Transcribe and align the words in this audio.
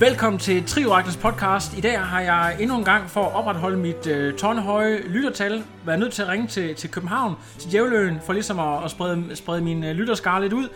Velkommen 0.00 0.38
til 0.40 0.66
Trioraklens 0.66 1.16
podcast. 1.16 1.78
I 1.78 1.80
dag 1.80 2.00
har 2.00 2.20
jeg 2.20 2.56
endnu 2.60 2.78
en 2.78 2.84
gang 2.84 3.10
for 3.10 3.24
at 3.24 3.34
opretholde 3.34 3.76
mit 3.76 4.06
øh, 4.06 4.34
tårnhøje 4.34 5.02
lyttertal 5.08 5.64
været 5.84 5.98
nødt 5.98 6.12
til 6.12 6.22
at 6.22 6.28
ringe 6.28 6.46
til, 6.46 6.74
til 6.74 6.90
København, 6.90 7.34
til 7.58 7.70
Djævløen, 7.70 8.20
for 8.26 8.32
ligesom 8.32 8.58
at, 8.58 8.84
at 8.84 8.90
sprede, 8.90 9.36
sprede 9.36 9.60
min 9.60 9.84
øh, 9.84 9.90
lytterskare 9.90 10.42
lidt 10.42 10.52
ud. 10.52 10.68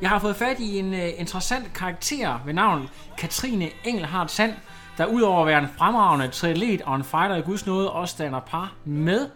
Jeg 0.00 0.10
har 0.10 0.18
fået 0.18 0.36
fat 0.36 0.58
i 0.58 0.78
en 0.78 0.94
øh, 0.94 1.08
interessant 1.16 1.72
karakter 1.74 2.42
ved 2.46 2.54
navn 2.54 2.88
Katrine 3.18 3.68
Engelhardt 3.84 4.30
Sand, 4.30 4.52
der 4.98 5.06
udover 5.06 5.40
at 5.40 5.46
være 5.46 5.58
en 5.58 5.68
fremragende 5.78 6.28
triatlet 6.28 6.82
og 6.82 6.96
en 6.96 7.04
fighter 7.04 7.36
i 7.36 7.40
Guds 7.40 7.66
nåde, 7.66 7.90
også 7.90 8.14
danner 8.18 8.40
par 8.40 8.72
med 8.84 9.28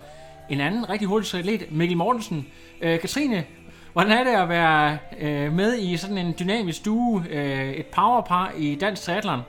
en 0.51 0.61
anden 0.61 0.91
rigtig 0.91 1.09
hurtig 1.09 1.31
triatlet, 1.31 1.67
Mikkel 1.71 1.97
Mortensen. 1.97 2.47
Øh, 2.83 3.01
Katrine, 3.01 3.45
hvordan 3.97 4.13
er 4.21 4.25
det 4.29 4.37
at 4.45 4.49
være 4.59 4.99
øh, 5.25 5.49
med 5.61 5.71
i 5.87 5.97
sådan 6.03 6.19
en 6.25 6.33
dynamisk 6.41 6.81
duo, 6.85 7.11
øh, 7.37 7.71
et 7.81 7.89
powerpar 7.97 8.47
i 8.65 8.67
dansk 8.83 9.01
triathlon? 9.03 9.43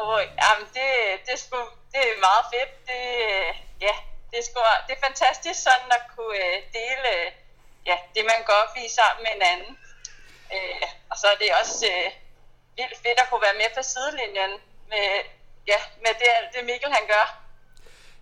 Oh, 0.00 0.20
jamen, 0.42 0.66
det, 0.76 0.88
det, 1.24 1.32
er 1.36 1.42
sgu, 1.44 1.58
det 1.92 2.00
er 2.10 2.24
meget 2.28 2.44
fedt. 2.52 2.72
Det, 2.90 3.04
øh, 3.28 3.50
ja, 3.86 3.94
det 4.30 4.36
er, 4.40 4.46
sgu, 4.48 4.58
det 4.86 4.92
er 4.96 5.02
fantastisk 5.08 5.58
sådan 5.68 5.90
at 5.98 6.04
kunne 6.14 6.38
øh, 6.44 6.56
dele 6.78 7.08
øh, 7.16 7.28
ja, 7.90 7.96
det, 8.14 8.22
man 8.32 8.40
går 8.46 8.56
op 8.64 8.74
i 8.84 8.86
sammen 8.98 9.20
med 9.24 9.32
en 9.36 9.44
anden. 9.52 9.72
Øh, 10.54 10.88
og 11.10 11.16
så 11.20 11.26
er 11.32 11.38
det 11.42 11.48
også 11.60 11.78
øh, 11.94 12.08
vildt 12.76 12.96
fedt 13.04 13.18
at 13.22 13.28
kunne 13.28 13.46
være 13.48 13.60
med 13.62 13.70
på 13.76 13.82
sidelinjen 13.92 14.52
med, 14.92 15.08
ja, 15.72 15.80
med 16.04 16.12
det, 16.20 16.28
alt 16.38 16.50
det 16.54 16.68
Mikkel 16.70 16.92
han 16.98 17.06
gør. 17.14 17.26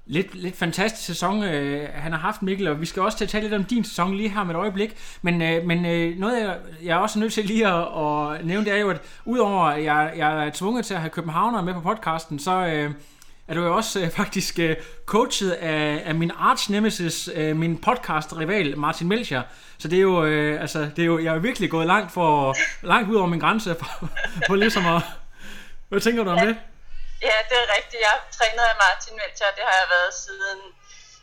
Lidt, 0.08 0.34
lidt 0.34 0.56
fantastisk 0.56 1.06
sæson, 1.06 1.42
øh, 1.42 1.88
han 1.94 2.12
har 2.12 2.18
haft, 2.18 2.42
Mikkel, 2.42 2.68
og 2.68 2.80
vi 2.80 2.86
skal 2.86 3.02
også 3.02 3.18
til 3.18 3.24
at 3.24 3.28
tale 3.28 3.42
lidt 3.42 3.54
om 3.54 3.64
din 3.64 3.84
sæson 3.84 4.16
lige 4.16 4.28
her 4.28 4.44
med 4.44 4.54
et 4.54 4.58
øjeblik. 4.58 4.96
Men, 5.22 5.42
øh, 5.42 5.66
men 5.66 5.86
øh, 5.86 6.18
noget, 6.18 6.40
jeg, 6.40 6.56
jeg 6.82 6.96
er 6.96 7.00
også 7.00 7.18
nødt 7.18 7.32
til 7.32 7.44
lige 7.44 7.66
at, 7.68 7.80
at 7.80 8.46
nævne, 8.46 8.64
det 8.64 8.72
er 8.72 8.76
jo, 8.76 8.90
at 8.90 9.02
udover 9.24 9.64
at 9.64 9.84
jeg, 9.84 10.12
jeg 10.16 10.46
er 10.46 10.50
tvunget 10.50 10.86
til 10.86 10.94
at 10.94 11.00
have 11.00 11.10
københavnere 11.10 11.62
med 11.62 11.74
på 11.74 11.80
podcasten, 11.80 12.38
så 12.38 12.66
øh, 12.66 12.90
er 13.48 13.54
du 13.54 13.64
jo 13.64 13.76
også 13.76 14.00
øh, 14.00 14.10
faktisk 14.10 14.58
øh, 14.58 14.76
coachet 15.06 15.50
af, 15.50 16.02
af 16.04 16.14
min 16.14 16.30
arch 16.38 16.70
nemesis, 16.70 17.30
øh, 17.34 17.56
min 17.56 17.78
podcast-rival 17.78 18.78
Martin 18.78 19.08
Melcher. 19.08 19.42
Så 19.78 19.88
det 19.88 19.96
er 19.96 20.02
jo, 20.02 20.24
øh, 20.24 20.60
altså, 20.60 20.88
det 20.96 21.02
er 21.02 21.06
jo, 21.06 21.18
jeg 21.18 21.34
er 21.34 21.38
virkelig 21.38 21.70
gået 21.70 21.86
langt, 21.86 22.12
for, 22.12 22.56
langt 22.86 23.10
ud 23.10 23.16
over 23.16 23.26
min 23.26 23.40
grænse 23.40 23.76
for, 23.78 24.08
for 24.48 24.54
ligesom 24.54 24.86
at... 24.86 25.02
Hvad 25.88 26.00
tænker 26.00 26.24
du 26.24 26.30
om 26.30 26.46
det? 26.46 26.56
Ja, 27.28 27.36
det 27.48 27.56
er 27.64 27.68
rigtigt. 27.76 28.00
Jeg 28.08 28.14
trænet 28.38 28.64
af 28.72 28.76
Martin 28.84 29.14
Melcher, 29.20 29.50
det 29.58 29.64
har 29.68 29.76
jeg 29.82 29.88
været 29.96 30.14
siden, 30.24 30.60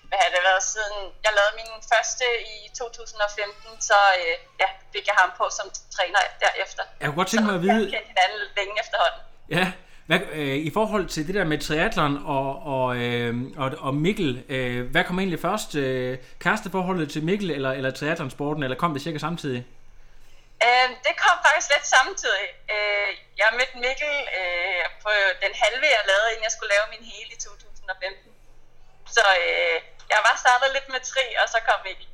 hvad 0.10 0.20
har 0.24 0.30
det 0.36 0.44
været 0.50 0.64
siden, 0.74 0.96
jeg 1.26 1.32
lavede 1.38 1.54
min 1.62 1.72
første 1.92 2.26
i 2.54 2.56
2015, 2.82 3.82
så 3.90 3.98
øh, 4.22 4.36
ja, 4.62 4.70
fik 4.94 5.06
jeg 5.10 5.16
ham 5.22 5.30
på 5.40 5.46
som 5.58 5.68
træner 5.96 6.20
derefter. 6.44 6.84
Jeg 7.00 7.06
kunne 7.08 7.20
godt 7.22 7.30
tænke 7.34 7.46
mig 7.50 7.56
at 7.60 7.64
vide... 7.68 7.84
Jeg 7.96 8.04
hinanden 8.12 8.42
længe 8.58 8.74
efterhånden. 8.84 9.22
Ja, 9.58 9.66
hvad, 10.10 10.20
øh, 10.34 10.58
i 10.70 10.72
forhold 10.78 11.06
til 11.08 11.28
det 11.28 11.36
der 11.36 11.44
med 11.44 11.58
triathlon 11.58 12.16
og, 12.26 12.48
og, 12.76 12.98
øh, 12.98 13.34
og, 13.58 13.72
og 13.80 13.94
Mikkel, 13.96 14.44
øh, 14.50 14.92
hvad 14.92 15.04
kom 15.04 15.20
egentlig 15.20 15.40
først? 15.40 15.76
Øh, 15.76 16.18
kæresteforholdet 16.40 17.10
til 17.12 17.24
Mikkel 17.24 17.52
eller, 17.52 17.72
eller 17.72 17.92
triathlonsporten, 17.92 18.64
eller 18.64 18.78
kom 18.78 18.94
det 18.94 19.02
cirka 19.02 19.18
samtidig? 19.18 19.66
Øh, 20.66 20.90
det 21.06 21.14
kom 21.24 21.38
faktisk 21.46 21.68
lidt 21.74 21.88
samtidig. 21.98 22.48
Øh, 22.74 23.10
jeg 23.42 23.50
mødte 23.58 23.76
Mikkel 23.86 24.16
øh, 24.40 24.84
på 25.04 25.12
den 25.44 25.54
halve, 25.62 25.86
jeg 25.98 26.04
lavede, 26.12 26.30
inden 26.32 26.48
jeg 26.48 26.54
skulle 26.56 26.74
lave 26.76 26.86
min 26.94 27.04
hele 27.14 27.30
i 27.36 27.40
2015. 27.48 28.32
Så 29.16 29.26
øh, 29.44 29.78
jeg 30.14 30.20
var 30.28 30.36
startet 30.44 30.70
lidt 30.76 30.88
med 30.94 31.02
tri, 31.10 31.26
og 31.42 31.48
så 31.54 31.60
kom 31.68 31.80
Mikkel. 31.88 32.08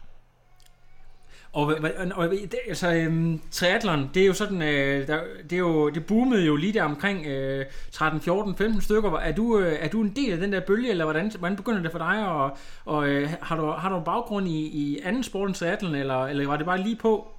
Og, 1.54 1.64
og, 1.64 2.08
og 2.16 2.30
det, 2.30 2.60
altså, 2.68 2.88
øhm, 2.92 3.42
triathlon, 3.52 4.10
det 4.14 4.22
er 4.24 4.28
jo 4.28 4.34
sådan, 4.34 4.62
øh, 4.62 5.08
der, 5.08 5.20
det, 5.50 5.54
er 5.54 5.58
jo, 5.58 5.90
det 5.90 6.06
boomede 6.06 6.46
jo 6.46 6.56
lige 6.56 6.74
der 6.74 6.84
omkring 6.84 7.26
øh, 7.26 7.66
13, 7.92 8.22
14, 8.22 8.58
15 8.58 8.82
stykker. 8.82 9.12
Er 9.12 9.32
du, 9.32 9.60
øh, 9.60 9.78
er 9.82 9.90
du 9.90 10.02
en 10.02 10.16
del 10.16 10.32
af 10.32 10.38
den 10.38 10.54
der 10.54 10.60
bølge, 10.60 10.90
eller 10.90 11.06
hvordan, 11.06 11.32
hvordan 11.40 11.58
begynder 11.58 11.82
det 11.82 11.92
for 11.92 12.00
dig? 12.00 12.28
Og, 12.28 12.58
og 12.86 13.08
øh, 13.08 13.30
har, 13.42 13.56
du, 13.56 13.72
har 13.72 13.90
du 13.90 14.00
baggrund 14.00 14.48
i, 14.48 14.68
i 14.68 15.00
anden 15.04 15.24
sport 15.24 15.48
end 15.48 15.56
triathlon, 15.56 15.96
eller, 15.96 16.26
eller 16.26 16.48
var 16.48 16.58
det 16.58 16.66
bare 16.66 16.82
lige 16.82 16.96
på? 16.96 17.39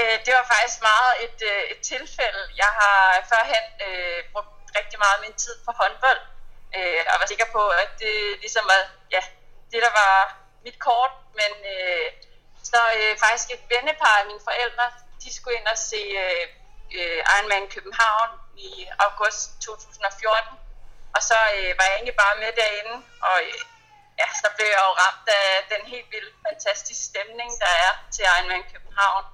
Øh, 0.00 0.16
det 0.24 0.32
var 0.38 0.46
faktisk 0.54 0.78
meget 0.90 1.12
et, 1.24 1.38
øh, 1.50 1.62
et 1.72 1.80
tilfælde. 1.92 2.42
Jeg 2.62 2.70
har 2.80 2.98
førhen 3.30 3.64
øh, 3.86 4.18
brugt 4.32 4.52
rigtig 4.78 4.98
meget 5.02 5.16
af 5.18 5.22
min 5.26 5.36
tid 5.44 5.54
på 5.66 5.70
håndbold, 5.80 6.22
øh, 6.76 7.00
og 7.10 7.16
var 7.20 7.26
sikker 7.26 7.48
på, 7.56 7.62
at 7.82 7.90
det 8.02 8.16
ligesom 8.44 8.64
var 8.72 8.80
ja, 9.16 9.22
det, 9.72 9.80
der 9.86 9.92
var 10.02 10.16
mit 10.64 10.78
kort, 10.86 11.12
men 11.40 11.52
øh, 11.74 12.06
så 12.70 12.80
øh, 12.98 13.12
faktisk 13.24 13.48
et 13.56 13.64
vennepar 13.72 14.16
af 14.20 14.26
mine 14.30 14.44
forældre, 14.48 14.86
de 15.22 15.28
skulle 15.36 15.56
ind 15.58 15.68
og 15.74 15.78
se 15.78 16.02
øh, 16.24 16.46
øh, 16.98 17.18
Ironman 17.34 17.68
København 17.74 18.30
i 18.68 18.70
august 19.06 19.42
2014, 19.60 20.58
og 21.16 21.22
så 21.28 21.38
øh, 21.56 21.70
var 21.78 21.84
jeg 21.86 21.94
egentlig 21.96 22.18
bare 22.24 22.40
med 22.42 22.52
derinde, 22.60 22.96
og 23.28 23.36
øh, 23.48 23.60
ja, 24.20 24.28
så 24.42 24.48
blev 24.56 24.68
jeg 24.74 24.82
jo 24.88 24.92
ramt 25.02 25.28
af 25.40 25.48
den 25.72 25.82
helt 25.92 26.08
vildt 26.14 26.34
fantastiske 26.46 27.04
stemning, 27.10 27.50
der 27.62 27.72
er 27.86 27.92
til 28.14 28.24
Ironman 28.24 28.64
København. 28.72 29.24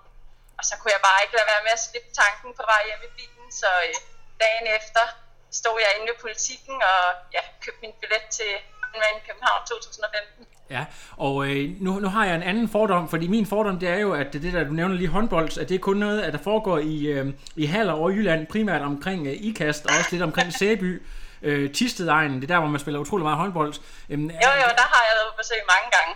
Og 0.59 0.65
så 0.69 0.75
kunne 0.79 0.93
jeg 0.97 1.03
bare 1.09 1.21
ikke 1.23 1.35
lade 1.39 1.49
være 1.53 1.65
med 1.67 1.75
at 1.79 1.85
slippe 1.89 2.11
tanken 2.23 2.51
på 2.59 2.63
vej 2.73 2.81
hjem 2.89 3.03
i 3.09 3.11
bilen, 3.19 3.47
så 3.61 3.71
øh, 3.87 3.95
dagen 4.45 4.67
efter 4.79 5.05
stod 5.61 5.77
jeg 5.85 5.91
inde 5.97 6.07
ved 6.11 6.19
politikken 6.25 6.77
og 6.93 7.03
ja, 7.37 7.43
købte 7.63 7.81
min 7.85 7.95
billet 8.01 8.25
til 8.39 8.53
Ironman 8.97 9.21
København 9.27 9.61
2015. 9.67 10.47
Ja, 10.71 10.85
og 11.17 11.35
øh, 11.49 11.71
nu, 11.81 11.93
nu 12.05 12.09
har 12.09 12.25
jeg 12.27 12.35
en 12.35 12.43
anden 12.43 12.69
fordom, 12.69 13.09
fordi 13.09 13.27
min 13.27 13.47
fordom 13.47 13.79
det 13.79 13.89
er 13.89 13.99
jo, 13.99 14.13
at 14.13 14.33
det 14.33 14.43
der, 14.43 14.65
du 14.65 14.71
nævner 14.73 14.95
lige 14.95 15.09
håndbold, 15.09 15.59
at 15.59 15.69
det 15.69 15.75
er 15.75 15.79
kun 15.79 15.97
noget, 15.97 16.23
at 16.23 16.33
der 16.33 16.39
foregår 16.39 16.79
i, 16.79 17.07
øh, 17.07 17.27
i 17.57 17.67
Haller 17.67 17.93
og 17.93 18.11
Jylland, 18.13 18.47
primært 18.47 18.83
omkring 18.83 19.27
øh, 19.27 19.33
IKAST, 19.33 19.87
og 19.87 19.91
også 19.99 20.09
lidt 20.11 20.23
omkring 20.23 20.53
Sæby, 20.53 21.03
øh, 21.43 21.73
Tistedegnen, 21.73 22.37
det 22.41 22.51
er 22.51 22.55
der, 22.55 22.61
hvor 22.61 22.69
man 22.69 22.81
spiller 22.81 23.01
utrolig 23.01 23.25
meget 23.25 23.39
håndbold. 23.39 23.75
Øhm, 24.11 24.29
Jo, 24.47 24.51
jo, 24.63 24.69
der 24.81 24.87
har 24.95 25.03
jeg 25.09 25.15
været 25.19 25.31
på 25.33 25.37
besøg 25.43 25.61
mange 25.75 25.89
gange. 25.97 26.13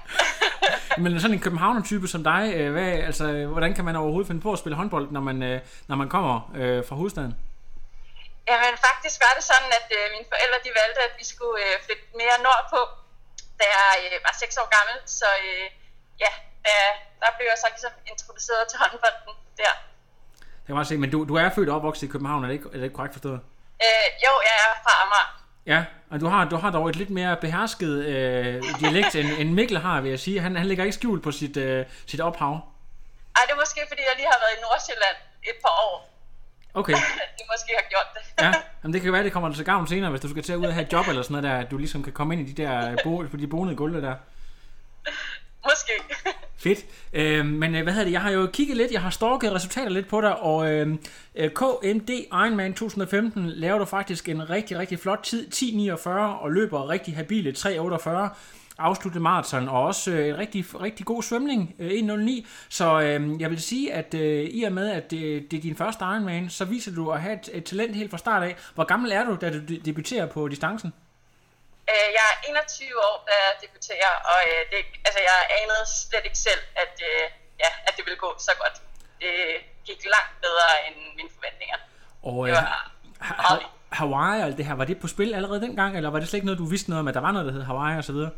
Men 1.03 1.21
sådan 1.21 1.35
en 1.37 1.43
københavner-type 1.47 2.07
som 2.09 2.23
dig, 2.25 2.43
øh, 2.57 2.73
hvad, 2.73 2.93
altså, 3.11 3.47
hvordan 3.47 3.75
kan 3.75 3.85
man 3.85 3.97
overhovedet 3.97 4.27
finde 4.31 4.41
på 4.47 4.53
at 4.53 4.59
spille 4.59 4.77
håndbold, 4.77 5.07
når 5.11 5.21
man, 5.21 5.43
øh, 5.43 5.61
når 5.89 5.97
man 5.97 6.09
kommer 6.09 6.35
øh, 6.61 6.85
fra 6.89 6.95
hovedstaden? 6.97 7.35
Jamen 8.51 8.75
faktisk 8.89 9.17
var 9.25 9.33
det 9.39 9.45
sådan, 9.53 9.71
at 9.81 9.89
øh, 9.99 10.05
mine 10.15 10.27
forældre 10.33 10.59
de 10.67 10.71
valgte, 10.81 11.01
at 11.09 11.15
vi 11.21 11.25
skulle 11.33 11.57
øh, 11.67 11.75
flytte 11.85 12.05
mere 12.21 12.37
nordpå, 12.47 12.81
da 13.61 13.65
jeg 13.79 13.93
øh, 14.07 14.17
var 14.27 14.35
6 14.45 14.57
år 14.63 14.69
gammel. 14.77 14.97
Så 15.19 15.29
øh, 15.47 15.67
ja, 16.25 16.33
der, 16.67 16.79
der 17.23 17.31
blev 17.37 17.47
jeg 17.53 17.59
så 17.63 17.69
ligesom 17.75 17.93
introduceret 18.13 18.63
til 18.71 18.77
håndbolden 18.83 19.35
der. 19.61 19.73
Jeg 20.61 20.67
kan 20.67 20.75
bare 20.81 20.91
se, 20.93 20.97
men 21.03 21.11
du, 21.15 21.19
du 21.31 21.35
er 21.43 21.49
født 21.57 21.69
og 21.69 21.77
opvokset 21.77 22.03
i 22.09 22.11
København, 22.15 22.41
er 22.45 22.49
det 22.49 22.55
ikke, 22.59 22.69
er 22.75 22.79
det 22.81 22.87
ikke 22.89 22.97
korrekt 22.99 23.15
forstået? 23.19 23.41
Øh, 23.85 24.07
jo, 24.25 24.33
jeg 24.49 24.55
er 24.65 24.71
fra 24.85 24.93
Amager. 25.03 25.29
Ja, 25.67 25.85
og 26.11 26.21
du 26.21 26.27
har, 26.27 26.45
du 26.45 26.57
har 26.57 26.71
dog 26.71 26.89
et 26.89 26.97
lidt 26.97 27.11
mere 27.11 27.37
behersket 27.37 28.05
øh, 28.05 28.63
dialekt, 28.81 29.15
end, 29.15 29.29
end 29.39 29.51
Mikkel 29.51 29.79
har, 29.79 30.01
vil 30.01 30.11
jeg 30.11 30.21
sige. 30.21 30.41
Han, 30.41 30.57
han 30.57 30.67
lægger 30.67 30.85
ikke 30.85 30.95
skjul 30.95 31.23
på 31.23 31.33
sit, 31.33 31.57
øh, 31.57 31.87
sit 32.07 32.21
ophav. 32.21 32.53
Ej, 33.37 33.43
det 33.47 33.53
er 33.53 33.61
måske, 33.65 33.81
fordi 33.89 34.03
jeg 34.09 34.13
lige 34.17 34.27
har 34.27 34.39
været 34.45 34.55
i 34.59 34.61
Nordsjælland 34.61 35.17
et 35.43 35.57
par 35.63 35.75
år. 35.87 36.11
Okay, 36.75 36.93
de 37.39 37.43
måske 37.53 37.71
har 37.81 37.87
gjort 37.89 38.09
det. 38.15 38.43
ja. 38.45 38.53
Jamen, 38.83 38.95
det 38.95 39.03
kan 39.03 39.13
være, 39.13 39.25
det 39.25 39.33
kommer 39.33 39.55
til 39.55 39.65
gavn 39.65 39.89
senere, 39.89 40.11
hvis 40.11 40.21
du 40.21 40.31
skal 40.31 40.43
til 40.43 40.53
at 40.53 40.57
ud 40.57 40.67
og 40.67 40.75
have 40.75 40.87
et 40.87 40.93
job 40.93 41.09
eller 41.09 41.23
sådan 41.23 41.43
noget 41.43 41.45
der, 41.51 41.65
at 41.65 41.71
du 41.71 41.77
ligesom 41.77 42.03
kan 42.03 42.13
komme 42.13 42.35
ind 42.35 42.49
i 42.49 42.53
de 42.53 42.63
der 42.63 42.97
bo, 43.05 43.25
på 43.31 43.37
de 43.37 43.47
bonede 43.47 43.77
gulve 43.77 44.01
der. 44.01 44.15
måske. 45.69 45.93
Fedt. 46.61 46.87
Øhm, 47.13 47.49
øh, 47.49 47.59
men 47.59 47.83
hvad 47.83 47.93
hedder 47.93 48.05
det? 48.05 48.13
Jeg 48.13 48.21
har 48.21 48.31
jo 48.31 48.47
kigget 48.53 48.77
lidt, 48.77 48.93
jeg 48.93 49.01
har 49.01 49.11
stalket 49.11 49.53
resultater 49.53 49.89
lidt 49.89 50.09
på 50.09 50.21
dig, 50.21 50.41
og 50.41 50.73
øhm, 50.73 50.99
øh, 51.35 51.51
KMD 51.51 52.11
Ironman 52.11 52.75
2015 52.75 53.47
laver 53.47 53.79
du 53.79 53.85
faktisk 53.85 54.29
en 54.29 54.51
rigtig, 54.51 54.79
rigtig 54.79 54.99
flot 54.99 55.21
tid, 55.23 55.47
10.49, 55.55 56.09
og 56.09 56.53
løber 56.53 56.89
rigtig 56.89 57.17
habile 57.17 57.55
3.48 57.59 58.29
afslutte 58.79 59.21
maraton, 59.21 59.69
og 59.69 59.83
også 59.83 60.11
øh, 60.11 60.29
en 60.29 60.39
rigtig, 60.39 60.81
rigtig 60.81 61.07
god 61.07 61.23
svømning, 61.23 61.75
øh, 61.79 61.91
1.09. 61.91 62.47
Så 62.69 63.01
øh, 63.01 63.41
jeg 63.41 63.51
vil 63.51 63.61
sige, 63.61 63.93
at 63.93 64.15
øh, 64.15 64.45
i 64.45 64.63
og 64.63 64.73
med, 64.73 64.89
at 64.89 65.11
det, 65.11 65.51
det 65.51 65.57
er 65.57 65.61
din 65.61 65.77
første 65.77 66.05
Ironman, 66.05 66.49
så 66.49 66.65
viser 66.65 66.95
du 66.95 67.11
at 67.11 67.21
have 67.21 67.35
et, 67.35 67.51
et 67.53 67.65
talent 67.65 67.97
helt 67.97 68.11
fra 68.11 68.19
start 68.19 68.43
af. 68.43 68.57
Hvor 68.75 68.85
gammel 68.85 69.13
er 69.13 69.25
du, 69.25 69.37
da 69.41 69.53
du 69.53 69.75
debuterer 69.85 70.27
på 70.27 70.49
distancen? 70.49 70.93
Øh, 71.91 72.07
jeg 72.19 72.25
er 72.33 72.37
21 72.49 72.99
år, 73.09 73.17
da 73.29 73.33
jeg 73.45 73.53
debuterer, 73.65 74.13
og 74.33 74.39
øh, 74.51 74.61
det, 74.71 74.79
altså, 75.07 75.21
jeg 75.31 75.39
anede 75.61 75.85
slet 76.09 76.25
ikke 76.29 76.41
selv, 76.49 76.63
at, 76.83 76.95
øh, 77.11 77.25
ja, 77.65 77.71
at 77.87 77.93
det 77.97 78.03
ville 78.07 78.21
gå 78.27 78.31
så 78.49 78.53
godt. 78.63 78.77
Det 79.23 79.33
gik 79.89 80.01
langt 80.17 80.35
bedre 80.47 80.69
end 80.87 80.97
mine 81.19 81.31
forventninger. 81.37 81.79
Og 82.29 82.37
Det 82.47 82.51
øh, 82.53 82.57
var 82.57 82.67
ha- 83.29 83.43
ha- 83.49 83.69
Hawaii 84.01 84.39
og 84.41 84.47
alt 84.49 84.57
det 84.61 84.65
her, 84.69 84.75
var 84.83 84.85
det 84.91 84.97
på 85.05 85.09
spil 85.15 85.31
allerede 85.39 85.61
dengang, 85.67 85.91
eller 85.97 86.11
var 86.11 86.19
det 86.21 86.29
slet 86.29 86.39
ikke 86.41 86.51
noget, 86.51 86.63
du 86.65 86.69
vidste 86.75 86.89
noget 86.91 87.01
om, 87.03 87.09
at 87.11 87.15
der 87.19 87.25
var 87.27 87.33
noget, 87.37 87.47
der 87.49 87.55
hed 87.57 87.65
Hawaii 87.71 87.99
og 88.03 88.07
så 88.11 88.13
videre? 88.19 88.33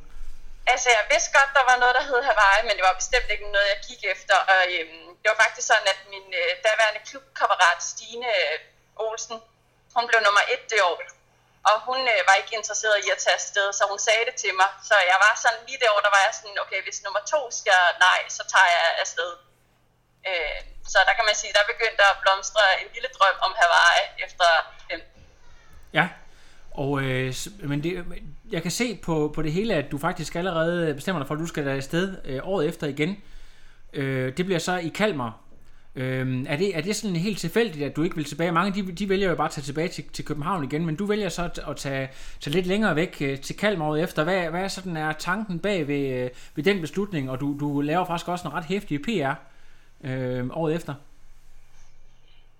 Altså, 0.72 0.88
jeg 0.96 1.04
vidste 1.12 1.30
godt, 1.38 1.50
der 1.58 1.64
var 1.70 1.76
noget, 1.82 1.94
der 1.98 2.04
hed 2.10 2.20
Hawaii, 2.28 2.62
men 2.68 2.74
det 2.78 2.84
var 2.88 2.94
bestemt 3.02 3.28
ikke 3.34 3.46
noget, 3.56 3.68
jeg 3.74 3.80
gik 3.88 4.00
efter. 4.14 4.36
Og 4.52 4.60
øhm, 4.76 5.06
det 5.20 5.26
var 5.32 5.38
faktisk 5.44 5.66
sådan, 5.72 5.88
at 5.94 6.00
min 6.14 6.26
øh, 6.40 6.50
daværende 6.66 7.00
klubkammerat 7.08 7.78
Stine 7.92 8.28
øh, 8.42 8.56
Olsen, 9.06 9.36
hun 9.96 10.04
blev 10.10 10.20
nummer 10.26 10.42
et 10.54 10.62
det 10.72 10.80
år. 10.90 10.96
Og 11.70 11.76
hun 11.88 12.00
øh, 12.14 12.20
var 12.28 12.36
ikke 12.40 12.54
interesseret 12.60 12.98
i 13.06 13.08
at 13.14 13.20
tage 13.24 13.38
afsted, 13.40 13.66
så 13.78 13.82
hun 13.92 14.00
sagde 14.06 14.24
det 14.28 14.36
til 14.42 14.52
mig. 14.60 14.70
Så 14.88 14.94
jeg 15.10 15.18
var 15.24 15.32
sådan 15.44 15.62
lige 15.68 15.80
derovre, 15.82 16.06
der 16.06 16.14
var 16.16 16.22
jeg 16.26 16.34
sådan, 16.38 16.56
okay, 16.64 16.80
hvis 16.86 16.98
nummer 17.04 17.22
to 17.32 17.40
skal 17.60 17.82
nej, 18.06 18.20
så 18.36 18.42
tager 18.52 18.70
jeg 18.76 18.84
afsted. 19.02 19.30
Øh, 20.28 20.58
så 20.92 20.98
der 21.08 21.14
kan 21.18 21.26
man 21.28 21.36
sige, 21.40 21.52
der 21.58 21.72
begyndte 21.72 22.02
at 22.10 22.16
blomstre 22.22 22.64
en 22.82 22.88
lille 22.94 23.10
drøm 23.16 23.36
om 23.46 23.52
Hawaii 23.60 24.04
efter 24.24 24.48
øh, 24.92 25.00
Ja, 25.98 26.06
og, 26.74 27.02
øh, 27.02 27.34
men 27.70 27.82
det, 27.84 28.04
jeg 28.50 28.62
kan 28.62 28.70
se 28.70 28.86
på, 29.06 29.32
på 29.34 29.42
det 29.42 29.52
hele, 29.52 29.74
at 29.74 29.90
du 29.92 29.98
faktisk 29.98 30.34
allerede 30.34 30.94
bestemmer 30.94 31.20
dig 31.20 31.26
for, 31.28 31.34
at 31.34 31.40
du 31.40 31.46
skal 31.46 31.68
afsted 31.68 32.16
øh, 32.24 32.40
året 32.42 32.68
efter 32.68 32.86
igen. 32.86 33.22
Øh, 33.92 34.36
det 34.36 34.44
bliver 34.44 34.58
så 34.58 34.76
i 34.76 34.88
Kalmar. 34.88 35.41
Øhm, 35.96 36.46
er, 36.48 36.56
det, 36.56 36.76
er 36.76 36.80
det 36.80 36.96
sådan 36.96 37.16
helt 37.16 37.38
tilfældigt, 37.38 37.84
at 37.86 37.96
du 37.96 38.02
ikke 38.02 38.16
vil 38.16 38.24
tilbage? 38.24 38.52
Mange 38.52 38.82
de, 38.82 38.92
de 38.92 39.08
vælger 39.08 39.28
jo 39.28 39.34
bare 39.34 39.50
at 39.50 39.52
tage 39.52 39.64
tilbage 39.64 39.88
til, 39.88 40.08
til 40.08 40.24
København 40.24 40.64
igen, 40.64 40.86
men 40.86 40.96
du 40.96 41.06
vælger 41.06 41.28
så 41.28 41.42
at, 41.44 41.58
at 41.70 41.76
tage, 41.76 42.10
tage 42.40 42.54
lidt 42.54 42.66
længere 42.66 42.96
væk 42.96 43.16
øh, 43.20 43.40
til 43.40 43.56
Kalmar 43.56 43.86
året 43.86 44.02
efter. 44.02 44.24
Hvad, 44.24 44.40
hvad 44.52 44.62
er 44.62 44.68
sådan 44.68 44.96
er 44.96 45.12
tanken 45.12 45.60
bag 45.60 45.88
ved, 45.88 46.02
øh, 46.18 46.30
ved 46.54 46.64
den 46.64 46.80
beslutning? 46.80 47.30
Og 47.30 47.40
du, 47.40 47.56
du 47.60 47.80
laver 47.80 48.04
faktisk 48.06 48.28
også 48.28 48.48
en 48.48 48.54
ret 48.54 48.64
hæftig 48.64 49.02
PR 49.02 49.34
øh, 50.08 50.44
året 50.60 50.74
efter. 50.74 50.94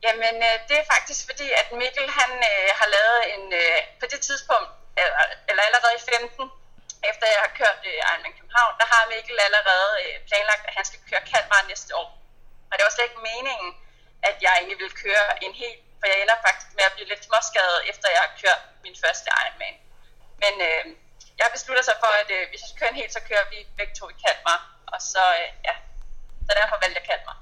Jamen, 0.07 0.37
øh, 0.49 0.57
det 0.69 0.77
er 0.83 0.87
faktisk 0.95 1.21
fordi, 1.31 1.49
at 1.61 1.67
Mikkel 1.81 2.09
han 2.21 2.31
øh, 2.51 2.69
har 2.81 2.89
lavet 2.97 3.21
en, 3.35 3.45
øh, 3.63 3.79
på 4.01 4.07
det 4.13 4.21
tidspunkt, 4.29 4.71
eller, 5.01 5.23
eller 5.51 5.63
allerede 5.69 5.95
i 6.01 6.03
15, 6.11 6.51
efter 7.11 7.25
jeg 7.35 7.41
har 7.45 7.53
kørt 7.61 7.81
øh, 7.91 8.09
Ironman 8.09 8.35
København, 8.39 8.73
der 8.81 8.87
har 8.93 9.03
Mikkel 9.13 9.39
allerede 9.47 9.91
øh, 10.03 10.15
planlagt, 10.29 10.65
at 10.69 10.75
han 10.79 10.85
skal 10.91 11.01
køre 11.09 11.23
Kalmar 11.31 11.63
næste 11.73 11.93
år. 12.03 12.22
Og 12.73 12.79
det 12.79 12.85
var 12.85 12.93
slet 12.95 13.09
ikke 13.09 13.29
meningen, 13.33 13.71
at 14.29 14.37
jeg 14.45 14.53
egentlig 14.59 14.79
ville 14.83 14.97
køre 15.07 15.27
en 15.45 15.55
hel, 15.63 15.77
for 15.99 16.07
jeg 16.11 16.19
ender 16.23 16.37
faktisk 16.47 16.69
med 16.79 16.85
at 16.89 16.95
blive 16.97 17.09
lidt 17.13 17.25
småskadet, 17.29 17.79
efter 17.91 18.07
jeg 18.15 18.23
har 18.27 18.33
kørt 18.43 18.63
min 18.85 18.97
første 19.03 19.29
Ironman. 19.41 19.77
Men 20.43 20.55
øh, 20.69 20.85
jeg 21.41 21.49
beslutter 21.57 21.85
sig 21.89 21.97
for, 22.03 22.13
at 22.23 22.31
øh, 22.37 22.43
hvis 22.51 22.61
jeg 22.63 22.69
skal 22.69 22.81
køre 22.81 22.93
en 22.95 23.01
helt, 23.03 23.13
så 23.13 23.21
kører 23.29 23.47
vi 23.53 23.59
begge 23.79 23.95
to 23.95 24.05
i 24.15 24.17
Kalmar. 24.23 24.61
Og 24.93 25.01
så, 25.13 25.25
øh, 25.41 25.49
ja, 25.69 25.75
så 26.47 26.53
derfor 26.61 26.77
valgte 26.83 26.99
jeg 27.01 27.07
Kalmar. 27.11 27.37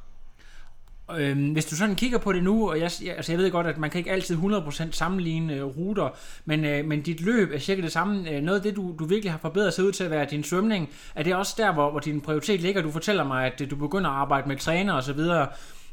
Øhm, 1.19 1.53
hvis 1.53 1.67
du 1.67 1.77
sådan 1.77 1.97
kigger 1.97 2.19
på 2.19 2.33
det 2.33 2.45
nu, 2.45 2.71
og 2.71 2.81
jeg, 2.81 2.91
jeg, 3.03 3.17
altså 3.17 3.33
jeg 3.33 3.39
ved 3.39 3.51
godt, 3.51 3.67
at 3.67 3.79
man 3.79 3.91
kan 3.91 3.99
ikke 3.99 4.11
altid 4.11 4.37
100% 4.37 4.93
sammenligne 4.93 5.55
øh, 5.55 5.65
ruter, 5.65 6.09
men, 6.45 6.65
øh, 6.65 6.85
men 6.85 7.03
dit 7.03 7.21
løb 7.21 7.53
er 7.53 7.59
cirka 7.59 7.83
det 7.83 7.93
samme. 7.93 8.31
Øh, 8.31 8.43
noget 8.43 8.59
af 8.59 8.63
det, 8.63 8.77
du, 8.77 8.95
du 8.99 9.05
virkelig 9.05 9.33
har 9.33 9.39
forbedret 9.39 9.75
sig 9.75 9.85
ud 9.85 9.93
til 9.93 10.05
at 10.05 10.11
være 10.11 10.27
din 10.31 10.45
svømning, 10.45 10.95
er 11.15 11.23
det 11.23 11.35
også 11.35 11.55
der, 11.57 11.73
hvor, 11.73 11.91
hvor 11.91 12.01
din 12.01 12.21
prioritet 12.21 12.61
ligger? 12.61 12.83
Du 12.83 12.91
fortæller 12.91 13.25
mig, 13.25 13.47
at 13.47 13.61
øh, 13.61 13.71
du 13.71 13.77
begynder 13.77 14.11
at 14.11 14.17
arbejde 14.17 14.49
med 14.49 14.57
træner 14.57 14.93
og 14.93 15.03
så 15.03 15.13
videre. 15.13 15.49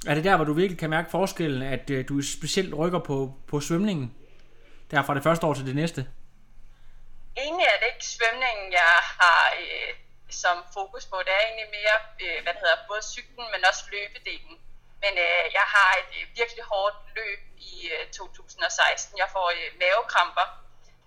Er 0.08 0.16
det 0.16 0.24
der, 0.24 0.36
hvor 0.36 0.46
du 0.46 0.54
virkelig 0.54 0.78
kan 0.80 0.90
mærke 0.90 1.12
forskellen, 1.12 1.62
at 1.62 1.90
øh, 1.90 2.08
du 2.10 2.22
specielt 2.22 2.74
rykker 2.74 3.00
på, 3.00 3.34
på 3.48 3.60
svømningen? 3.60 4.12
Der 4.92 5.04
fra 5.04 5.14
det 5.14 5.24
første 5.24 5.46
år 5.48 5.54
til 5.54 5.66
det 5.66 5.76
næste? 5.76 6.06
egentlig 7.44 7.68
er 7.74 7.78
det 7.82 7.88
ikke 7.94 8.06
svømningen, 8.16 8.68
jeg 8.82 8.96
har 9.20 9.42
øh, 9.62 9.94
som 10.44 10.58
fokus 10.78 11.06
på. 11.12 11.18
Det 11.26 11.34
er 11.38 11.44
egentlig 11.48 11.70
mere, 11.80 11.98
øh, 12.24 12.38
hvad 12.44 12.54
det 12.54 12.62
hedder, 12.64 12.88
både 12.92 13.04
cyklen, 13.16 13.48
men 13.54 13.62
også 13.70 13.84
løbedelen. 13.94 14.56
Men 15.04 15.14
øh, 15.26 15.44
jeg 15.58 15.66
har 15.76 15.90
et 16.02 16.12
øh, 16.20 16.26
virkelig 16.40 16.64
hårdt 16.72 16.98
løb 17.18 17.40
i 17.72 17.74
øh, 17.96 18.04
2016. 18.12 19.18
Jeg 19.24 19.30
får 19.36 19.48
øh, 19.58 19.70
mavekramper, 19.82 20.48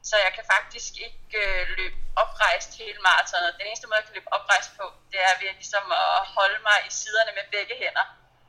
så 0.09 0.15
jeg 0.25 0.33
kan 0.37 0.45
faktisk 0.55 0.93
ikke 1.07 1.39
øh, 1.45 1.69
løbe 1.79 1.97
oprejst 2.23 2.71
hele 2.81 3.01
maratonet. 3.09 3.59
Den 3.59 3.67
eneste 3.67 3.87
måde, 3.87 4.01
jeg 4.01 4.07
kan 4.09 4.19
løbe 4.19 4.33
oprejst 4.37 4.71
på, 4.79 4.85
det 5.13 5.21
er 5.29 5.35
ved 5.41 5.53
ligesom 5.61 5.87
at 6.05 6.21
holde 6.37 6.61
mig 6.69 6.79
i 6.89 6.91
siderne 7.01 7.33
med 7.39 7.45
begge 7.57 7.75
hænder, 7.83 8.07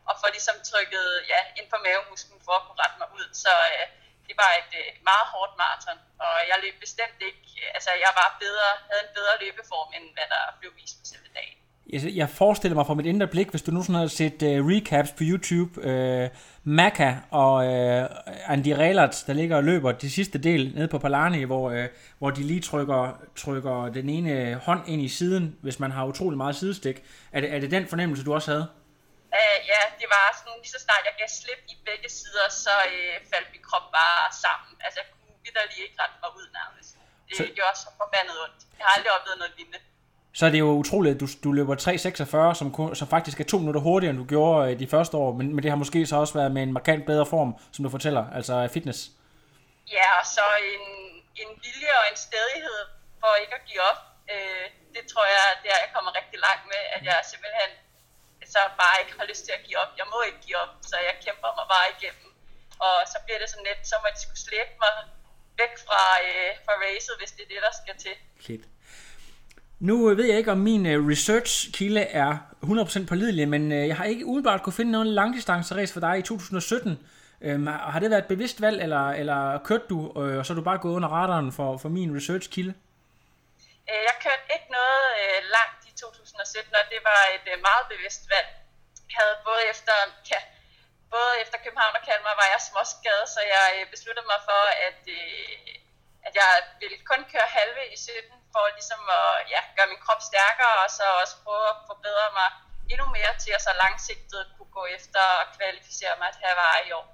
og 0.10 0.14
få 0.22 0.26
ligesom 0.36 0.58
trykket 0.70 1.08
ja, 1.34 1.40
ind 1.58 1.68
på 1.70 1.78
mavemusklen 1.86 2.40
for 2.46 2.54
at 2.58 2.64
kunne 2.66 2.82
rette 2.84 2.98
mig 3.02 3.10
ud. 3.20 3.28
Så 3.44 3.54
øh, 3.72 3.86
det 4.28 4.36
var 4.44 4.52
et 4.62 4.74
øh, 4.82 4.90
meget 5.10 5.28
hårdt 5.34 5.54
maraton, 5.62 6.00
og 6.26 6.36
jeg 6.50 6.58
løb 6.64 6.76
bestemt 6.86 7.20
ikke, 7.30 7.46
øh, 7.62 7.76
altså 7.78 7.92
jeg 8.06 8.12
var 8.22 8.38
bedre, 8.44 8.70
havde 8.90 9.04
en 9.08 9.14
bedre 9.18 9.36
løbeform, 9.44 9.90
end 9.98 10.06
hvad 10.16 10.28
der 10.34 10.44
blev 10.60 10.72
vist 10.80 10.96
på 11.00 11.06
selve 11.12 11.30
dagen. 11.40 11.61
Jeg, 11.90 12.02
jeg 12.16 12.30
forestiller 12.30 12.76
mig 12.76 12.86
fra 12.88 12.94
mit 12.94 13.06
indre 13.06 13.28
blik, 13.28 13.50
hvis 13.50 13.62
du 13.62 13.72
nu 13.72 13.82
sådan 13.84 13.96
har 13.96 14.08
set 14.08 14.40
uh, 14.50 14.68
recaps 14.72 15.12
på 15.12 15.24
YouTube, 15.30 15.72
uh, 15.90 16.28
Maka 16.64 17.10
og 17.32 17.54
uh, 17.54 18.54
Andy 18.54 18.72
Rehlert, 18.82 19.24
der 19.28 19.34
ligger 19.34 19.56
og 19.58 19.64
løber 19.64 19.92
de 19.92 20.12
sidste 20.12 20.38
del 20.38 20.62
nede 20.76 20.88
på 20.88 21.00
Palani, 21.00 21.44
hvor, 21.44 21.66
uh, 21.78 21.86
hvor 22.20 22.30
de 22.38 22.44
lige 22.52 22.62
trykker, 22.70 23.02
trykker 23.44 23.78
den 23.98 24.10
ene 24.10 24.56
hånd 24.56 24.82
ind 24.92 25.02
i 25.02 25.12
siden, 25.20 25.58
hvis 25.62 25.80
man 25.84 25.92
har 25.92 26.04
utrolig 26.06 26.38
meget 26.38 26.56
sidestik. 26.62 26.98
Er 27.32 27.40
det, 27.42 27.50
er 27.56 27.60
det 27.60 27.72
den 27.72 27.86
fornemmelse, 27.88 28.24
du 28.28 28.34
også 28.34 28.52
havde? 28.52 28.68
Uh, 29.40 29.60
ja, 29.72 29.82
det 30.00 30.08
var 30.16 30.24
sådan, 30.38 30.58
lige 30.64 30.74
så 30.76 30.82
snart 30.86 31.04
jeg 31.10 31.16
gav 31.22 31.30
slip 31.42 31.62
i 31.74 31.76
begge 31.90 32.10
sider, 32.20 32.48
så 32.66 32.74
uh, 32.98 33.16
faldt 33.32 33.50
min 33.54 33.64
krop 33.70 33.86
bare 34.00 34.24
sammen. 34.44 34.72
Altså 34.86 34.98
jeg 35.02 35.08
kunne 35.12 35.36
vidderlig 35.46 35.78
ikke 35.86 35.98
rette 36.02 36.18
mig 36.24 36.32
ud 36.40 36.48
nærmest. 36.60 36.90
Det 37.28 37.36
så... 37.38 37.44
gjorde 37.58 37.76
så 37.84 37.90
forbandet 38.02 38.36
ondt. 38.44 38.60
Jeg 38.78 38.84
har 38.86 38.92
aldrig 38.96 39.12
oplevet 39.18 39.40
noget 39.44 39.56
lignende. 39.60 39.82
Så 40.34 40.46
er 40.46 40.50
det 40.50 40.60
jo 40.60 40.70
utroligt, 40.84 41.14
at 41.16 41.20
du, 41.22 41.28
du 41.44 41.50
løber 41.52 41.76
3.46, 41.76 42.60
som, 42.60 42.68
kun- 42.78 42.96
som 43.00 43.08
faktisk 43.16 43.38
er 43.40 43.44
to 43.54 43.58
minutter 43.62 43.82
hurtigere, 43.88 44.12
end 44.14 44.20
du 44.24 44.28
gjorde 44.36 44.58
uh, 44.74 44.80
de 44.80 44.88
første 44.94 45.16
år, 45.24 45.30
men, 45.40 45.46
men 45.56 45.62
det 45.64 45.70
har 45.72 45.80
måske 45.84 46.00
så 46.12 46.16
også 46.24 46.34
været 46.40 46.52
med 46.56 46.62
en 46.68 46.74
markant 46.80 47.04
bedre 47.12 47.26
form, 47.34 47.52
som 47.76 47.82
du 47.86 47.90
fortæller, 47.98 48.24
altså 48.38 48.54
fitness. 48.76 49.00
Ja, 49.98 50.08
og 50.20 50.26
så 50.38 50.46
en, 50.74 50.86
en 51.44 51.50
vilje 51.66 51.94
og 52.02 52.06
en 52.12 52.18
stedighed 52.28 52.80
for 53.22 53.32
ikke 53.44 53.56
at 53.60 53.64
give 53.70 53.84
op. 53.92 54.00
Øh, 54.34 54.66
det 54.96 55.04
tror 55.12 55.26
jeg, 55.36 55.46
det 55.64 55.70
er, 55.76 55.80
jeg 55.86 55.92
kommer 55.96 56.12
rigtig 56.20 56.40
langt 56.48 56.64
med, 56.74 56.82
at 56.96 57.02
jeg 57.10 57.18
simpelthen 57.32 57.72
så 58.56 58.62
bare 58.82 58.96
ikke 59.02 59.14
har 59.20 59.26
lyst 59.32 59.44
til 59.48 59.54
at 59.58 59.64
give 59.68 59.78
op. 59.84 59.92
Jeg 60.02 60.08
må 60.14 60.18
ikke 60.30 60.42
give 60.46 60.58
op, 60.64 60.72
så 60.90 60.96
jeg 61.08 61.16
kæmper 61.26 61.50
mig 61.60 61.68
bare 61.76 61.88
igennem. 61.96 62.28
Og 62.88 62.96
så 63.12 63.18
bliver 63.26 63.40
det 63.42 63.48
sådan 63.52 63.68
lidt, 63.72 63.82
som 63.92 64.00
at 64.08 64.14
de 64.16 64.22
skulle 64.26 64.44
slæbe 64.48 64.74
mig 64.86 64.96
væk 65.62 65.74
fra, 65.88 66.02
øh, 66.28 66.50
fra 66.66 66.74
racet, 66.86 67.14
hvis 67.20 67.32
det 67.36 67.42
er 67.46 67.50
det, 67.54 67.60
der 67.68 67.74
skal 67.82 67.96
til. 68.06 68.16
Fedt. 68.48 68.64
Nu 69.88 69.96
øh, 70.10 70.18
ved 70.18 70.26
jeg 70.26 70.38
ikke, 70.38 70.52
om 70.52 70.58
min 70.72 70.86
øh, 70.86 71.08
research-kilde 71.12 72.04
er 72.24 72.32
100% 72.64 73.08
pålidelig, 73.12 73.46
men 73.56 73.64
øh, 73.72 73.88
jeg 73.88 73.98
har 73.98 74.06
ikke 74.14 74.26
udenbart 74.26 74.64
kunne 74.64 74.80
finde 74.80 74.92
nogen 74.98 75.12
langdistanceræs 75.20 75.94
for 75.94 76.00
dig 76.00 76.16
i 76.18 76.22
2017. 76.22 77.00
Øhm, 77.42 77.68
har 77.94 78.00
det 78.00 78.10
været 78.12 78.24
et 78.26 78.34
bevidst 78.34 78.58
valg, 78.66 78.78
eller, 78.86 79.06
eller 79.22 79.40
kørte 79.68 79.86
du, 79.92 80.00
øh, 80.22 80.38
og 80.40 80.44
så 80.46 80.50
er 80.54 80.60
du 80.60 80.70
bare 80.70 80.84
gået 80.86 80.96
under 81.00 81.10
radaren 81.20 81.50
for, 81.58 81.70
for 81.84 81.90
min 81.98 82.10
research-kilde? 82.18 82.74
Jeg 84.08 84.16
kørte 84.26 84.46
ikke 84.56 84.70
noget 84.80 85.06
øh, 85.22 85.40
langt 85.58 85.82
i 85.90 85.92
2017, 86.04 86.76
og 86.80 86.86
det 86.94 87.02
var 87.10 87.22
et 87.36 87.46
øh, 87.54 87.58
meget 87.70 87.86
bevidst 87.94 88.24
valg. 88.34 88.50
Jeg 89.10 89.18
havde 89.22 89.36
både 89.50 89.62
efter, 89.74 89.96
ja, 90.32 90.40
både 91.16 91.32
efter 91.44 91.58
København 91.64 91.94
og 92.00 92.04
Kalmar 92.08 92.36
var 92.42 92.48
jeg 92.54 92.62
småskadet, 92.70 93.28
så 93.36 93.42
jeg 93.56 93.66
øh, 93.78 93.84
besluttede 93.94 94.28
mig 94.34 94.40
for, 94.50 94.62
at, 94.88 95.02
øh, 95.18 95.81
at 96.28 96.34
jeg 96.42 96.52
ville 96.82 97.00
kun 97.12 97.22
køre 97.34 97.48
halve 97.58 97.84
i 97.96 97.98
17, 97.98 98.42
for 98.54 98.64
ligesom 98.78 99.02
at 99.20 99.30
ja, 99.54 99.62
gøre 99.78 99.90
min 99.94 100.02
krop 100.06 100.22
stærkere, 100.30 100.76
og 100.84 100.90
så 100.98 101.06
også 101.22 101.36
prøve 101.46 101.66
at 101.74 101.78
forbedre 101.92 102.28
mig 102.40 102.50
endnu 102.94 103.06
mere 103.18 103.34
til 103.44 103.52
at 103.58 103.62
så 103.68 103.74
langsigtet 103.84 104.42
kunne 104.56 104.72
gå 104.78 104.84
efter 104.98 105.24
og 105.42 105.46
kvalificere 105.58 106.14
mig 106.22 106.30
til 106.36 106.42
Hawaii 106.48 106.84
i 106.90 106.92
år. 107.00 107.08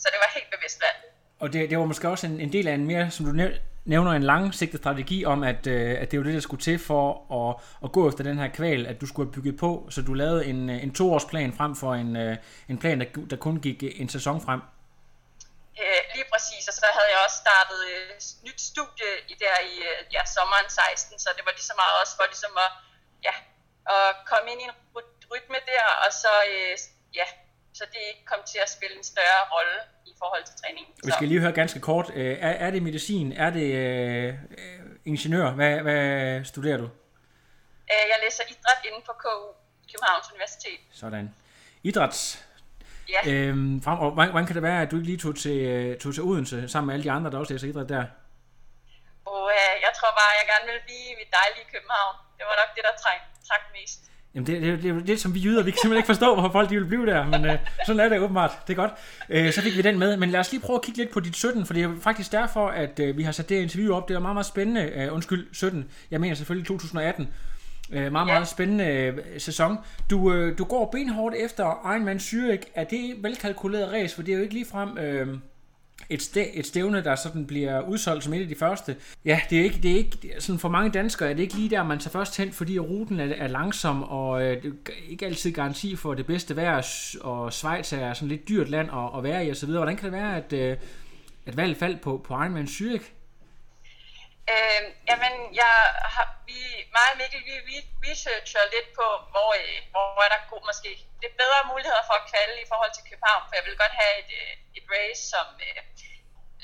Så 0.00 0.06
det 0.12 0.18
var 0.22 0.28
helt 0.36 0.50
bevidst 0.54 0.78
valg. 0.84 0.98
Og 1.42 1.46
det, 1.52 1.70
det 1.70 1.78
var 1.78 1.84
måske 1.92 2.08
også 2.14 2.26
en, 2.26 2.40
en 2.40 2.52
del 2.52 2.66
af 2.68 2.74
en 2.74 2.86
mere, 2.86 3.10
som 3.10 3.26
du 3.26 3.32
nævner 3.84 4.12
en 4.12 4.22
langsigtet 4.22 4.80
strategi 4.80 5.24
om, 5.24 5.42
at, 5.42 5.66
øh, 5.66 6.00
at 6.00 6.10
det 6.10 6.18
var 6.18 6.24
det, 6.24 6.34
der 6.34 6.40
skulle 6.40 6.62
til 6.62 6.78
for 6.78 7.04
at, 7.40 7.56
at 7.84 7.92
gå 7.92 8.08
efter 8.08 8.24
den 8.24 8.38
her 8.38 8.48
kval, 8.48 8.86
at 8.86 9.00
du 9.00 9.06
skulle 9.06 9.26
have 9.26 9.34
bygget 9.34 9.56
på, 9.56 9.86
så 9.90 10.02
du 10.02 10.14
lavede 10.14 10.46
en, 10.46 10.70
øh, 10.70 10.82
en 10.82 10.94
toårsplan 10.94 11.52
frem 11.52 11.76
for 11.76 11.94
en, 11.94 12.16
øh, 12.16 12.36
en 12.68 12.78
plan, 12.78 13.00
der, 13.00 13.06
der 13.30 13.36
kun 13.36 13.60
gik 13.60 13.84
en 14.00 14.08
sæson 14.08 14.40
frem. 14.40 14.60
Øh, 15.84 16.00
lige 16.14 16.26
præcis, 16.32 16.62
og 16.70 16.74
så 16.80 16.86
havde 16.96 17.10
jeg 17.14 17.20
også 17.26 17.38
startet 17.46 17.80
øh, 17.94 18.08
nyt 18.46 18.60
studie 18.70 19.10
i 19.32 19.34
der 19.42 19.56
i 19.72 19.74
øh, 19.90 19.98
ja, 20.16 20.22
sommeren 20.36 20.68
16, 20.68 21.18
så 21.24 21.28
det 21.36 21.42
var 21.46 21.52
lige 21.58 21.68
så 21.72 21.76
meget 21.82 21.94
også 22.02 22.14
for 22.18 22.24
ligesom 22.32 22.54
at, 22.66 22.70
ja, 23.26 23.34
at 23.96 24.08
komme 24.30 24.46
ind 24.52 24.60
i 24.64 24.66
en 24.70 24.74
ry- 24.96 25.16
rytme 25.32 25.58
der, 25.72 25.84
og 26.04 26.10
så, 26.22 26.32
øh, 26.52 26.72
ja, 27.20 27.26
så 27.78 27.84
det 27.92 28.00
ikke 28.10 28.24
kom 28.32 28.40
til 28.52 28.58
at 28.64 28.70
spille 28.76 28.94
en 29.00 29.06
større 29.12 29.40
rolle 29.54 29.78
i 30.10 30.12
forhold 30.20 30.44
til 30.48 30.54
træningen. 30.62 30.92
Vi 31.08 31.12
skal 31.16 31.28
lige 31.32 31.40
høre 31.44 31.54
ganske 31.62 31.80
kort, 31.88 32.06
er, 32.46 32.52
er 32.66 32.70
det 32.74 32.82
medicin, 32.88 33.26
er 33.44 33.50
det 33.58 33.68
øh, 33.84 34.34
ingeniør, 35.12 35.50
hvad, 35.58 35.74
hvad 35.86 36.04
studerer 36.52 36.78
du? 36.84 36.88
Jeg 38.12 38.18
læser 38.24 38.44
idræt 38.52 38.80
inden 38.88 39.02
på 39.08 39.12
KU, 39.24 39.46
Københavns 39.92 40.26
Universitet. 40.32 40.80
Sådan. 40.92 41.34
Idræts. 41.82 42.44
Ja, 43.14 43.32
Øhm, 43.32 43.82
frem, 43.82 43.98
og 43.98 44.10
hvordan, 44.10 44.30
hvordan 44.30 44.46
kan 44.46 44.54
det 44.54 44.62
være, 44.62 44.82
at 44.82 44.90
du 44.90 44.96
ikke 44.96 45.06
lige 45.06 45.18
tog 45.18 45.36
til, 45.36 45.58
øh, 45.72 45.98
tog 45.98 46.14
til 46.14 46.22
Odense 46.22 46.68
sammen 46.68 46.86
med 46.86 46.94
alle 46.94 47.04
de 47.04 47.10
andre, 47.10 47.30
der 47.30 47.38
også 47.38 47.52
læser 47.52 47.68
idræt 47.68 47.88
der? 47.88 48.04
og 49.32 49.44
øh, 49.56 49.74
jeg 49.84 49.92
tror 49.98 50.10
bare, 50.20 50.30
jeg 50.40 50.46
gerne 50.52 50.66
ville 50.70 50.82
blive 50.88 51.06
i 51.12 51.14
mit 51.20 51.30
dejlige 51.38 51.66
København. 51.72 52.14
Det 52.38 52.44
var 52.48 52.56
nok 52.62 52.70
det, 52.76 52.82
der 52.86 52.94
trak 53.48 53.62
mest. 53.76 54.00
Jamen 54.34 54.46
det, 54.46 54.62
det, 54.62 54.82
det 54.82 54.90
er 54.90 55.00
det, 55.12 55.20
som 55.20 55.34
vi 55.34 55.40
jyder, 55.40 55.62
vi 55.62 55.70
kan 55.70 55.78
simpelthen 55.78 56.02
ikke 56.02 56.12
forstå, 56.14 56.28
hvorfor 56.34 56.52
folk 56.58 56.70
de 56.70 56.76
vil 56.76 56.90
blive 56.92 57.06
der, 57.06 57.22
men 57.32 57.44
øh, 57.44 57.58
sådan 57.86 58.00
er 58.00 58.08
det 58.08 58.18
åbenbart. 58.20 58.52
Det 58.66 58.72
er 58.72 58.76
godt. 58.84 58.92
Øh, 59.28 59.52
så 59.52 59.62
fik 59.62 59.76
vi 59.76 59.82
den 59.82 59.98
med, 59.98 60.16
men 60.16 60.30
lad 60.30 60.40
os 60.40 60.52
lige 60.52 60.62
prøve 60.66 60.76
at 60.76 60.82
kigge 60.82 60.98
lidt 61.00 61.12
på 61.12 61.20
dit 61.20 61.36
17, 61.36 61.66
for 61.66 61.74
det 61.74 61.82
er 61.82 61.90
faktisk 62.02 62.32
derfor, 62.32 62.68
at 62.68 63.00
øh, 63.00 63.16
vi 63.16 63.22
har 63.22 63.32
sat 63.32 63.48
det 63.48 63.56
interview 63.56 63.94
op. 63.94 64.08
Det 64.08 64.14
er 64.14 64.18
meget, 64.18 64.34
meget 64.34 64.46
spændende. 64.46 64.82
Øh, 64.82 65.14
undskyld, 65.14 65.48
17. 65.52 65.90
Jeg 66.10 66.20
mener 66.20 66.34
selvfølgelig 66.34 66.66
2018. 66.68 67.34
Øh, 67.92 68.12
meget, 68.12 68.28
Ja. 68.28 68.32
meget 68.32 68.48
spændende 68.48 68.84
øh, 68.86 69.18
sæson. 69.38 69.76
Du, 70.10 70.32
øh, 70.32 70.58
du 70.58 70.64
går 70.64 70.90
benhårdt 70.92 71.34
efter 71.38 71.64
Ironman 71.64 72.16
Zürich. 72.16 72.70
Er 72.74 72.84
det 72.84 73.14
velkalkuleret 73.22 73.92
race? 73.92 74.14
For 74.14 74.22
det 74.22 74.32
er 74.32 74.36
jo 74.36 74.42
ikke 74.42 74.54
ligefrem... 74.54 74.98
Øh, 74.98 75.38
et, 76.10 76.22
stæ, 76.22 76.44
et 76.54 76.66
stævne, 76.66 77.04
der 77.04 77.14
sådan 77.16 77.46
bliver 77.46 77.80
udsolgt 77.80 78.24
som 78.24 78.34
et 78.34 78.40
af 78.42 78.48
de 78.48 78.54
første. 78.54 78.96
Ja, 79.24 79.40
det 79.50 79.60
er 79.60 79.64
ikke, 79.64 79.78
det 79.82 79.90
er 79.90 79.96
ikke 79.96 80.18
sådan 80.38 80.58
for 80.58 80.68
mange 80.68 80.90
danskere 80.90 81.30
er 81.30 81.34
det 81.34 81.42
ikke 81.42 81.54
lige 81.54 81.70
der, 81.70 81.82
man 81.82 81.98
tager 81.98 82.10
først 82.12 82.36
hen, 82.36 82.52
fordi 82.52 82.78
ruten 82.78 83.20
er, 83.20 83.34
er 83.36 83.46
langsom, 83.46 84.02
og 84.02 84.42
øh, 84.42 84.62
det 84.62 84.72
er 84.88 85.10
ikke 85.10 85.26
altid 85.26 85.52
garanti 85.52 85.96
for 85.96 86.14
det 86.14 86.26
bedste 86.26 86.56
vejr, 86.56 86.86
og 87.20 87.52
Schweiz 87.52 87.92
er 87.92 88.12
sådan 88.12 88.28
lidt 88.28 88.48
dyrt 88.48 88.68
land 88.68 88.88
at, 88.92 89.18
at 89.18 89.24
være 89.24 89.46
i 89.46 89.50
osv. 89.50 89.70
Hvordan 89.70 89.96
kan 89.96 90.04
det 90.04 90.12
være, 90.12 90.36
at, 90.36 90.52
øh, 90.52 90.76
at 91.46 91.56
valget 91.56 91.76
faldt 91.76 92.00
på, 92.00 92.20
på 92.24 92.34
Ironman 92.34 92.64
Zürich? 92.64 93.02
Øh, 94.52 94.82
jamen, 95.08 95.34
jeg 95.60 95.74
har, 96.14 96.26
vi, 96.48 96.58
mig 96.96 97.06
og 97.12 97.16
Mikkel, 97.20 97.42
vi, 97.48 97.54
vi 97.70 97.76
researcher 98.06 98.72
lidt 98.74 98.88
på, 98.98 99.06
hvor, 99.32 99.50
øh, 99.60 99.78
hvor 99.92 100.22
er 100.26 100.30
der 100.34 100.48
god, 100.50 100.62
måske 100.70 100.90
lidt 101.22 101.36
bedre 101.42 101.68
muligheder 101.70 102.04
for 102.08 102.16
at 102.20 102.28
kvalde 102.30 102.56
i 102.60 102.68
forhold 102.72 102.92
til 102.94 103.06
København, 103.08 103.42
for 103.46 103.54
jeg 103.58 103.64
vil 103.66 103.80
godt 103.82 103.94
have 104.02 104.14
et, 104.22 104.30
øh, 104.40 104.52
et 104.78 104.86
race, 104.94 105.22
som 105.32 105.46
øh, 105.66 105.80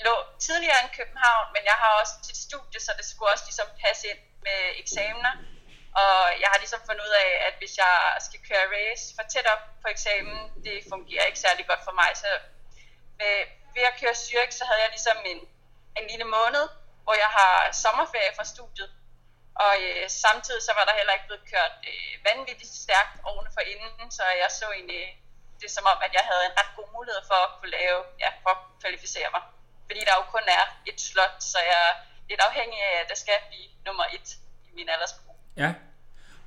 lå 0.05 0.15
tidligere 0.47 0.81
end 0.83 0.97
København, 0.99 1.47
men 1.55 1.63
jeg 1.71 1.77
har 1.83 1.91
også 2.01 2.15
et 2.33 2.39
studie, 2.47 2.81
så 2.87 2.93
det 2.99 3.07
skulle 3.11 3.33
også 3.33 3.47
ligesom 3.49 3.69
passe 3.85 4.05
ind 4.11 4.23
med 4.47 4.61
eksamener. 4.83 5.35
Og 6.03 6.19
jeg 6.43 6.49
har 6.53 6.59
ligesom 6.63 6.81
fundet 6.87 7.05
ud 7.09 7.15
af, 7.25 7.31
at 7.49 7.55
hvis 7.61 7.75
jeg 7.85 7.95
skal 8.27 8.41
køre 8.49 8.67
race 8.77 9.05
for 9.17 9.25
tæt 9.33 9.47
op 9.55 9.65
på 9.83 9.87
eksamen, 9.95 10.39
det 10.67 10.77
fungerer 10.93 11.25
ikke 11.29 11.45
særlig 11.47 11.65
godt 11.71 11.83
for 11.85 11.95
mig. 12.01 12.11
Så 12.23 12.31
med, 13.19 13.37
ved 13.75 13.85
at 13.91 13.99
køre 14.01 14.17
Zürich, 14.25 14.55
så 14.59 14.65
havde 14.69 14.83
jeg 14.85 14.91
ligesom 14.97 15.19
en, 15.33 15.41
en 15.99 16.07
lille 16.11 16.25
måned, 16.39 16.65
hvor 17.07 17.17
jeg 17.25 17.31
har 17.39 17.55
sommerferie 17.83 18.33
fra 18.39 18.47
studiet. 18.55 18.91
Og 19.65 19.73
øh, 19.87 20.05
samtidig 20.25 20.63
så 20.69 20.73
var 20.79 20.85
der 20.87 20.95
heller 20.99 21.15
ikke 21.17 21.29
blevet 21.29 21.47
kørt 21.53 21.75
øh, 21.91 22.13
vanvittigt 22.29 22.73
stærkt 22.85 23.15
årene 23.31 23.51
for 23.57 23.63
inden, 23.73 24.09
så 24.17 24.23
jeg 24.43 24.51
så 24.61 24.67
egentlig 24.79 25.05
øh, 25.09 25.13
det 25.63 25.71
som 25.77 25.85
om, 25.93 25.99
at 26.07 26.13
jeg 26.19 26.25
havde 26.31 26.45
en 26.49 26.55
ret 26.61 26.73
god 26.79 26.89
mulighed 26.97 27.23
for 27.31 27.39
at 27.47 27.51
kunne 27.57 27.73
lave, 27.79 27.99
ja, 28.23 28.31
for 28.43 28.51
at 28.57 28.61
kvalificere 28.83 29.29
mig. 29.37 29.43
Fordi 29.89 30.01
der 30.09 30.15
jo 30.21 30.25
kun 30.37 30.47
er 30.59 30.65
et 30.91 30.99
slot, 31.09 31.37
så 31.53 31.59
jeg 31.71 31.81
er 31.89 31.95
lidt 32.31 32.43
afhængig 32.49 32.79
af, 32.89 32.95
at 33.03 33.07
der 33.13 33.19
skal 33.25 33.39
blive 33.51 33.69
nummer 33.87 34.07
et 34.17 34.29
i 34.69 34.71
min 34.79 34.89
aldersgruppe. 34.95 35.43
Ja. 35.65 35.71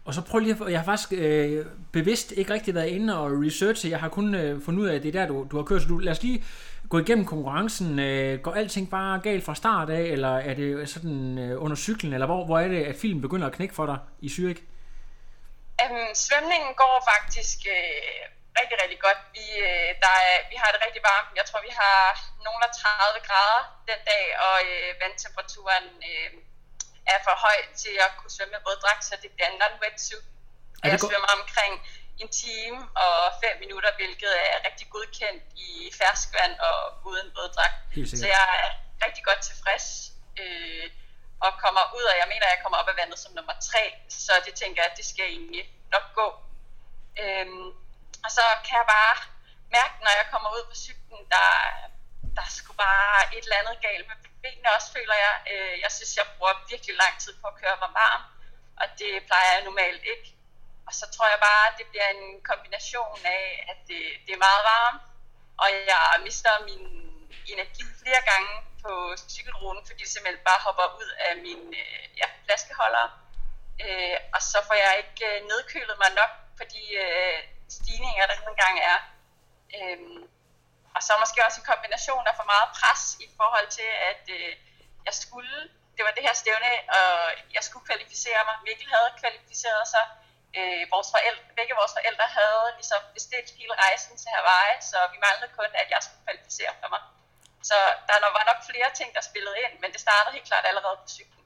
Og 0.08 0.14
så 0.14 0.22
prøv 0.30 0.40
lige 0.40 0.56
at, 0.66 0.72
jeg 0.74 0.80
har 0.82 0.90
faktisk 0.92 1.12
øh, 1.12 1.66
bevidst 1.94 2.32
ikke 2.32 2.54
rigtig 2.54 2.76
været 2.76 2.88
inde 2.98 3.18
og 3.22 3.28
researche, 3.46 3.90
jeg 3.90 4.00
har 4.00 4.10
kun 4.10 4.28
øh, 4.36 4.62
fundet 4.66 4.82
ud 4.82 4.88
af, 4.88 4.96
at 4.96 5.04
det 5.04 5.16
er 5.16 5.20
der, 5.20 5.28
du, 5.28 5.48
du 5.52 5.56
har 5.58 5.64
kørt, 5.64 5.82
så 5.82 5.88
du, 5.88 5.98
lad 5.98 6.12
os 6.12 6.24
lige 6.24 6.44
gå 6.92 6.98
igennem 7.00 7.26
konkurrencen. 7.26 8.00
Øh, 8.00 8.42
går 8.46 8.54
alting 8.62 8.86
bare 8.98 9.20
galt 9.28 9.46
fra 9.46 9.56
start 9.56 9.90
af, 9.90 10.06
eller 10.16 10.34
er 10.50 10.54
det 10.54 10.90
sådan 10.90 11.38
øh, 11.44 11.64
under 11.64 11.78
cyklen, 11.86 12.14
eller 12.14 12.28
hvor, 12.32 12.46
hvor 12.46 12.60
er 12.60 12.68
det, 12.68 12.82
at 12.92 12.96
filmen 13.02 13.22
begynder 13.22 13.48
at 13.48 13.54
knække 13.58 13.76
for 13.76 13.86
dig 13.92 14.00
i 14.28 14.30
Zürich? 14.36 14.62
Øhm, 15.82 16.12
svømningen 16.26 16.72
går 16.82 16.96
faktisk 17.12 17.60
øh, 17.76 18.22
rigtig, 18.60 18.76
rigtig 18.84 19.00
godt. 19.06 19.20
Vi, 19.38 19.46
øh, 19.68 19.90
der 20.04 20.14
er, 20.28 20.36
vi 20.52 20.56
har 20.62 20.70
det 20.74 20.80
rigtig 20.86 21.04
varmt. 21.12 21.32
Jeg 21.40 21.46
tror, 21.50 21.62
vi 21.70 21.74
har 21.82 22.00
nogle 22.48 22.62
af 22.68 22.72
30 22.82 23.28
grader 23.28 23.62
den 23.90 24.02
dag, 24.12 24.26
og 24.48 24.56
øh, 24.72 24.90
vandtemperaturen 25.02 25.88
øh, 26.10 26.30
er 27.14 27.20
for 27.26 27.36
høj 27.46 27.60
til 27.84 27.96
at 28.06 28.12
kunne 28.18 28.34
svømme 28.36 28.54
med 28.56 28.62
våddragt, 28.68 29.04
så 29.10 29.14
det 29.24 29.30
bliver 29.36 29.50
en 29.54 29.60
non-wetsuit. 29.64 30.26
Jeg 30.92 31.00
svømmer 31.00 31.32
omkring 31.40 31.74
en 32.20 32.30
time 32.44 32.80
og 33.06 33.18
5 33.44 33.60
minutter, 33.64 33.90
hvilket 34.00 34.34
er 34.52 34.58
rigtig 34.68 34.88
godkendt 34.90 35.44
i 35.68 35.70
ferskvand 36.00 36.54
og 36.70 36.78
uden 37.10 37.28
våddragt. 37.38 37.78
Så 38.22 38.26
jeg 38.36 38.46
er 38.64 38.70
rigtig 39.06 39.24
godt 39.30 39.42
tilfreds. 39.50 39.88
Øh, 40.42 40.90
og 41.46 41.52
kommer 41.64 41.84
ud, 41.98 42.06
og 42.12 42.16
jeg 42.22 42.28
mener, 42.32 42.46
at 42.46 42.54
jeg 42.56 42.62
kommer 42.64 42.78
op 42.82 42.90
af 42.94 42.98
vandet 43.02 43.20
som 43.20 43.32
nummer 43.38 43.56
tre, 43.70 43.84
så 44.26 44.34
det 44.46 44.54
tænker 44.62 44.82
jeg, 44.82 44.92
at 44.92 44.98
det 45.00 45.06
skal 45.12 45.26
egentlig 45.36 45.64
nok 45.96 46.06
gå. 46.20 46.28
Øhm, 47.22 47.68
og 48.26 48.30
så 48.38 48.44
kan 48.66 48.76
jeg 48.82 48.88
bare 48.98 49.16
mærke, 49.78 49.96
når 50.06 50.14
jeg 50.20 50.26
kommer 50.34 50.50
ud 50.56 50.64
på 50.70 50.76
cyklen, 50.86 51.22
der, 51.36 51.48
der 52.36 52.44
er 52.48 52.54
sgu 52.58 52.72
bare 52.88 53.18
et 53.36 53.44
eller 53.46 53.62
andet 53.62 53.78
galt 53.88 54.06
med 54.10 54.18
benene 54.44 54.76
også, 54.76 54.90
føler 54.98 55.18
jeg. 55.26 55.36
Øh, 55.54 55.76
jeg 55.84 55.92
synes, 55.98 56.12
jeg 56.20 56.26
bruger 56.36 56.54
virkelig 56.72 56.96
lang 57.04 57.14
tid 57.24 57.34
på 57.42 57.46
at 57.52 57.58
køre 57.62 57.78
mig 57.84 57.92
varm, 58.02 58.24
og 58.82 58.88
det 59.00 59.12
plejer 59.28 59.50
jeg 59.56 59.68
normalt 59.70 60.04
ikke. 60.14 60.28
Og 60.90 60.96
så 61.00 61.06
tror 61.16 61.28
jeg 61.34 61.40
bare, 61.50 61.64
at 61.70 61.76
det 61.80 61.88
bliver 61.92 62.10
en 62.18 62.42
kombination 62.52 63.20
af, 63.38 63.44
at 63.72 63.80
det, 63.90 64.02
det 64.26 64.32
er 64.34 64.46
meget 64.48 64.64
varmt, 64.74 65.02
og 65.62 65.68
jeg 65.92 66.04
mister 66.28 66.52
min 66.70 66.84
energi 67.54 67.86
flere 68.02 68.22
gange 68.32 68.54
på 68.84 68.94
cykelruten, 69.36 69.84
fordi 69.88 70.02
det 70.04 70.12
simpelthen 70.12 70.48
bare 70.50 70.64
hopper 70.66 70.88
ud 71.02 71.10
af 71.28 71.34
min 71.46 71.62
øh, 71.82 72.04
ja, 72.22 72.28
flaskeholder. 72.46 73.06
Øh, 73.84 74.18
og 74.36 74.42
så 74.52 74.58
får 74.68 74.78
jeg 74.84 74.94
ikke 75.02 75.18
øh, 75.30 75.38
nedkølet 75.52 75.98
mig 76.04 76.12
nok 76.22 76.32
på 76.58 76.64
de 76.74 76.84
øh, 77.06 77.40
stigninger, 77.78 78.26
der 78.28 78.36
nogle 78.46 78.60
gange 78.64 78.82
er. 78.94 79.00
Øh, 79.78 80.00
og 80.96 81.02
så 81.06 81.12
måske 81.24 81.46
også 81.48 81.60
en 81.62 81.72
kombination 81.72 82.28
af 82.30 82.36
for 82.40 82.48
meget 82.54 82.70
pres 82.78 83.04
i 83.26 83.28
forhold 83.40 83.68
til, 83.78 83.90
at 84.12 84.24
øh, 84.38 84.52
jeg 85.08 85.16
skulle, 85.24 85.56
det 85.96 86.04
var 86.06 86.14
det 86.16 86.24
her 86.28 86.36
stævne, 86.42 86.72
og 86.98 87.10
jeg 87.56 87.64
skulle 87.68 87.86
kvalificere 87.90 88.42
mig. 88.48 88.56
Mikkel 88.68 88.90
havde 88.96 89.10
kvalificeret 89.22 89.88
sig. 89.96 90.06
Øh, 90.58 90.84
vores 90.94 91.10
forældre, 91.16 91.44
begge 91.60 91.74
vores 91.82 91.94
forældre 91.98 92.26
havde 92.40 92.66
ligesom 92.80 93.02
bestilt 93.18 93.50
hele 93.60 93.74
rejsen 93.84 94.14
til 94.22 94.30
Hawaii, 94.36 94.76
så 94.92 94.98
vi 95.14 95.18
manglede 95.26 95.52
kun, 95.60 95.72
at 95.82 95.88
jeg 95.94 96.00
skulle 96.04 96.24
kvalificere 96.26 96.74
for 96.82 96.90
mig. 96.94 97.02
Så 97.70 97.78
der 98.08 98.18
var 98.38 98.44
nok 98.52 98.60
flere 98.70 98.90
ting, 99.00 99.10
der 99.18 99.22
spillede 99.30 99.58
ind, 99.64 99.74
men 99.82 99.90
det 99.94 100.02
startede 100.06 100.34
helt 100.36 100.48
klart 100.50 100.66
allerede 100.66 100.98
på 101.04 101.08
cyklen. 101.18 101.46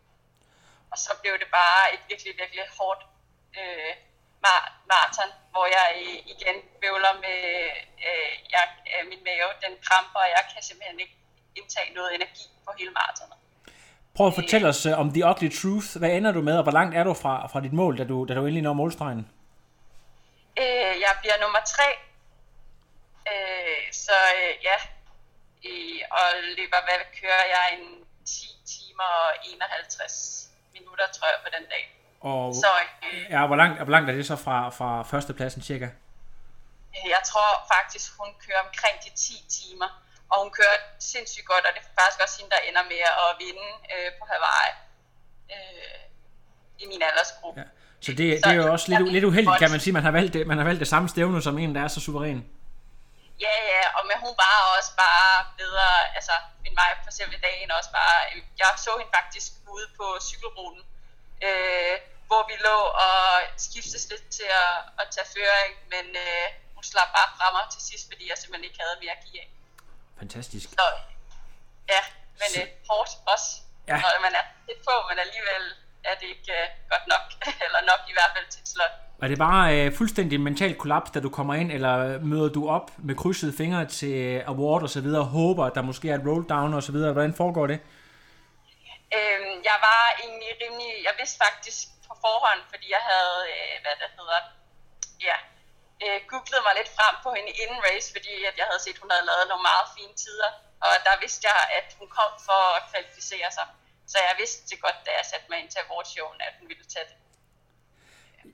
Og 0.91 0.97
så 0.97 1.11
blev 1.21 1.33
det 1.41 1.49
bare 1.51 1.93
et 1.93 2.01
virkelig, 2.09 2.33
virkelig 2.41 2.65
hårdt 2.77 3.01
øh, 3.59 3.93
mar- 4.45 4.71
maraton, 4.91 5.31
hvor 5.51 5.65
jeg 5.77 5.89
igen 6.33 6.57
bøvler 6.81 7.13
med 7.25 7.39
øh, 8.07 8.33
jeg, 8.55 8.65
øh, 8.93 9.03
min 9.11 9.23
mave, 9.23 9.49
den 9.65 9.73
kramper, 9.85 10.19
og 10.19 10.29
jeg 10.35 10.43
kan 10.53 10.63
simpelthen 10.63 10.99
ikke 10.99 11.17
indtage 11.55 11.93
noget 11.93 12.15
energi 12.15 12.45
på 12.65 12.71
hele 12.79 12.91
maratonet. 12.91 13.37
Prøv 14.17 14.27
at 14.27 14.33
fortælle 14.35 14.67
os 14.67 14.85
øh, 14.85 14.99
om 14.99 15.07
The 15.13 15.25
Ugly 15.29 15.49
Truth. 15.59 15.89
Hvad 15.99 16.09
ender 16.09 16.31
du 16.31 16.41
med, 16.41 16.57
og 16.57 16.63
hvor 16.63 16.71
langt 16.71 16.95
er 16.97 17.03
du 17.03 17.13
fra, 17.13 17.47
fra 17.47 17.59
dit 17.61 17.73
mål, 17.73 17.97
da 17.97 18.03
du, 18.03 18.25
da 18.25 18.33
du 18.33 18.39
endelig 18.41 18.61
når 18.61 18.73
målstregen? 18.73 19.21
Øh, 20.61 20.93
jeg 21.05 21.13
bliver 21.21 21.37
nummer 21.43 21.59
tre, 21.73 21.87
øh, 23.31 23.81
så 23.91 24.17
øh, 24.39 24.53
ja, 24.69 24.77
øh, 25.69 26.01
og 26.17 26.27
løber, 26.57 26.79
hvad 26.87 26.99
kører 27.21 27.45
jeg, 27.55 27.65
en 27.79 27.85
10 28.25 28.47
timer 28.73 29.09
og 29.25 29.29
51 29.53 30.49
minutter, 30.73 31.05
tror 31.15 31.27
jeg, 31.33 31.39
på 31.45 31.49
den 31.57 31.65
dag. 31.73 31.83
Og 32.21 32.53
Så 32.55 32.67
øh, 33.13 33.25
ja, 33.29 33.47
hvor, 33.47 33.55
langt, 33.55 33.75
hvor 33.83 33.91
langt 33.91 34.09
er 34.09 34.13
det 34.15 34.25
så 34.27 34.35
fra, 34.35 34.69
fra 34.69 35.03
førstepladsen 35.03 35.61
cirka? 35.61 35.85
Øh, 36.95 37.09
Jeg 37.15 37.21
tror 37.29 37.49
faktisk, 37.75 38.07
hun 38.19 38.29
kører 38.45 38.61
omkring 38.67 38.95
de 39.05 39.09
10 39.15 39.33
timer, 39.59 39.89
og 40.33 40.37
hun 40.43 40.51
kører 40.59 40.77
sindssygt 41.11 41.47
godt, 41.51 41.63
og 41.67 41.71
det 41.75 41.81
er 41.83 41.89
faktisk 42.01 42.19
også 42.25 42.35
hende, 42.39 42.51
der 42.55 42.61
ender 42.69 42.83
med 42.93 43.01
at 43.23 43.29
vinde 43.43 43.67
øh, 43.93 44.09
på 44.17 44.23
Hawaii 44.31 44.71
øh, 45.55 46.03
i 46.83 46.85
min 46.91 47.01
aldersgruppe. 47.09 47.59
Ja. 47.61 47.67
Så 48.05 48.11
det, 48.19 48.27
det 48.43 48.51
er 48.53 48.59
jo 48.63 48.71
også 48.75 48.87
lidt, 48.91 49.11
lidt 49.15 49.25
uheldigt, 49.29 49.59
kan 49.63 49.71
man 49.71 49.79
sige. 49.83 49.93
Man 49.99 50.05
har 50.07 50.13
valgt 50.19 50.33
det, 50.35 50.41
man 50.51 50.57
har 50.57 50.65
valgt 50.69 50.79
det 50.83 50.89
samme 50.93 51.07
stævne 51.13 51.41
som 51.47 51.57
en, 51.63 51.75
der 51.75 51.81
er 51.83 51.91
så 51.95 51.99
suveræn. 52.05 52.39
Ja, 53.45 53.55
ja, 53.73 53.83
og 53.97 54.03
men 54.09 54.17
hun 54.25 54.33
var 54.43 54.55
også 54.77 54.91
bare 55.05 55.31
bedre, 55.61 55.89
altså 56.17 56.35
min 56.65 56.75
vej 56.81 56.91
for 57.03 57.11
selve 57.19 57.37
dagen 57.47 57.71
også 57.77 57.91
bare, 57.99 58.17
jeg 58.61 58.69
så 58.85 58.91
hende 58.99 59.11
faktisk 59.19 59.49
ude 59.75 59.87
på 59.99 60.05
cykelruten, 60.29 60.81
øh, 61.47 61.95
hvor 62.27 62.41
vi 62.49 62.55
lå 62.67 62.77
og 63.05 63.19
skiftes 63.67 64.03
lidt 64.11 64.25
til 64.37 64.49
at, 64.65 64.75
at 65.01 65.05
tage 65.15 65.27
føring, 65.35 65.73
men 65.93 66.05
øh, 66.25 66.45
hun 66.75 66.83
slap 66.91 67.09
bare 67.17 67.29
fra 67.37 67.47
mig 67.55 67.65
til 67.73 67.81
sidst, 67.89 68.05
fordi 68.11 68.23
jeg 68.29 68.37
simpelthen 68.37 68.67
ikke 68.69 68.79
havde 68.83 68.97
mere 69.03 69.17
af. 69.41 69.47
Fantastisk. 70.19 70.69
Så 70.69 70.85
ja, 71.93 72.01
men 72.41 72.49
øh, 72.61 72.67
hårdt 72.89 73.09
også, 73.33 73.49
Ja. 73.87 73.95
når 73.95 74.21
man 74.21 74.33
er 74.39 74.45
lidt 74.67 74.81
på, 74.89 74.95
men 75.09 75.17
alligevel 75.25 75.63
er 76.03 76.15
det 76.19 76.27
ikke 76.35 76.51
øh, 76.61 76.67
godt 76.91 77.05
nok, 77.13 77.25
eller 77.65 77.81
nok 77.91 78.01
i 78.11 78.13
hvert 78.17 78.31
fald 78.35 78.47
til 78.53 78.61
et 78.61 78.67
slot. 78.73 78.91
Er 79.23 79.27
det 79.27 79.37
bare 79.37 79.65
øh, 79.79 79.95
fuldstændig 79.97 80.41
mental 80.41 80.75
kollaps, 80.75 81.11
da 81.11 81.19
du 81.19 81.29
kommer 81.29 81.53
ind, 81.53 81.71
eller 81.71 82.19
møder 82.19 82.49
du 82.49 82.69
op 82.69 82.91
med 82.97 83.15
krydsede 83.15 83.53
fingre 83.57 83.85
til 83.85 84.43
award 84.47 84.81
og 84.83 84.89
så 84.89 85.01
videre, 85.01 85.21
og 85.21 85.27
håber, 85.27 85.65
at 85.65 85.75
der 85.75 85.81
måske 85.81 86.09
er 86.09 86.15
et 86.15 86.25
roll 86.27 86.49
down 86.49 86.73
og 86.73 86.83
så 86.83 86.91
videre? 86.91 87.13
Hvordan 87.13 87.33
foregår 87.41 87.67
det? 87.67 87.79
Øhm, 89.17 89.55
jeg 89.69 89.77
var 89.87 90.01
egentlig 90.23 90.51
rimelig, 90.63 90.91
jeg 91.07 91.13
vidste 91.19 91.37
faktisk 91.45 91.77
på 92.07 92.13
forhånd, 92.25 92.61
fordi 92.71 92.85
jeg 92.97 93.03
havde, 93.11 93.37
øh, 93.55 93.73
hvad 93.83 93.95
det 94.01 94.09
hedder, 94.19 94.39
ja, 95.29 95.37
øh, 96.05 96.17
googlede 96.31 96.63
mig 96.67 96.73
lidt 96.79 96.91
frem 96.97 97.15
på 97.25 97.29
hende 97.37 97.51
inden 97.61 97.79
race, 97.87 98.07
fordi 98.15 98.33
at 98.49 98.55
jeg 98.59 98.67
havde 98.69 98.83
set, 98.85 98.97
hun 99.03 99.11
havde 99.13 99.27
lavet 99.29 99.45
nogle 99.51 99.65
meget 99.71 99.87
fine 99.95 100.15
tider, 100.23 100.49
og 100.85 100.93
der 101.07 101.15
vidste 101.23 101.41
jeg, 101.49 101.59
at 101.79 101.87
hun 101.99 102.07
kom 102.17 102.31
for 102.47 102.61
at 102.77 102.81
kvalificere 102.91 103.49
sig. 103.57 103.67
Så 104.11 104.17
jeg 104.27 104.35
vidste 104.41 104.61
det 104.69 104.77
godt, 104.85 104.97
da 105.05 105.11
jeg 105.19 105.25
satte 105.31 105.47
mig 105.49 105.57
ind 105.61 105.69
til 105.71 105.79
awardshowen, 105.85 106.39
at 106.47 106.53
hun 106.59 106.67
ville 106.71 106.87
tage 106.93 107.07
det. 107.09 107.17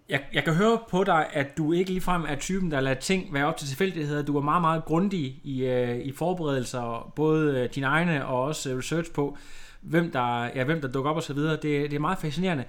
Jeg, 0.10 0.22
jeg 0.34 0.44
kan 0.44 0.54
høre 0.54 0.78
på 0.90 1.04
dig, 1.04 1.30
at 1.34 1.58
du 1.58 1.74
ikke 1.74 1.92
ligefrem 1.92 2.26
er 2.26 2.36
typen, 2.36 2.72
der 2.72 2.80
lader 2.80 3.00
ting 3.00 3.34
være 3.34 3.46
op 3.46 3.58
til 3.58 3.68
tilfældigheder. 3.68 4.22
Du 4.24 4.38
er 4.38 4.42
meget, 4.42 4.62
meget 4.62 4.86
grundig 4.86 5.42
i, 5.44 5.66
øh, 5.66 5.98
i 5.98 6.14
forberedelser, 6.16 7.12
både 7.16 7.60
øh, 7.60 7.76
dine 7.76 7.88
egne 7.88 8.26
og 8.28 8.42
også 8.42 8.70
øh, 8.70 8.78
research 8.78 9.12
på, 9.12 9.38
hvem 9.82 10.12
der, 10.12 10.46
ja, 10.46 10.64
hvem 10.64 10.82
der 10.82 10.88
dukker 10.88 11.12
op 11.12 11.18
og 11.18 11.24
så 11.24 11.34
videre. 11.34 11.54
Det, 11.54 11.64
det 11.64 11.94
er 11.94 12.00
meget 12.00 12.20
fascinerende. 12.20 12.66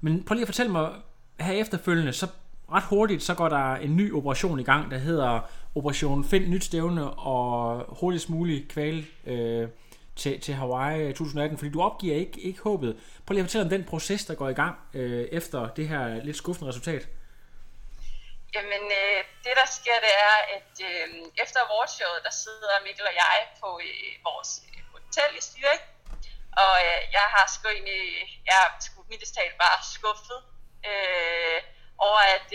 Men 0.00 0.24
prøv 0.24 0.34
lige 0.34 0.42
at 0.42 0.48
fortælle 0.48 0.72
mig, 0.72 0.92
her 1.40 1.52
efterfølgende, 1.52 2.12
så 2.12 2.26
ret 2.72 2.84
hurtigt, 2.84 3.22
så 3.22 3.34
går 3.34 3.48
der 3.48 3.74
en 3.74 3.96
ny 3.96 4.12
operation 4.12 4.60
i 4.60 4.64
gang, 4.64 4.90
der 4.90 4.98
hedder 4.98 5.40
Operation 5.74 6.24
Find 6.24 6.46
Nyt 6.48 6.64
Stævne 6.64 7.10
og 7.10 7.84
hurtigst 8.00 8.28
muligt 8.30 8.68
kval 8.68 9.06
øh, 9.26 9.68
til, 10.16 10.40
til 10.40 10.54
Hawaii 10.54 11.12
2018, 11.12 11.58
fordi 11.58 11.70
du 11.70 11.82
opgiver 11.82 12.16
ikke, 12.16 12.40
ikke 12.40 12.60
håbet. 12.60 12.96
Prøv 13.26 13.32
lige 13.32 13.42
at 13.42 13.46
fortælle 13.48 13.64
om 13.64 13.70
den 13.70 13.84
proces, 13.84 14.24
der 14.24 14.34
går 14.34 14.48
i 14.48 14.58
gang 14.62 14.74
øh, 14.94 15.28
efter 15.38 15.68
det 15.68 15.88
her 15.88 16.24
lidt 16.24 16.36
skuffende 16.36 16.68
resultat. 16.68 17.08
Jamen, 18.54 18.84
øh, 19.00 19.20
det 19.44 19.54
der 19.60 19.68
sker, 19.78 19.96
det 20.06 20.14
er, 20.30 20.36
at 20.56 20.72
øh, 20.90 21.06
efter 21.42 21.58
awardshowet, 21.66 22.20
der 22.26 22.34
sidder 22.44 22.84
Mikkel 22.86 23.06
og 23.10 23.14
jeg 23.22 23.38
på 23.62 23.68
øh, 23.88 24.12
vores 24.28 24.50
hotel 24.94 25.30
i 25.40 25.42
Styrik, 25.48 25.82
og 26.62 26.74
øh, 26.86 27.00
jeg 27.16 27.26
har 27.34 27.44
sgu 27.54 27.64
egentlig, 27.76 28.04
jeg 28.48 28.56
er 28.64 28.68
sgu 28.86 28.98
mildest 29.10 29.34
talt 29.38 29.56
bare 29.64 29.78
skuffet 29.96 30.40
øh, 30.88 31.13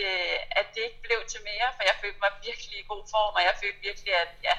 øh, 0.08 0.38
at 0.60 0.66
det 0.74 0.82
ikke 0.88 1.02
blev 1.06 1.20
til 1.32 1.40
mere, 1.50 1.68
for 1.76 1.82
jeg 1.88 1.96
følte 2.02 2.20
mig 2.24 2.32
virkelig 2.48 2.76
i 2.78 2.88
god 2.92 3.04
form, 3.14 3.34
og 3.38 3.42
jeg 3.48 3.54
følte 3.62 3.80
virkelig, 3.88 4.12
at, 4.24 4.32
ja, 4.48 4.54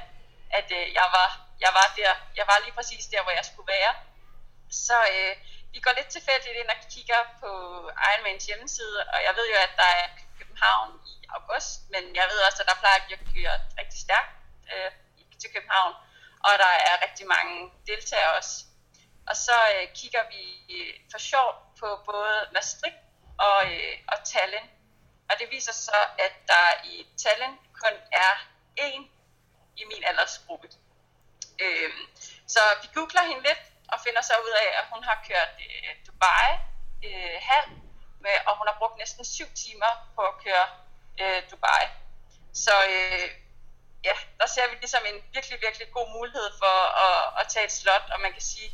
at 0.60 0.68
øh, 0.80 0.86
jeg, 1.00 1.08
var, 1.18 1.30
jeg 1.66 1.72
var 1.80 1.88
der, 2.00 2.14
jeg 2.40 2.46
var 2.52 2.58
lige 2.64 2.78
præcis 2.80 3.06
der, 3.14 3.22
hvor 3.24 3.34
jeg 3.40 3.46
skulle 3.50 3.72
være. 3.78 3.94
Så 4.86 4.98
øh, 5.14 5.34
vi 5.74 5.80
går 5.86 5.94
lidt 5.98 6.10
tilfældigt 6.16 6.60
ind 6.62 6.70
og 6.76 6.80
kigger 6.94 7.22
på 7.42 7.50
Ironmans 8.10 8.46
hjemmeside, 8.46 8.98
og 9.14 9.20
jeg 9.28 9.34
ved 9.38 9.46
jo, 9.54 9.58
at 9.68 9.74
der 9.82 9.90
er 10.02 10.08
København 10.40 10.90
i 11.14 11.16
august, 11.38 11.80
men 11.94 12.04
jeg 12.20 12.26
ved 12.32 12.40
også, 12.48 12.60
at 12.64 12.70
der 12.70 12.82
plejer 12.82 13.00
at 13.00 13.24
køre 13.34 13.56
rigtig 13.80 14.00
stærkt 14.06 14.34
øh, 14.74 14.92
til 15.42 15.50
København, 15.56 15.94
og 16.46 16.54
der 16.64 16.74
er 16.90 16.96
rigtig 17.06 17.26
mange 17.36 17.56
deltagere 17.88 18.34
også. 18.40 18.56
Og 19.30 19.36
så 19.36 19.58
øh, 19.76 19.88
kigger 20.00 20.24
vi 20.34 20.44
øh, 20.76 20.94
for 21.12 21.20
sjov 21.30 21.50
på 21.80 21.88
både 22.10 22.36
Maastricht 22.54 23.02
og, 23.48 23.58
øh, 23.74 23.94
og 24.12 24.18
Tallinn. 24.30 24.70
Og 25.32 25.40
det 25.40 25.52
viser 25.52 25.74
så, 25.74 26.00
at 26.18 26.34
der 26.48 26.66
i 26.84 27.08
Tallinn 27.18 27.60
kun 27.82 27.96
er 28.12 28.34
én 28.80 29.02
i 29.78 29.84
min 29.92 30.04
aldersgruppe. 30.04 30.68
Øhm, 31.60 32.04
så 32.48 32.60
vi 32.82 32.88
googler 32.94 33.24
hende 33.24 33.42
lidt 33.42 33.62
og 33.94 34.00
finder 34.06 34.22
så 34.22 34.34
ud 34.46 34.54
af, 34.64 34.70
at 34.80 34.86
hun 34.94 35.04
har 35.04 35.18
kørt 35.28 35.52
øh, 35.66 35.96
Dubai 36.08 36.48
øh, 37.08 37.38
halv, 37.50 37.70
med, 38.24 38.36
og 38.48 38.58
hun 38.58 38.68
har 38.68 38.76
brugt 38.80 38.98
næsten 38.98 39.26
syv 39.26 39.50
timer 39.66 39.92
på 40.16 40.22
at 40.22 40.36
køre 40.44 40.66
øh, 41.22 41.52
Dubai. 41.52 41.84
Så 42.54 42.74
øh, 42.90 43.30
ja, 44.04 44.16
der 44.40 44.48
ser 44.56 44.70
vi 44.70 44.76
ligesom 44.76 45.04
en 45.12 45.18
virkelig, 45.34 45.58
virkelig 45.62 45.88
god 45.98 46.08
mulighed 46.18 46.50
for 46.62 46.76
at, 47.08 47.42
at 47.42 47.48
tage 47.54 47.66
et 47.66 47.72
slot, 47.72 48.06
og 48.14 48.20
man 48.20 48.32
kan 48.32 48.42
sige, 48.42 48.72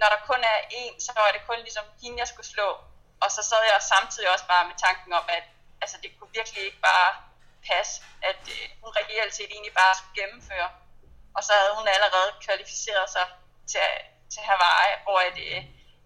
når 0.00 0.08
der 0.14 0.26
kun 0.30 0.40
er 0.54 0.58
en, 0.70 1.00
så 1.00 1.12
er 1.28 1.32
det 1.32 1.46
kun 1.46 1.58
ligesom 1.58 1.84
hende, 2.02 2.18
jeg 2.18 2.28
skulle 2.28 2.46
slå. 2.46 2.68
Og 3.22 3.30
så 3.30 3.42
sad 3.50 3.62
jeg 3.72 3.82
samtidig 3.82 4.32
også 4.34 4.46
bare 4.46 4.68
med 4.68 4.76
tanken 4.86 5.12
om, 5.12 5.24
at 5.28 5.44
altså, 5.82 5.96
det 6.02 6.10
kunne 6.18 6.32
virkelig 6.38 6.62
ikke 6.68 6.82
bare 6.90 7.10
passe, 7.68 7.94
at 8.30 8.42
øh, 8.56 8.64
hun 8.82 8.90
reelt 9.00 9.34
set 9.34 9.50
egentlig 9.50 9.74
bare 9.82 9.94
skulle 9.98 10.18
gennemføre. 10.22 10.70
Og 11.36 11.42
så 11.46 11.52
havde 11.60 11.74
hun 11.78 11.88
allerede 11.94 12.30
kvalificeret 12.44 13.08
sig 13.16 13.26
til, 13.72 13.86
til 14.32 14.42
Hawaii, 14.48 14.92
hvor 15.04 15.18
at, 15.28 15.36
øh, 15.48 15.60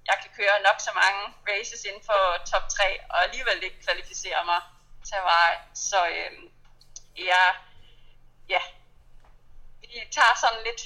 jeg 0.08 0.16
kan 0.22 0.30
køre 0.38 0.64
nok 0.68 0.78
så 0.86 0.92
mange 1.02 1.22
races 1.50 1.84
inden 1.88 2.04
for 2.10 2.20
top 2.52 2.64
3, 2.68 3.00
og 3.10 3.22
alligevel 3.22 3.62
ikke 3.62 3.84
kvalificere 3.86 4.44
mig 4.44 4.60
til 5.06 5.14
Hawaii. 5.16 5.58
Så 5.74 5.98
øh, 6.06 6.32
jeg, 7.32 7.54
ja, 8.48 8.62
vi 9.80 9.98
tager 10.16 10.34
sådan 10.42 10.62
lidt 10.68 10.82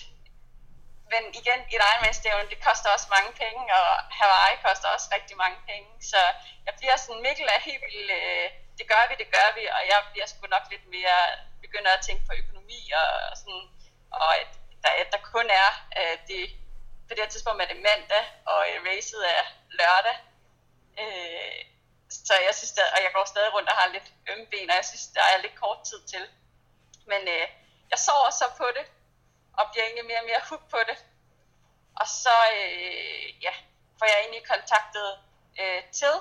men 1.12 1.24
igen, 1.40 1.60
et 1.74 1.82
Ironman-stævne, 1.90 2.50
det 2.52 2.64
koster 2.68 2.88
også 2.94 3.08
mange 3.16 3.32
penge, 3.42 3.62
og 3.80 3.90
Hawaii 4.18 4.56
koster 4.66 4.88
også 4.94 5.08
rigtig 5.16 5.36
mange 5.36 5.58
penge. 5.70 5.90
Så 6.10 6.20
jeg 6.66 6.74
bliver 6.78 6.96
sådan, 6.96 7.22
Mikkel 7.26 7.48
er 7.56 7.60
helt 7.68 7.82
vildt, 7.86 8.10
øh, 8.20 8.46
det 8.80 8.88
gør 8.92 9.04
vi, 9.08 9.14
det 9.22 9.30
gør 9.36 9.48
vi, 9.58 9.64
og 9.76 9.82
jeg 9.90 9.98
bliver 10.12 10.26
sgu 10.26 10.46
nok 10.46 10.66
lidt 10.70 10.86
mere, 10.94 11.18
begynder 11.64 11.92
at 11.94 12.04
tænke 12.06 12.22
på 12.28 12.32
økonomi, 12.42 12.80
og, 13.00 13.36
sådan, 13.40 13.66
og 14.10 14.30
at 14.42 14.50
der, 14.82 14.90
at 15.02 15.08
der 15.12 15.20
kun 15.34 15.46
er 15.64 15.70
øh, 16.00 16.16
det, 16.28 16.42
på 17.06 17.10
det 17.14 17.22
her 17.22 17.30
tidspunkt 17.30 17.62
er 17.62 17.68
det 17.72 17.86
mandag, 17.88 18.24
og 18.52 18.60
øh, 18.70 18.76
racet 18.88 19.22
er 19.36 19.44
lørdag. 19.78 20.16
Øh, 21.02 21.60
så 22.26 22.34
jeg 22.46 22.54
synes, 22.54 22.72
der, 22.72 22.84
og 22.94 23.00
jeg 23.04 23.12
går 23.14 23.24
stadig 23.24 23.54
rundt 23.54 23.68
og 23.68 23.76
har 23.80 23.88
lidt 23.88 24.08
ømme 24.30 24.46
ben, 24.46 24.70
og 24.70 24.76
jeg 24.76 24.84
synes, 24.84 25.06
der 25.16 25.24
er 25.32 25.42
lidt 25.44 25.60
kort 25.62 25.80
tid 25.90 26.00
til. 26.12 26.24
Men 27.10 27.22
øh, 27.36 27.46
jeg 27.90 27.98
sover 27.98 28.30
så 28.30 28.46
på 28.56 28.66
det, 28.76 28.86
og 29.58 29.64
bliver 29.70 29.84
egentlig 29.84 30.06
mere 30.06 30.22
og 30.22 30.28
mere 30.30 30.42
hooked 30.48 30.68
på 30.74 30.80
det. 30.90 30.98
Og 32.00 32.06
så 32.22 32.36
øh, 32.60 33.42
ja, 33.46 33.54
får 33.98 34.06
jeg 34.10 34.18
egentlig 34.20 34.44
kontaktet 34.52 35.08
øh, 35.60 35.82
til, 35.98 36.14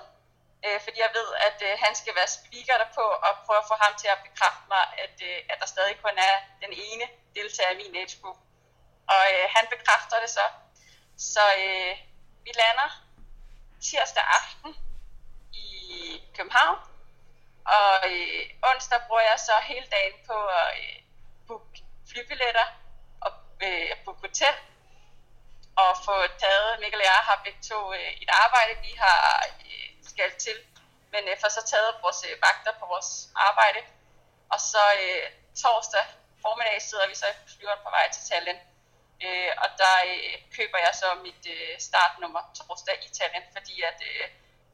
øh, 0.66 0.80
fordi 0.86 0.98
jeg 1.06 1.12
ved, 1.20 1.30
at 1.48 1.58
øh, 1.68 1.74
han 1.84 1.94
skal 1.96 2.14
være 2.20 2.36
speaker 2.38 2.76
derpå, 2.84 3.06
og 3.26 3.32
prøve 3.46 3.62
at 3.64 3.70
få 3.72 3.76
ham 3.84 3.94
til 4.02 4.08
at 4.16 4.20
bekræfte 4.28 4.66
mig, 4.74 4.84
at, 5.04 5.16
øh, 5.30 5.38
at 5.52 5.58
der 5.62 5.68
stadig 5.76 5.96
kun 6.06 6.16
er 6.30 6.36
den 6.64 6.74
ene 6.88 7.06
deltager 7.38 7.72
i 7.72 7.80
min 7.82 7.96
age 8.02 8.16
group. 8.22 8.40
Og 9.14 9.24
øh, 9.34 9.46
han 9.56 9.66
bekræfter 9.74 10.18
det 10.24 10.30
så. 10.38 10.46
Så 11.18 11.44
øh, 11.64 11.94
vi 12.46 12.52
lander 12.62 12.90
tirsdag 13.88 14.24
aften 14.40 14.72
i 15.54 15.70
København, 16.38 16.80
og 17.78 17.94
øh, 18.12 18.42
onsdag 18.72 19.00
bruger 19.08 19.22
jeg 19.22 19.40
så 19.40 19.56
hele 19.64 19.88
dagen 19.96 20.14
på 20.28 20.38
at 20.62 20.70
øh, 20.80 20.96
booke 21.48 21.84
flybilletter 22.10 22.68
og 23.22 23.32
øh, 23.62 23.92
på 24.06 24.12
hotel 24.22 24.56
og 25.76 25.92
få 26.06 26.16
taget, 26.44 26.80
Mikkel 26.82 27.00
og 27.00 27.06
jeg 27.06 27.22
har 27.30 27.42
begge 27.44 27.62
to 27.72 27.94
øh, 27.94 28.12
et 28.24 28.32
arbejde, 28.46 28.74
vi 28.88 28.94
har 29.04 29.46
øh, 29.66 29.89
skal 30.14 30.30
til, 30.46 30.58
men 31.14 31.24
øh, 31.30 31.36
får 31.42 31.52
så 31.58 31.64
taget 31.74 31.92
vores 32.06 32.20
øh, 32.28 32.34
vagter 32.46 32.74
på 32.80 32.86
vores 32.94 33.10
arbejde, 33.48 33.82
og 34.54 34.60
så 34.72 34.84
øh, 35.04 35.24
torsdag 35.64 36.06
formiddag 36.46 36.78
sidder 36.90 37.08
vi 37.12 37.16
så 37.22 37.28
i 37.34 37.36
flyveren 37.54 37.82
på 37.86 37.90
vej 37.96 38.06
til 38.16 38.24
Tallinn, 38.30 38.62
øh, 39.26 39.52
og 39.64 39.70
der 39.82 39.96
øh, 40.12 40.34
køber 40.58 40.80
jeg 40.86 40.94
så 41.02 41.08
mit 41.28 41.44
øh, 41.56 41.74
startnummer 41.88 42.44
torsdag 42.58 42.96
i 43.08 43.10
Tallinn, 43.18 43.48
fordi 43.56 43.76
at 43.90 44.00
øh, 44.10 44.26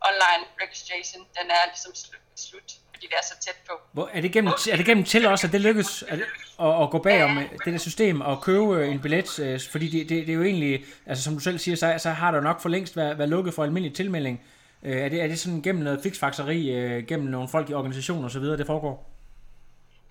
online 0.10 0.44
registration, 0.64 1.24
den 1.38 1.48
er 1.58 1.64
ligesom 1.72 1.94
slut, 2.04 2.26
slut 2.48 2.70
fordi 2.96 3.08
det 3.08 3.18
er 3.18 3.26
så 3.32 3.36
tæt 3.46 3.60
på. 3.70 3.74
Hvor, 3.92 4.10
er, 4.14 4.22
det 4.22 4.32
gennem, 4.32 4.54
er 4.72 4.76
det 4.76 4.86
gennem 4.86 5.04
til 5.04 5.28
også, 5.28 5.48
at 5.48 5.54
det 5.54 5.62
lykkes 5.62 6.04
at, 6.04 6.20
at, 6.60 6.84
at 6.84 6.90
gå 6.90 6.98
bag 6.98 7.24
om 7.24 7.38
øh, 7.38 7.44
det 7.66 7.74
der 7.74 7.78
system 7.78 8.22
og 8.22 8.42
købe 8.42 8.76
øh, 8.76 8.92
en 8.92 9.00
billet? 9.00 9.40
øh, 9.40 9.60
Fordi 9.72 9.90
det, 9.90 10.10
det, 10.10 10.28
det 10.28 10.30
er 10.30 10.34
jo 10.34 10.44
egentlig, 10.44 10.86
altså 11.06 11.24
som 11.24 11.34
du 11.34 11.40
selv 11.40 11.60
siger, 11.60 11.76
så, 11.76 11.96
så 11.98 12.10
har 12.10 12.32
der 12.32 12.42
nok 12.42 12.62
for 12.62 12.70
længst 12.70 12.98
været, 12.98 13.18
været 13.18 13.30
lukket 13.30 13.54
for 13.54 13.64
almindelig 13.64 13.96
tilmelding. 13.96 14.42
Øh, 14.86 14.98
Er 15.06 15.10
det, 15.12 15.20
er 15.24 15.28
det 15.32 15.40
sådan 15.44 15.62
gennem 15.68 15.84
noget 15.88 16.04
fiksfakseri, 16.06 16.60
øh, 16.78 16.98
gennem 17.10 17.28
nogle 17.36 17.48
folk 17.56 17.68
i 17.70 17.78
organisationer 17.82 18.26
osv., 18.30 18.46
det 18.62 18.68
foregår? 18.74 18.96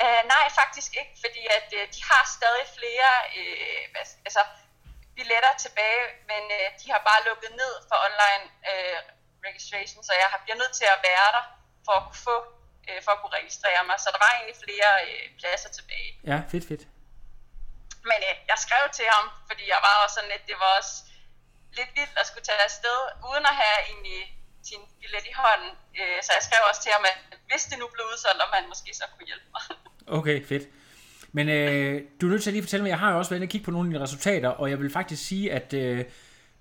Uh, 0.05 0.23
nej, 0.35 0.47
faktisk 0.61 0.93
ikke, 1.01 1.15
fordi 1.25 1.43
at 1.59 1.69
uh, 1.79 1.83
de 1.95 2.01
har 2.11 2.23
stadig 2.39 2.67
flere 2.79 3.11
uh, 3.41 3.83
altså, 4.29 4.43
billetter 5.17 5.53
tilbage, 5.65 6.05
men 6.31 6.43
uh, 6.59 6.67
de 6.81 6.87
har 6.93 7.01
bare 7.11 7.21
lukket 7.29 7.53
ned 7.63 7.75
for 7.89 7.97
online 8.09 8.45
uh, 8.73 8.99
registration, 9.49 10.01
så 10.09 10.13
jeg 10.23 10.29
har, 10.33 10.39
bliver 10.45 10.59
nødt 10.63 10.75
til 10.81 10.87
at 10.95 10.99
være 11.11 11.29
der 11.37 11.45
for 11.87 11.95
at 11.99 12.05
kunne 12.07 12.23
få, 12.29 12.37
uh, 12.89 13.01
for 13.05 13.13
at 13.15 13.21
kunne 13.21 13.37
registrere 13.41 13.81
mig. 13.89 13.97
Så 14.03 14.09
der 14.15 14.21
var 14.25 14.31
egentlig 14.33 14.59
flere 14.67 14.91
uh, 15.09 15.25
pladser 15.39 15.71
tilbage. 15.79 16.11
Ja, 16.31 16.39
fedt, 16.53 16.65
fedt. 16.71 16.85
skrev 18.65 18.85
til 18.99 19.07
ham, 19.15 19.27
fordi 19.49 19.65
jeg 19.75 19.81
var 19.87 19.95
også 20.03 20.15
sådan 20.17 20.33
lidt, 20.35 20.45
det 20.51 20.57
var 20.63 20.71
også 20.79 20.95
lidt 21.79 21.91
vildt 21.99 22.17
at 22.23 22.27
skulle 22.31 22.47
tage 22.51 22.63
afsted, 22.69 22.99
uden 23.29 23.45
at 23.53 23.57
have 23.63 23.79
egentlig 23.91 24.21
sin 24.69 24.83
billet 25.01 25.25
i 25.33 25.35
hånden. 25.43 25.73
Øh, 26.01 26.19
så 26.27 26.31
jeg 26.37 26.43
skrev 26.47 26.61
også 26.71 26.83
til 26.85 26.93
ham, 26.97 27.05
at 27.11 27.19
hvis 27.51 27.63
det 27.71 27.77
nu 27.83 27.87
blev 27.95 28.05
udsolgt, 28.13 28.41
om 28.47 28.51
han 28.57 28.65
måske 28.73 28.91
så 29.01 29.05
kunne 29.13 29.29
hjælpe 29.31 29.49
mig. 29.57 29.65
Okay, 30.19 30.39
fedt. 30.51 30.65
Men 31.37 31.49
øh, 31.49 32.03
du 32.21 32.27
er 32.27 32.31
nødt 32.31 32.43
til 32.43 32.51
at 32.51 32.55
lige 32.55 32.63
fortælle 32.63 32.83
mig, 32.85 32.91
jeg 32.91 32.99
har 32.99 33.11
jo 33.13 33.19
også 33.19 33.31
været 33.31 33.39
inde 33.39 33.45
og 33.45 33.55
kigge 33.55 33.65
på 33.65 33.71
nogle 33.71 33.87
af 33.89 33.91
dine 33.93 34.05
resultater, 34.05 34.49
og 34.49 34.71
jeg 34.71 34.79
vil 34.81 34.91
faktisk 34.93 35.27
sige, 35.27 35.53
at 35.53 35.73
øh, 35.73 36.05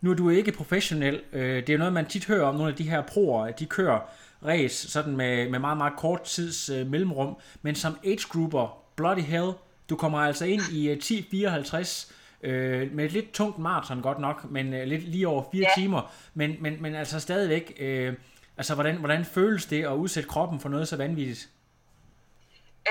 nu 0.01 0.11
er 0.11 0.15
du 0.15 0.29
ikke 0.29 0.51
professionel. 0.51 1.23
Øh, 1.33 1.55
det 1.55 1.69
er 1.69 1.73
jo 1.73 1.77
noget, 1.77 1.93
man 1.93 2.05
tit 2.05 2.25
hører 2.25 2.45
om, 2.47 2.55
nogle 2.55 2.71
af 2.71 2.77
de 2.77 2.89
her 2.89 3.01
proer, 3.01 3.45
at 3.45 3.59
de 3.59 3.65
kører 3.65 3.99
race 4.45 4.91
sådan 4.91 5.17
med, 5.17 5.49
med 5.49 5.59
meget, 5.59 5.77
meget 5.77 5.93
kort 5.97 6.21
tids 6.21 6.69
øh, 6.69 6.87
mellemrum. 6.87 7.37
Men 7.61 7.75
som 7.75 7.99
age 8.05 8.27
grouper, 8.29 8.83
bloody 8.95 9.21
hell, 9.21 9.51
du 9.89 9.95
kommer 9.95 10.19
altså 10.19 10.45
ind 10.45 10.61
i 10.71 10.89
øh, 10.89 10.97
10.54 10.97 12.13
øh, 12.43 12.91
med 12.91 13.06
et 13.06 13.12
lidt 13.12 13.34
tungt 13.34 13.58
maraton 13.60 14.01
godt 14.01 14.19
nok, 14.19 14.43
men 14.43 14.73
øh, 14.73 14.84
lidt 14.88 15.03
lige 15.03 15.27
over 15.27 15.43
fire 15.51 15.67
Ja. 15.69 15.82
timer. 15.82 16.01
Men, 16.34 16.49
men, 16.63 16.82
men 16.82 16.95
altså 16.95 17.19
stadigvæk, 17.19 17.65
øh, 17.79 18.13
altså 18.58 18.73
hvordan, 18.75 18.95
hvordan 19.03 19.25
føles 19.25 19.65
det 19.65 19.82
at 19.91 19.95
udsætte 20.03 20.29
kroppen 20.29 20.60
for 20.60 20.69
noget 20.69 20.88
så 20.88 20.97
vanvittigt? 20.97 21.43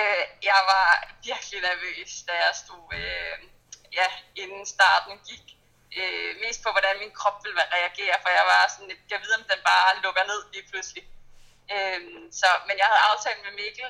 Øh, 0.01 0.25
jeg 0.51 0.61
var 0.73 0.87
virkelig 1.31 1.59
nervøs, 1.69 2.13
da 2.29 2.33
jeg 2.45 2.53
stod, 2.63 2.85
øh, 3.01 3.37
ja, 3.99 4.07
inden 4.43 4.65
starten 4.77 5.15
gik. 5.29 5.47
Øh, 6.01 6.31
mest 6.45 6.61
på, 6.65 6.69
hvordan 6.77 6.95
min 7.03 7.13
krop 7.21 7.37
ville 7.45 7.63
reagere, 7.77 8.17
for 8.23 8.31
jeg 8.39 8.45
var 8.53 8.61
sådan 8.73 8.89
lidt, 8.93 9.03
jeg 9.15 9.21
ved, 9.25 9.33
om 9.39 9.45
den 9.53 9.61
bare 9.71 9.89
lukker 10.05 10.25
ned 10.33 10.41
lige 10.55 10.67
pludselig. 10.71 11.05
Øh, 11.75 12.01
så, 12.41 12.49
men 12.69 12.75
jeg 12.81 12.87
havde 12.91 13.05
aftalt 13.11 13.41
med 13.47 13.53
Mikkel, 13.61 13.89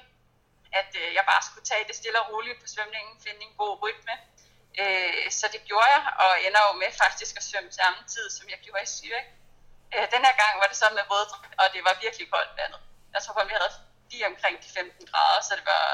at 0.80 0.90
øh, 1.02 1.08
jeg 1.18 1.24
bare 1.30 1.42
skulle 1.48 1.66
tage 1.70 1.84
det 1.88 1.96
stille 2.00 2.18
og 2.22 2.26
roligt 2.32 2.58
på 2.62 2.66
svømningen, 2.74 3.12
finde 3.26 3.40
en 3.48 3.54
god 3.62 3.72
rytme. 3.84 4.14
Øh, 4.80 5.30
så 5.38 5.44
det 5.54 5.60
gjorde 5.68 5.90
jeg, 5.96 6.02
og 6.24 6.32
ender 6.46 6.62
jo 6.68 6.72
med 6.82 6.90
faktisk 7.02 7.36
at 7.36 7.44
svømme 7.48 7.72
samme 7.72 8.00
tid, 8.14 8.26
som 8.36 8.48
jeg 8.52 8.58
gjorde 8.64 8.82
i 8.88 8.92
Zürich. 8.96 9.28
Øh, 9.94 10.06
den 10.14 10.22
her 10.26 10.34
gang 10.42 10.54
var 10.60 10.68
det 10.70 10.76
så 10.82 10.86
med 10.98 11.04
våddragt, 11.12 11.54
og 11.60 11.66
det 11.74 11.80
var 11.88 12.02
virkelig 12.04 12.26
koldt 12.34 12.52
vandet. 12.60 12.80
Jeg 13.14 13.22
tror 13.22 13.34
kun, 13.34 13.48
vi 13.48 13.54
havde 13.58 13.72
lige 14.10 14.26
omkring 14.32 14.56
de 14.64 14.68
15 14.68 15.06
grader, 15.10 15.40
så 15.46 15.52
det 15.58 15.66
var 15.74 15.86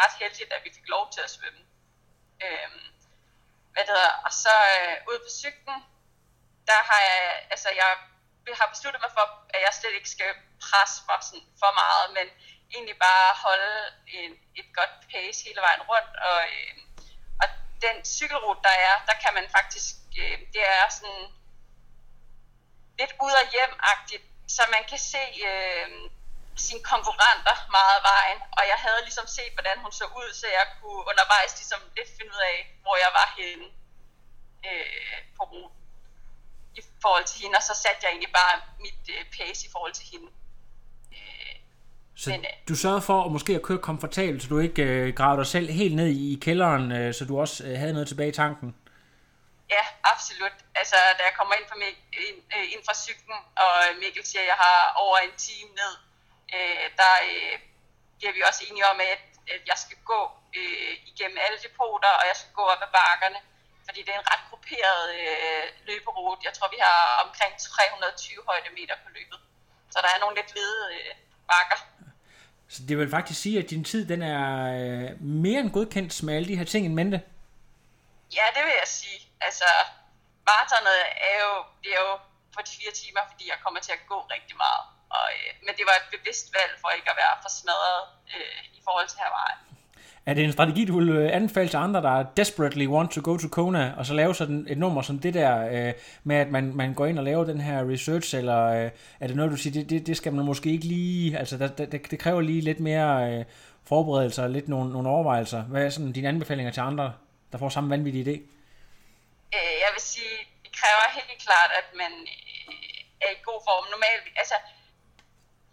ret 0.00 0.14
heldigt, 0.20 0.52
at 0.52 0.64
vi 0.64 0.70
fik 0.76 0.88
lov 0.94 1.04
til 1.14 1.20
at 1.26 1.30
svømme. 1.36 1.62
Øh, 2.44 2.70
hvad 3.72 3.82
det 3.84 3.92
hedder, 3.96 4.14
og 4.26 4.32
så 4.44 4.54
øh, 4.76 4.96
ude 5.08 5.20
på 5.24 5.30
cyklen, 5.40 5.80
der 6.70 6.80
har 6.90 7.00
jeg, 7.10 7.46
altså 7.52 7.68
jeg 7.80 7.90
har 8.60 8.68
besluttet 8.74 9.00
mig 9.04 9.12
for, 9.18 9.26
at 9.54 9.60
jeg 9.64 9.72
slet 9.74 9.94
ikke 9.98 10.14
skal 10.16 10.32
presse 10.66 10.96
mig 11.08 11.18
sådan 11.28 11.46
for 11.62 11.70
meget, 11.82 12.06
men 12.16 12.26
egentlig 12.74 12.96
bare 13.08 13.28
holde 13.46 13.74
en, 14.18 14.32
et 14.60 14.68
godt 14.78 14.94
pace 15.12 15.44
hele 15.46 15.60
vejen 15.66 15.82
rundt, 15.90 16.12
og, 16.28 16.38
øh, 16.54 16.72
den 17.86 17.96
cykelrute, 18.04 18.60
der 18.68 18.74
er, 18.88 18.94
der 19.08 19.16
kan 19.22 19.32
man 19.34 19.46
faktisk, 19.56 19.94
øh, 20.20 20.38
det 20.54 20.62
er 20.76 20.88
sådan 20.98 21.24
lidt 22.98 23.12
ud 23.26 23.34
og 23.40 23.46
hjem-agtigt, 23.54 24.24
så 24.48 24.62
man 24.74 24.84
kan 24.90 24.98
se 24.98 25.22
øh, 25.48 25.88
sine 26.66 26.82
konkurrenter 26.92 27.56
meget 27.76 27.94
af 27.98 28.02
vejen, 28.12 28.40
og 28.58 28.62
jeg 28.72 28.78
havde 28.84 29.00
ligesom 29.06 29.26
set, 29.26 29.52
hvordan 29.56 29.78
hun 29.84 29.92
så 29.92 30.04
ud, 30.20 30.28
så 30.40 30.46
jeg 30.58 30.66
kunne 30.80 31.00
undervejs 31.10 31.52
ligesom 31.60 31.80
lidt 31.96 32.10
finde 32.16 32.32
ud 32.36 32.42
af, 32.52 32.58
hvor 32.82 32.96
jeg 33.04 33.10
var 33.18 33.28
henne 33.38 33.66
øh, 34.68 35.18
på 35.36 35.42
ruten 35.52 35.80
i 36.78 36.80
forhold 37.02 37.24
til 37.24 37.40
hende, 37.42 37.56
og 37.56 37.62
så 37.62 37.74
satte 37.82 38.00
jeg 38.02 38.10
egentlig 38.10 38.32
bare 38.32 38.56
mit 38.84 39.02
øh, 39.14 39.22
pace 39.36 39.66
i 39.66 39.70
forhold 39.74 39.92
til 39.92 40.06
hende. 40.12 40.28
Så 42.16 42.30
Men, 42.30 42.40
øh, 42.40 42.46
du 42.68 42.74
sørgede 42.76 43.02
for 43.02 43.24
at 43.24 43.32
måske 43.32 43.52
at 43.54 43.62
køre 43.62 43.78
komfortabelt, 43.78 44.42
så 44.42 44.48
du 44.48 44.58
ikke 44.58 44.82
øh, 44.82 45.14
gravede 45.14 45.38
dig 45.42 45.46
selv 45.46 45.70
helt 45.70 45.96
ned 45.96 46.06
i, 46.06 46.32
i 46.34 46.36
kælderen, 46.46 46.92
øh, 46.92 47.14
så 47.14 47.24
du 47.24 47.40
også 47.40 47.64
øh, 47.66 47.78
havde 47.78 47.92
noget 47.92 48.08
tilbage 48.08 48.28
i 48.28 48.32
tanken. 48.42 48.68
Ja, 49.76 49.84
absolut. 50.12 50.56
Altså, 50.80 50.96
da 51.18 51.22
jeg 51.28 51.34
kommer 51.38 51.54
ind, 51.58 51.66
på 51.72 51.76
Mik- 51.82 52.06
ind, 52.28 52.38
øh, 52.56 52.66
ind 52.74 52.82
fra 52.86 52.94
cyklen, 53.04 53.40
og 53.64 53.74
Mikkel 54.00 54.24
siger, 54.26 54.42
at 54.42 54.50
jeg 54.52 54.58
har 54.66 54.80
over 55.04 55.16
en 55.18 55.36
time 55.48 55.70
ned, 55.82 55.94
øh, 56.56 56.84
der 57.00 57.12
øh, 57.30 57.54
bliver 58.18 58.32
vi 58.36 58.40
også 58.48 58.60
enige 58.68 58.86
om, 58.92 58.98
at, 59.14 59.22
at 59.54 59.62
jeg 59.70 59.78
skal 59.84 59.98
gå 60.12 60.20
øh, 60.58 60.92
igennem 61.12 61.38
alle 61.44 61.58
depoter, 61.66 62.12
og 62.20 62.24
jeg 62.30 62.36
skal 62.40 62.52
gå 62.60 62.64
op 62.72 62.82
ad 62.86 62.90
bakkerne, 63.00 63.40
fordi 63.86 64.00
det 64.04 64.12
er 64.14 64.20
en 64.22 64.30
ret 64.32 64.44
grupperet 64.50 65.02
øh, 65.20 65.64
løberute. 65.88 66.46
Jeg 66.48 66.54
tror, 66.56 66.68
vi 66.76 66.80
har 66.88 67.00
omkring 67.24 67.52
320 67.58 68.42
højdemeter 68.50 68.96
på 69.04 69.08
løbet. 69.16 69.38
Så 69.92 69.98
der 70.04 70.10
er 70.14 70.20
nogle 70.22 70.36
lidt 70.40 70.50
lede 70.58 70.82
øh, 70.96 71.12
bakker. 71.52 71.78
Så 72.74 72.80
det 72.88 72.98
vil 72.98 73.10
faktisk 73.10 73.40
sige, 73.40 73.58
at 73.62 73.70
din 73.70 73.84
tid 73.84 74.02
den 74.12 74.22
er 74.22 74.46
øh, 74.78 75.08
mere 75.20 75.60
end 75.60 75.70
godkendt 75.76 76.22
med 76.22 76.34
alle 76.36 76.48
de 76.48 76.56
her 76.56 76.68
ting 76.72 76.82
i 76.86 76.88
mente. 77.00 77.18
Ja, 78.38 78.46
det 78.54 78.62
vil 78.66 78.74
jeg 78.82 78.88
sige. 79.00 79.20
Altså, 79.46 79.68
maratonet 80.48 81.00
er 81.28 81.36
jo, 81.44 81.52
det 81.82 81.90
er 81.96 82.02
jo 82.08 82.14
på 82.54 82.60
de 82.66 82.72
fire 82.80 82.92
timer, 83.02 83.22
fordi 83.30 83.44
jeg 83.52 83.58
kommer 83.64 83.80
til 83.86 83.92
at 83.98 84.02
gå 84.12 84.18
rigtig 84.34 84.56
meget. 84.64 84.82
Og, 85.16 85.26
øh, 85.36 85.50
men 85.64 85.72
det 85.78 85.84
var 85.88 85.96
et 86.02 86.08
bevidst 86.16 86.46
valg 86.58 86.72
for 86.82 86.88
ikke 86.98 87.10
at 87.12 87.18
være 87.22 87.34
for 87.42 87.50
smadret 87.58 88.02
øh, 88.34 88.60
i 88.78 88.80
forhold 88.86 89.08
til 89.08 89.18
Hawaii. 89.24 89.56
Er 90.26 90.34
det 90.34 90.44
en 90.44 90.52
strategi, 90.52 90.84
du 90.84 90.98
vil 90.98 91.08
øh, 91.08 91.30
anbefale 91.32 91.68
til 91.68 91.76
andre, 91.76 92.02
der 92.02 92.24
desperately 92.36 92.86
want 92.86 93.10
to 93.10 93.20
go 93.24 93.36
to 93.36 93.48
Kona, 93.48 93.94
og 93.96 94.06
så 94.06 94.14
lave 94.14 94.34
sådan 94.34 94.66
et 94.68 94.78
nummer 94.78 95.02
som 95.02 95.18
det 95.18 95.34
der, 95.34 95.68
øh, 95.72 95.92
med 96.24 96.36
at 96.36 96.48
man, 96.48 96.76
man 96.76 96.94
går 96.94 97.06
ind 97.06 97.18
og 97.18 97.24
laver 97.24 97.44
den 97.44 97.60
her 97.60 97.90
research, 97.92 98.36
eller 98.36 98.66
øh, 98.66 98.90
er 99.20 99.26
det 99.26 99.36
noget, 99.36 99.52
du 99.52 99.56
siger, 99.56 99.72
det, 99.72 99.90
det, 99.90 100.06
det 100.06 100.16
skal 100.16 100.32
man 100.32 100.44
måske 100.44 100.70
ikke 100.70 100.84
lige, 100.84 101.38
altså 101.38 101.58
der, 101.58 101.68
der, 101.68 101.86
det, 101.86 102.10
det 102.10 102.18
kræver 102.18 102.40
lige 102.40 102.60
lidt 102.60 102.80
mere 102.80 103.32
øh, 103.32 103.44
forberedelser, 103.84 104.48
lidt 104.48 104.68
nogle, 104.68 104.92
nogle 104.92 105.08
overvejelser. 105.08 105.62
Hvad 105.62 105.84
er 105.84 105.90
sådan 105.90 106.12
dine 106.12 106.28
anbefalinger 106.28 106.72
til 106.72 106.80
andre, 106.80 107.12
der 107.52 107.58
får 107.58 107.68
samme 107.68 107.90
vanvittige 107.90 108.24
idé? 108.24 108.36
Øh, 109.56 109.74
jeg 109.84 109.90
vil 109.94 110.02
sige, 110.12 110.36
det 110.64 110.72
kræver 110.80 111.14
helt 111.14 111.42
klart, 111.46 111.70
at 111.80 111.88
man 112.02 112.12
øh, 112.70 113.24
er 113.24 113.30
i 113.36 113.38
god 113.48 113.60
form. 113.68 113.84
Normalt, 113.94 114.24
altså, 114.36 114.54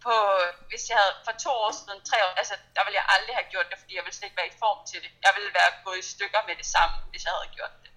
på, 0.06 0.14
hvis 0.68 0.88
jeg 0.88 0.96
havde 1.00 1.14
for 1.26 1.34
to 1.44 1.50
år 1.64 1.72
siden, 1.80 2.00
tre 2.10 2.18
år, 2.26 2.32
altså, 2.42 2.54
der 2.74 2.82
ville 2.84 2.98
jeg 3.00 3.06
aldrig 3.14 3.34
have 3.38 3.50
gjort 3.52 3.68
det, 3.70 3.78
fordi 3.78 3.92
jeg 3.96 4.04
ville 4.04 4.16
slet 4.16 4.28
ikke 4.28 4.40
være 4.42 4.52
i 4.54 4.60
form 4.64 4.80
til 4.90 4.98
det. 5.04 5.10
Jeg 5.26 5.32
ville 5.36 5.52
være 5.58 5.70
gået 5.84 5.98
i 5.98 6.10
stykker 6.14 6.42
med 6.48 6.56
det 6.60 6.66
samme, 6.66 6.96
hvis 7.10 7.24
jeg 7.24 7.32
havde 7.32 7.54
gjort 7.58 7.74
det. 7.84 7.92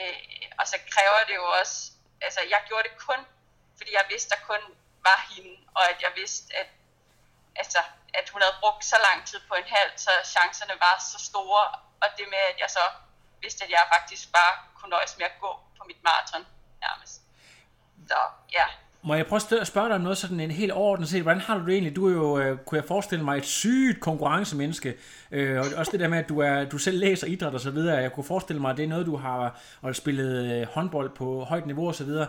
Øh, 0.00 0.48
og 0.60 0.64
så 0.70 0.76
kræver 0.94 1.20
det 1.28 1.34
jo 1.40 1.46
også, 1.60 1.76
altså, 2.26 2.40
jeg 2.52 2.60
gjorde 2.68 2.88
det 2.88 2.96
kun, 3.08 3.20
fordi 3.78 3.90
jeg 3.98 4.04
vidste, 4.12 4.30
der 4.34 4.40
kun 4.50 4.62
var 5.08 5.18
hende, 5.30 5.54
og 5.76 5.84
at 5.92 5.98
jeg 6.04 6.12
vidste, 6.20 6.56
at, 6.60 6.68
altså, 7.56 7.80
at 8.18 8.26
hun 8.32 8.42
havde 8.42 8.56
brugt 8.62 8.84
så 8.84 8.98
lang 9.08 9.18
tid 9.26 9.40
på 9.48 9.54
en 9.54 9.68
halv, 9.76 9.92
så 9.96 10.10
chancerne 10.34 10.76
var 10.86 10.94
så 11.12 11.18
store, 11.30 11.64
og 12.02 12.08
det 12.16 12.26
med, 12.34 12.42
at 12.52 12.58
jeg 12.58 12.70
så 12.70 12.84
vidste, 13.42 13.64
at 13.64 13.70
jeg 13.70 13.92
faktisk 13.94 14.32
bare 14.32 14.54
kunne 14.76 14.90
nøjes 14.90 15.16
med 15.18 15.26
at 15.26 15.36
gå 15.40 15.50
på 15.78 15.82
mit 15.84 16.02
maraton 16.02 16.46
nærmest. 16.80 17.16
Så 18.08 18.18
ja, 18.52 18.66
må 19.06 19.14
jeg 19.14 19.26
prøve 19.26 19.60
at 19.60 19.66
spørge 19.66 19.86
dig 19.88 19.94
om 19.96 20.00
noget 20.00 20.18
sådan 20.18 20.40
en 20.40 20.50
helt 20.50 20.72
overordnet 20.72 21.08
set? 21.08 21.22
Hvordan 21.22 21.40
har 21.40 21.58
du 21.58 21.66
det 21.66 21.72
egentlig? 21.72 21.96
Du 21.96 22.06
er 22.08 22.12
jo, 22.12 22.38
øh, 22.38 22.58
kunne 22.66 22.76
jeg 22.78 22.84
forestille 22.84 23.24
mig, 23.24 23.36
et 23.38 23.44
sygt 23.44 24.00
konkurrencemenneske. 24.00 24.94
Øh, 25.32 25.58
og 25.60 25.66
også 25.76 25.92
det 25.92 26.00
der 26.00 26.08
med, 26.08 26.18
at 26.18 26.28
du, 26.28 26.38
er, 26.38 26.64
du 26.64 26.78
selv 26.78 26.98
læser 26.98 27.26
idræt 27.26 27.54
og 27.54 27.60
så 27.60 27.70
videre. 27.70 27.96
Jeg 27.96 28.12
kunne 28.12 28.24
forestille 28.24 28.60
mig, 28.62 28.70
at 28.70 28.76
det 28.76 28.84
er 28.84 28.88
noget, 28.88 29.06
du 29.06 29.16
har 29.16 29.60
og 29.82 29.96
spillet 29.96 30.60
øh, 30.60 30.66
håndbold 30.66 31.10
på 31.10 31.40
højt 31.44 31.66
niveau 31.66 31.86
og 31.86 31.94
så 31.94 32.04
videre. 32.04 32.26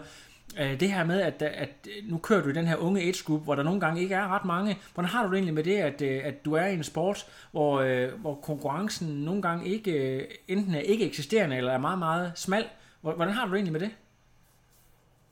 Øh, 0.60 0.80
det 0.80 0.92
her 0.92 1.04
med, 1.04 1.22
at, 1.22 1.42
at 1.42 1.88
nu 2.04 2.18
kører 2.18 2.42
du 2.42 2.50
i 2.50 2.54
den 2.54 2.68
her 2.68 2.76
unge 2.76 3.02
age 3.02 3.24
group, 3.26 3.44
hvor 3.44 3.56
der 3.56 3.64
nogle 3.64 3.80
gange 3.80 4.02
ikke 4.02 4.16
er 4.16 4.28
ret 4.36 4.46
mange. 4.46 4.78
Hvordan 4.94 5.10
har 5.10 5.24
du 5.24 5.30
det 5.30 5.36
egentlig 5.36 5.54
med 5.54 5.64
det, 5.64 5.78
at, 5.78 6.02
øh, 6.02 6.22
at 6.24 6.46
du 6.46 6.54
er 6.54 6.66
i 6.66 6.74
en 6.74 6.84
sport, 6.84 7.26
hvor, 7.52 7.80
øh, 7.82 8.10
hvor 8.22 8.36
konkurrencen 8.36 9.08
nogle 9.08 9.42
gange 9.42 9.66
ikke, 9.68 9.92
øh, 9.92 10.24
enten 10.48 10.76
er 10.76 10.80
ikke 10.80 11.06
eksisterende, 11.06 11.58
eller 11.58 11.72
er 11.72 11.78
meget, 11.78 12.00
meget 12.00 12.32
smal? 12.36 12.66
Hvor- 13.02 13.14
Hvordan 13.14 13.34
har 13.34 13.46
du 13.46 13.52
det 13.52 13.56
egentlig 13.58 13.74
med 13.74 13.82
det? 13.82 13.90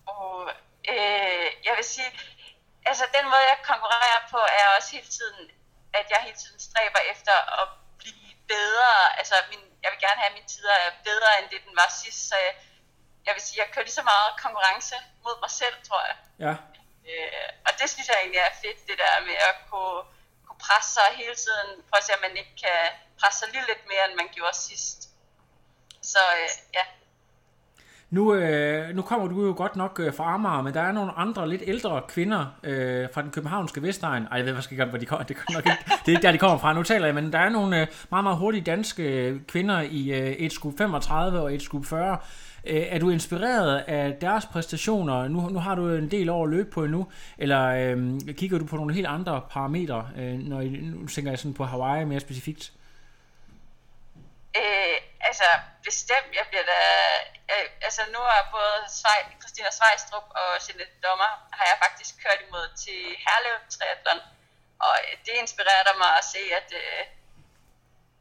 og 0.08 0.50
øh, 0.94 1.48
jeg 1.68 1.74
vil 1.78 1.86
sige, 1.94 2.10
altså 2.90 3.06
den 3.18 3.26
måde, 3.32 3.46
jeg 3.52 3.60
konkurrerer 3.72 4.22
på, 4.34 4.40
er 4.60 4.66
også 4.78 4.92
hele 4.98 5.10
tiden, 5.18 5.52
at 5.94 6.06
jeg 6.10 6.20
hele 6.28 6.38
tiden 6.44 6.60
stræber 6.60 7.02
efter 7.14 7.36
at 7.62 7.68
blive 8.02 8.32
bedre. 8.54 9.18
Altså, 9.20 9.36
min, 9.52 9.62
jeg 9.84 9.90
vil 9.92 10.00
gerne 10.06 10.20
have, 10.22 10.32
at 10.32 10.38
mine 10.40 10.52
tider 10.56 10.76
er 10.86 10.92
bedre, 11.10 11.32
end 11.40 11.50
det 11.50 11.62
den 11.68 11.76
var 11.82 11.90
sidst. 12.02 12.22
Så 12.30 12.36
jeg, 12.46 12.54
jeg 13.26 13.34
vil 13.36 13.42
sige, 13.42 13.62
jeg 13.62 13.72
kører 13.72 13.86
lige 13.86 14.00
så 14.02 14.08
meget 14.14 14.42
konkurrence 14.46 14.96
mod 15.24 15.36
mig 15.44 15.52
selv, 15.62 15.76
tror 15.88 16.02
jeg. 16.10 16.18
Ja. 16.46 16.54
Øh, 17.10 17.50
og 17.68 17.72
det 17.80 17.88
synes 17.90 18.08
jeg 18.08 18.18
egentlig 18.20 18.42
er 18.42 18.60
fedt, 18.64 18.88
det 18.90 18.98
der 19.04 19.14
med 19.30 19.38
at 19.50 19.56
kunne, 19.70 20.02
kunne 20.46 20.62
presse 20.68 20.92
sig 20.98 21.08
hele 21.22 21.36
tiden. 21.36 21.70
Prøve 21.90 22.02
at 22.02 22.08
se, 22.08 22.14
om 22.18 22.22
man 22.28 22.38
ikke 22.42 22.56
kan 22.64 22.82
presse 23.20 23.40
sig 23.40 23.50
lige 23.54 23.66
lidt 23.72 23.84
mere, 23.92 24.06
end 24.06 24.16
man 24.22 24.30
gjorde 24.36 24.58
sidst. 24.68 25.00
Så 26.12 26.22
øh, 26.40 26.50
ja, 26.78 26.86
nu, 28.10 28.36
øh, 28.36 28.96
nu 28.96 29.02
kommer 29.02 29.28
du 29.28 29.46
jo 29.46 29.54
godt 29.58 29.76
nok 29.76 30.00
øh, 30.04 30.14
fra 30.14 30.34
Amager, 30.34 30.62
men 30.62 30.74
der 30.74 30.82
er 30.82 30.92
nogle 30.92 31.12
andre 31.12 31.50
lidt 31.50 31.62
ældre 31.66 32.02
kvinder 32.08 32.46
øh, 32.64 33.08
fra 33.14 33.22
den 33.22 33.32
københavnske 33.32 33.82
Vestegn. 33.82 34.24
Ej, 34.32 34.38
jeg 34.38 34.46
ved 34.46 34.54
faktisk 34.54 34.72
ikke, 34.72 34.86
hvor 34.86 34.98
de 34.98 35.06
kommer. 35.06 35.26
Det, 35.30 35.36
kommer 35.36 35.60
nok 35.60 35.66
ikke, 35.66 35.78
det 36.06 36.08
er 36.08 36.18
ikke 36.18 36.22
der, 36.22 36.32
de 36.32 36.38
kommer 36.38 36.58
fra. 36.58 36.74
Nu 36.74 36.84
taler 36.84 37.06
jeg, 37.06 37.16
men 37.16 37.34
der 37.34 37.40
er 37.40 37.50
nogle 37.50 37.82
øh, 37.82 37.88
meget, 38.12 38.24
meget 38.24 38.38
hurtige 38.38 38.64
danske 38.64 39.04
øh, 39.04 39.42
kvinder 39.48 39.82
i 39.82 40.12
øh, 40.12 40.32
et 40.32 40.54
skub 40.54 40.78
35 40.78 41.40
og 41.40 41.54
et 41.54 41.62
skub 41.62 41.86
40. 41.86 42.18
Øh, 42.68 42.84
er 42.90 43.00
du 43.00 43.10
inspireret 43.10 43.78
af 43.78 44.14
deres 44.22 44.46
præstationer? 44.46 45.28
Nu, 45.28 45.50
nu 45.50 45.60
har 45.60 45.76
du 45.76 45.90
en 45.90 46.12
del 46.12 46.30
år 46.30 46.44
at 46.44 46.50
løbe 46.50 46.70
på 46.72 46.84
endnu. 46.84 47.08
Eller 47.38 47.66
øh, 47.66 48.20
kigger 48.34 48.60
du 48.60 48.66
på 48.66 48.76
nogle 48.76 48.94
helt 48.94 49.08
andre 49.08 49.42
parametre, 49.50 50.08
øh, 50.20 50.34
når 50.34 50.62
I, 50.62 50.70
nu 50.70 51.08
tænker 51.08 51.32
jeg 51.32 51.40
sådan 51.40 51.54
på 51.54 51.64
Hawaii 51.64 52.06
mere 52.06 52.20
specifikt? 52.20 52.74
Øh, 54.58 55.15
altså 55.28 55.48
bestemt, 55.88 56.30
jeg 56.40 56.46
bliver 56.50 56.66
da, 56.74 56.80
øh, 57.54 57.68
altså 57.88 58.02
nu 58.14 58.20
har 58.20 58.50
både 58.58 58.78
Svej, 59.00 59.20
Christina 59.42 59.72
Svejstrup 59.72 60.28
og 60.42 60.50
Jeanette 60.66 60.98
Dommer, 61.06 61.32
har 61.58 61.66
jeg 61.72 61.78
faktisk 61.86 62.12
kørt 62.24 62.40
imod 62.48 62.68
til 62.84 63.00
Herlev 63.24 63.58
Triathlon, 63.74 64.22
og 64.86 64.96
øh, 65.04 65.14
det 65.26 65.34
inspirerer 65.44 65.98
mig 66.04 66.12
at 66.20 66.26
se, 66.34 66.42
at, 66.60 66.70
øh, 66.82 67.04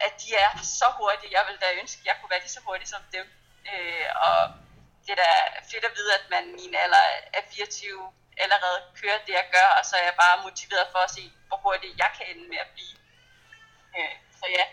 at 0.06 0.12
de 0.22 0.28
er 0.44 0.50
så 0.78 0.88
hurtige. 0.98 1.34
Jeg 1.36 1.44
vil 1.48 1.58
da 1.62 1.68
ønske, 1.80 1.98
at 2.00 2.06
jeg 2.06 2.16
kunne 2.16 2.30
være 2.30 2.44
lige 2.44 2.56
så 2.58 2.62
hurtig 2.66 2.88
som 2.88 3.02
dem. 3.16 3.26
Øh, 3.72 4.08
og 4.26 4.38
det 5.04 5.12
er 5.12 5.20
da 5.24 5.32
fedt 5.70 5.84
at 5.88 5.96
vide, 5.98 6.14
at 6.18 6.24
man 6.34 6.44
i 6.62 6.64
en 6.68 6.76
alder 6.84 7.04
af 7.38 7.42
24 7.50 8.12
allerede 8.44 8.78
kører 9.00 9.18
det, 9.26 9.32
jeg 9.40 9.48
gør, 9.56 9.68
og 9.78 9.82
så 9.88 9.96
er 9.96 10.04
jeg 10.08 10.16
bare 10.24 10.42
motiveret 10.42 10.86
for 10.92 10.98
at 10.98 11.10
se, 11.10 11.32
hvor 11.48 11.56
hurtigt 11.56 11.98
jeg 11.98 12.10
kan 12.16 12.26
ende 12.30 12.48
med 12.48 12.58
at 12.64 12.70
blive. 12.74 12.96
Øh, 13.96 14.14
så 14.40 14.46
ja, 14.58 14.64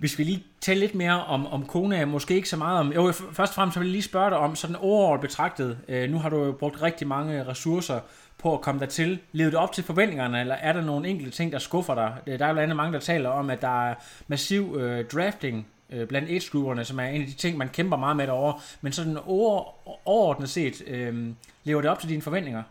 hvis 0.00 0.18
vi 0.18 0.24
lige 0.24 0.44
tale 0.60 0.80
lidt 0.80 0.94
mere 0.94 1.24
om, 1.24 1.46
om 1.46 1.66
Kona, 1.66 2.04
måske 2.04 2.34
ikke 2.34 2.48
så 2.48 2.56
meget 2.56 2.80
om... 2.80 2.92
Jo, 2.92 3.12
først 3.12 3.50
og 3.50 3.54
fremmest 3.54 3.74
så 3.74 3.80
vil 3.80 3.86
jeg 3.86 3.92
lige 3.92 4.02
spørge 4.02 4.30
dig 4.30 4.38
om, 4.38 4.56
sådan 4.56 4.76
overordnet 4.76 5.20
betragtet, 5.20 5.78
øh, 5.88 6.10
nu 6.10 6.18
har 6.18 6.28
du 6.28 6.44
jo 6.44 6.52
brugt 6.52 6.82
rigtig 6.82 7.06
mange 7.06 7.46
ressourcer 7.46 8.00
på 8.38 8.54
at 8.54 8.60
komme 8.60 8.80
dertil. 8.80 9.18
Levede 9.32 9.50
det 9.50 9.58
op 9.58 9.72
til 9.72 9.84
forventningerne, 9.84 10.40
eller 10.40 10.54
er 10.54 10.72
der 10.72 10.80
nogle 10.80 11.08
enkelte 11.08 11.36
ting, 11.36 11.52
der 11.52 11.58
skuffer 11.58 11.94
dig? 11.94 12.14
Øh, 12.26 12.38
der 12.38 12.44
er 12.44 12.48
jo 12.48 12.54
blandt 12.54 12.64
andet 12.64 12.76
mange, 12.76 12.92
der 12.92 13.00
taler 13.00 13.28
om, 13.28 13.50
at 13.50 13.62
der 13.62 13.88
er 13.88 13.94
massiv 14.28 14.76
øh, 14.78 15.04
drafting 15.04 15.66
øh, 15.90 16.08
blandt 16.08 16.28
age 16.28 16.84
som 16.84 17.00
er 17.00 17.04
en 17.04 17.20
af 17.20 17.26
de 17.26 17.34
ting, 17.34 17.58
man 17.58 17.68
kæmper 17.68 17.96
meget 17.96 18.16
med 18.16 18.26
derovre. 18.26 18.60
Men 18.80 18.92
sådan 18.92 19.16
over, 19.16 19.74
overordnet 20.08 20.48
set, 20.48 20.82
øh, 20.86 21.28
lever 21.64 21.80
det 21.80 21.90
op 21.90 21.98
til 21.98 22.08
dine 22.08 22.22
forventninger? 22.22 22.62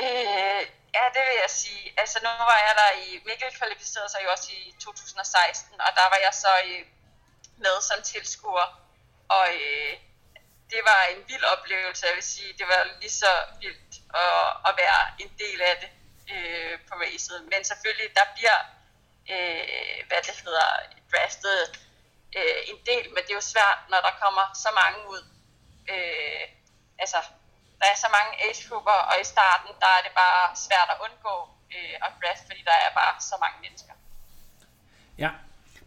Øh, 0.00 0.81
ja, 0.94 1.04
det 1.14 1.22
vil 1.28 1.36
jeg 1.44 1.50
sige. 1.50 1.94
Altså 2.00 2.18
nu 2.22 2.30
var 2.50 2.60
jeg 2.66 2.74
der 2.80 2.90
i, 3.04 3.06
Mikkel 3.26 3.56
kvalificerede 3.58 4.10
sig 4.10 4.20
jo 4.24 4.30
også 4.30 4.48
i 4.52 4.74
2016, 4.80 5.80
og 5.80 5.90
der 5.98 6.06
var 6.12 6.20
jeg 6.26 6.34
så 6.34 6.52
øh, 6.66 6.86
med 7.56 7.76
som 7.88 8.02
tilskuer. 8.02 8.68
Og 9.28 9.46
øh, 9.54 9.92
det 10.72 10.80
var 10.90 11.00
en 11.04 11.28
vild 11.28 11.44
oplevelse, 11.44 12.06
jeg 12.06 12.14
vil 12.14 12.22
sige. 12.34 12.52
Det 12.58 12.66
var 12.72 12.82
lige 13.00 13.16
så 13.24 13.32
vildt 13.60 13.94
at, 14.14 14.46
at 14.68 14.72
være 14.82 15.00
en 15.18 15.30
del 15.42 15.60
af 15.70 15.76
det 15.82 15.90
øh, 16.34 16.78
på 16.88 16.94
racet. 16.94 17.38
Men 17.52 17.64
selvfølgelig, 17.64 18.08
der 18.16 18.26
bliver, 18.34 18.58
øh, 19.32 20.06
hvad 20.08 20.20
det 20.26 20.36
hedder, 20.44 20.68
draftet 21.12 21.58
øh, 22.36 22.60
en 22.70 22.78
del, 22.86 23.04
men 23.14 23.22
det 23.24 23.30
er 23.30 23.40
jo 23.42 23.50
svært, 23.54 23.78
når 23.90 24.00
der 24.06 24.18
kommer 24.22 24.44
så 24.64 24.70
mange 24.80 25.08
ud. 25.08 25.22
Øh, 25.92 26.44
altså, 26.98 27.18
der 27.82 27.88
er 27.94 27.98
så 28.04 28.08
mange 28.18 28.32
age-grupper, 28.46 28.98
og 29.10 29.14
i 29.22 29.26
starten, 29.34 29.70
der 29.82 29.90
er 29.98 30.02
det 30.06 30.12
bare 30.22 30.42
svært 30.66 30.88
at 30.94 30.98
undgå 31.06 31.34
øh, 31.74 31.94
at 32.04 32.10
draft, 32.20 32.44
fordi 32.48 32.62
der 32.70 32.76
er 32.84 32.90
bare 33.00 33.14
så 33.30 33.36
mange 33.44 33.58
mennesker. 33.64 33.94
Ja. 35.24 35.30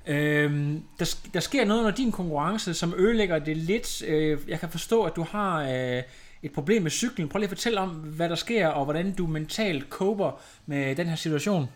Øhm, 0.08 0.84
der, 1.00 1.16
der 1.34 1.40
sker 1.40 1.66
noget 1.66 1.80
under 1.80 1.96
din 2.02 2.12
konkurrence, 2.12 2.74
som 2.74 2.94
ødelægger 2.94 3.40
det 3.40 3.58
lidt. 3.58 4.02
Øh, 4.02 4.50
jeg 4.50 4.60
kan 4.60 4.70
forstå, 4.70 5.04
at 5.04 5.16
du 5.16 5.24
har 5.24 5.62
øh, 5.62 6.04
et 6.44 6.54
problem 6.54 6.82
med 6.82 6.92
cyklen. 6.92 7.30
Prøv 7.30 7.40
lige 7.40 7.48
at 7.52 7.58
fortælle 7.58 7.82
om, 7.82 7.90
hvad 7.90 8.30
der 8.30 8.36
sker, 8.36 8.68
og 8.68 8.84
hvordan 8.84 9.16
du 9.16 9.28
mentalt 9.28 9.90
coper 9.90 10.42
med 10.66 10.96
den 10.96 11.08
her 11.08 11.16
situation. 11.16 11.70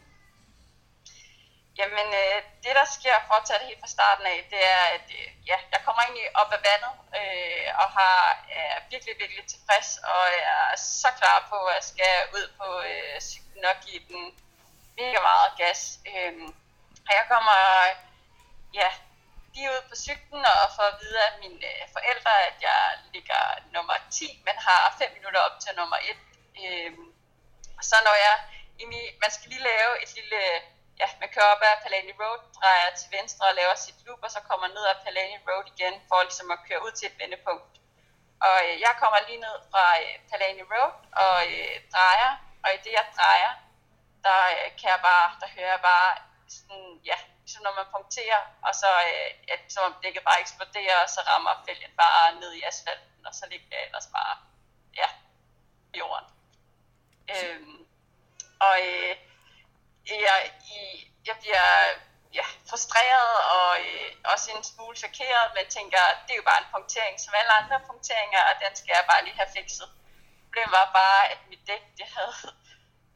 Jamen, 1.79 2.07
øh, 2.21 2.37
det 2.63 2.73
der 2.79 2.87
sker, 2.97 3.15
for 3.27 3.35
at 3.37 3.45
tage 3.45 3.59
det 3.59 3.67
helt 3.67 3.83
fra 3.83 3.95
starten 3.97 4.25
af, 4.33 4.39
det 4.51 4.61
er, 4.75 4.83
at 4.97 5.07
øh, 5.19 5.27
ja, 5.49 5.57
jeg 5.73 5.81
kommer 5.85 6.01
egentlig 6.01 6.29
op 6.41 6.51
af 6.57 6.61
vandet, 6.69 6.93
øh, 7.19 7.67
og 7.81 7.87
har, 7.97 8.19
er 8.61 8.79
virkelig, 8.91 9.13
virkelig 9.21 9.45
tilfreds, 9.47 9.89
og 10.11 10.21
er 10.51 10.75
så 10.75 11.09
klar 11.19 11.37
på, 11.51 11.57
at 11.65 11.75
jeg 11.75 11.83
skal 11.91 12.15
ud 12.37 12.45
på 12.59 12.67
øh, 12.91 13.15
cyklen 13.29 13.65
og 13.71 13.75
give 13.85 14.01
den 14.09 14.23
mega 14.97 15.19
meget 15.29 15.51
gas. 15.61 15.81
Øh, 16.11 16.33
og 17.07 17.11
jeg 17.19 17.25
kommer 17.33 17.57
ja, 18.79 18.89
lige 19.53 19.69
ud 19.75 19.81
på 19.89 19.95
cyklen 20.05 20.43
og 20.53 20.61
får 20.75 20.87
at 20.91 20.99
vide 21.01 21.19
af 21.27 21.31
mine 21.41 21.59
øh, 21.71 21.83
forældre, 21.95 22.33
at 22.49 22.57
jeg 22.69 22.81
ligger 23.13 23.43
nummer 23.75 23.95
10, 24.11 24.41
men 24.45 24.55
har 24.67 24.95
5 24.97 25.11
minutter 25.17 25.41
op 25.47 25.55
til 25.63 25.71
nummer 25.79 25.97
1. 25.97 26.17
Øh, 26.61 26.91
og 27.77 27.83
så 27.89 27.95
når 28.07 28.15
jeg 28.25 28.35
egentlig, 28.79 29.05
man 29.23 29.31
skal 29.35 29.49
lige 29.49 29.67
lave 29.71 29.91
et 30.03 30.11
lille, 30.19 30.41
ja, 31.01 31.07
man 31.19 31.29
kører 31.33 31.51
op 31.53 31.61
ad 31.61 31.81
Palani 31.83 32.13
Road, 32.21 32.41
drejer 32.59 32.95
til 32.99 33.07
venstre 33.17 33.43
og 33.49 33.55
laver 33.59 33.75
sit 33.75 33.99
loop, 34.05 34.21
og 34.25 34.31
så 34.35 34.39
kommer 34.49 34.67
ned 34.67 34.85
ad 34.91 34.97
Palani 35.03 35.37
Road 35.47 35.65
igen, 35.73 35.95
for 36.07 36.23
ligesom 36.23 36.51
at 36.55 36.59
køre 36.67 36.83
ud 36.85 36.91
til 36.91 37.07
et 37.11 37.19
vendepunkt. 37.21 37.73
Og 38.47 38.57
øh, 38.65 38.75
jeg 38.85 38.93
kommer 39.01 39.19
lige 39.27 39.41
ned 39.45 39.55
fra 39.71 39.85
øh, 40.03 40.15
Palani 40.29 40.63
Road 40.73 40.95
og 41.23 41.37
øh, 41.53 41.75
drejer, 41.93 42.31
og 42.63 42.69
i 42.75 42.77
det 42.85 42.93
jeg 42.99 43.05
drejer, 43.17 43.51
der 44.25 44.39
øh, 44.55 44.67
kan 44.79 44.89
jeg 44.93 45.01
bare, 45.09 45.27
der 45.41 45.47
hører 45.55 45.71
jeg 45.75 45.81
bare 45.91 46.11
sådan, 46.55 47.01
ja, 47.09 47.17
ligesom 47.41 47.63
når 47.63 47.73
man 47.79 47.87
punkterer, 47.95 48.41
og 48.67 48.73
så 48.81 48.89
øh, 49.09 49.29
ja, 49.49 49.55
som 49.73 49.83
om 49.89 49.95
dækket 50.03 50.23
bare 50.23 50.41
eksploderer, 50.45 50.97
og 51.03 51.09
så 51.15 51.21
rammer 51.29 51.63
fælgen 51.65 51.93
bare 52.01 52.39
ned 52.41 52.51
i 52.53 52.63
asfalten, 52.69 53.25
og 53.27 53.33
så 53.39 53.43
ligger 53.51 53.67
jeg 53.71 53.85
ellers 53.85 54.09
bare, 54.17 54.33
ja, 54.97 55.07
i 55.93 55.97
jorden. 55.97 56.27
Øhm, 57.33 57.79
og 58.67 58.75
øh, 58.87 59.15
jeg, 60.15 60.51
i, 60.77 60.79
jeg 61.25 61.35
bliver 61.41 61.67
ja, 62.33 62.45
frustreret 62.69 63.35
og 63.55 63.69
øh, 63.87 64.11
også 64.33 64.51
en 64.51 64.63
smule 64.63 64.97
chokeret, 64.97 65.47
men 65.55 65.65
tænker, 65.77 66.01
det 66.25 66.31
er 66.33 66.41
jo 66.41 66.49
bare 66.51 66.61
en 66.63 66.71
punktering 66.75 67.15
som 67.19 67.33
alle 67.39 67.51
andre 67.59 67.79
punkteringer, 67.89 68.41
og 68.49 68.53
den 68.63 68.75
skal 68.75 68.93
jeg 68.95 69.05
bare 69.11 69.23
lige 69.23 69.39
have 69.41 69.53
fikset. 69.57 69.89
Problemet 70.43 70.71
var 70.71 70.91
bare, 71.01 71.21
at 71.31 71.39
mit 71.49 71.63
dæk, 71.67 71.83
det 71.97 72.07
havde, 72.15 72.35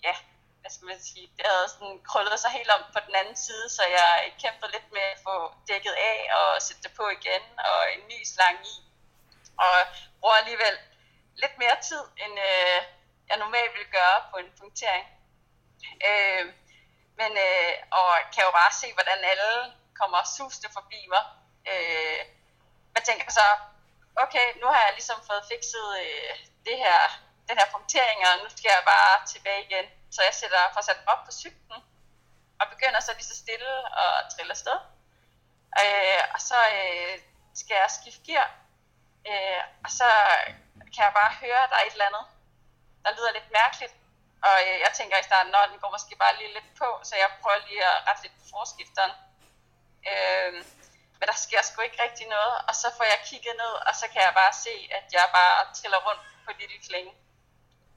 ja, 0.08 0.15
hvad 0.62 0.71
skal 0.71 0.88
man 0.91 1.01
sige, 1.10 1.25
det 1.38 1.45
havde 1.45 1.69
sådan 1.73 2.01
krøllet 2.10 2.39
sig 2.39 2.51
helt 2.58 2.71
om 2.77 2.84
på 2.93 2.99
den 3.08 3.15
anden 3.15 3.36
side, 3.36 3.69
så 3.69 3.84
jeg 3.99 4.34
kæmpede 4.41 4.71
lidt 4.71 4.91
med 4.91 5.06
at 5.13 5.19
få 5.27 5.36
dækket 5.67 5.95
af 6.12 6.17
og 6.39 6.62
sætte 6.62 6.84
det 6.84 6.93
på 6.99 7.06
igen, 7.17 7.43
og 7.69 7.79
en 7.93 8.03
ny 8.12 8.19
slang 8.34 8.58
i. 8.73 8.75
Og 9.65 9.75
bruger 10.19 10.36
alligevel 10.36 10.75
lidt 11.41 11.58
mere 11.58 11.77
tid, 11.89 12.03
end 12.23 12.34
øh, 12.49 12.79
jeg 13.29 13.38
normalt 13.38 13.73
ville 13.73 13.91
gøre 13.99 14.19
på 14.32 14.38
en 14.38 14.51
punktering. 14.60 15.06
Øh, 16.10 16.45
men, 17.19 17.32
øh, 17.47 17.73
og 17.99 18.10
kan 18.34 18.43
jo 18.47 18.52
bare 18.52 18.73
se, 18.82 18.88
hvordan 18.93 19.19
alle 19.32 19.52
kommer 19.99 20.19
suste 20.38 20.67
forbi 20.78 20.99
mig. 21.13 21.23
Øh, 21.71 22.19
man 22.95 23.04
tænker 23.04 23.32
så, 23.32 23.45
okay, 24.23 24.47
nu 24.62 24.65
har 24.67 24.82
jeg 24.86 24.93
ligesom 24.93 25.19
fået 25.30 25.49
fikset 25.52 25.88
øh, 26.04 26.34
det 26.67 26.78
her, 26.84 26.99
den 27.49 27.58
her 27.60 27.67
punktering, 27.71 28.19
og 28.28 28.34
nu 28.43 28.49
skal 28.49 28.71
jeg 28.76 28.84
bare 28.93 29.26
tilbage 29.32 29.63
igen. 29.67 29.86
Så 30.12 30.23
jeg 30.23 30.34
sætter, 30.34 30.73
får 30.73 30.82
sat 30.82 30.99
mig 31.06 31.13
op 31.13 31.26
på 31.26 31.32
cyklen, 31.32 31.82
og 32.60 32.65
begynder 32.73 32.99
så 32.99 33.12
lige 33.13 33.32
så 33.32 33.36
stille 33.36 33.71
at 34.04 34.26
trille 34.34 34.52
afsted. 34.52 34.80
Øh, 35.82 36.21
og 36.34 36.41
så 36.49 36.60
øh, 36.80 37.19
skal 37.62 37.76
jeg 37.76 37.91
skifte 37.97 38.26
gear, 38.28 38.49
øh, 39.30 39.62
og 39.86 39.89
så 39.99 40.10
kan 40.93 41.04
jeg 41.08 41.13
bare 41.21 41.34
høre, 41.43 41.63
at 41.63 41.69
der 41.69 41.78
er 41.78 41.86
et 41.86 41.91
eller 41.91 42.10
andet, 42.12 42.26
der 43.04 43.12
lyder 43.17 43.32
lidt 43.34 43.52
mærkeligt. 43.52 43.93
Og 44.47 44.56
øh, 44.67 44.77
jeg 44.86 44.91
tænker 44.97 45.17
i 45.19 45.29
starten, 45.29 45.56
at 45.56 45.69
den 45.71 45.79
går 45.79 45.91
måske 45.97 46.15
bare 46.23 46.38
lige 46.38 46.53
lidt 46.53 46.69
på, 46.82 46.89
så 47.03 47.13
jeg 47.15 47.29
prøver 47.41 47.60
lige 47.67 47.84
at 47.91 48.08
rette 48.08 48.23
lidt 48.23 48.36
på 48.39 48.45
forskifteren. 48.53 49.13
Øh, 50.10 50.53
men 51.17 51.25
der 51.32 51.38
sker 51.45 51.62
sgu 51.62 51.82
ikke 51.82 52.03
rigtig 52.06 52.27
noget, 52.27 52.56
og 52.67 52.73
så 52.82 52.88
får 52.97 53.06
jeg 53.13 53.19
kigget 53.29 53.56
ned, 53.63 53.73
og 53.88 53.93
så 53.99 54.06
kan 54.13 54.21
jeg 54.27 54.34
bare 54.41 54.53
se, 54.65 54.75
at 54.97 55.06
jeg 55.13 55.25
bare 55.39 55.73
triller 55.77 55.99
rundt 56.08 56.23
på 56.45 56.51
lille 56.60 56.79
klinge. 56.88 57.13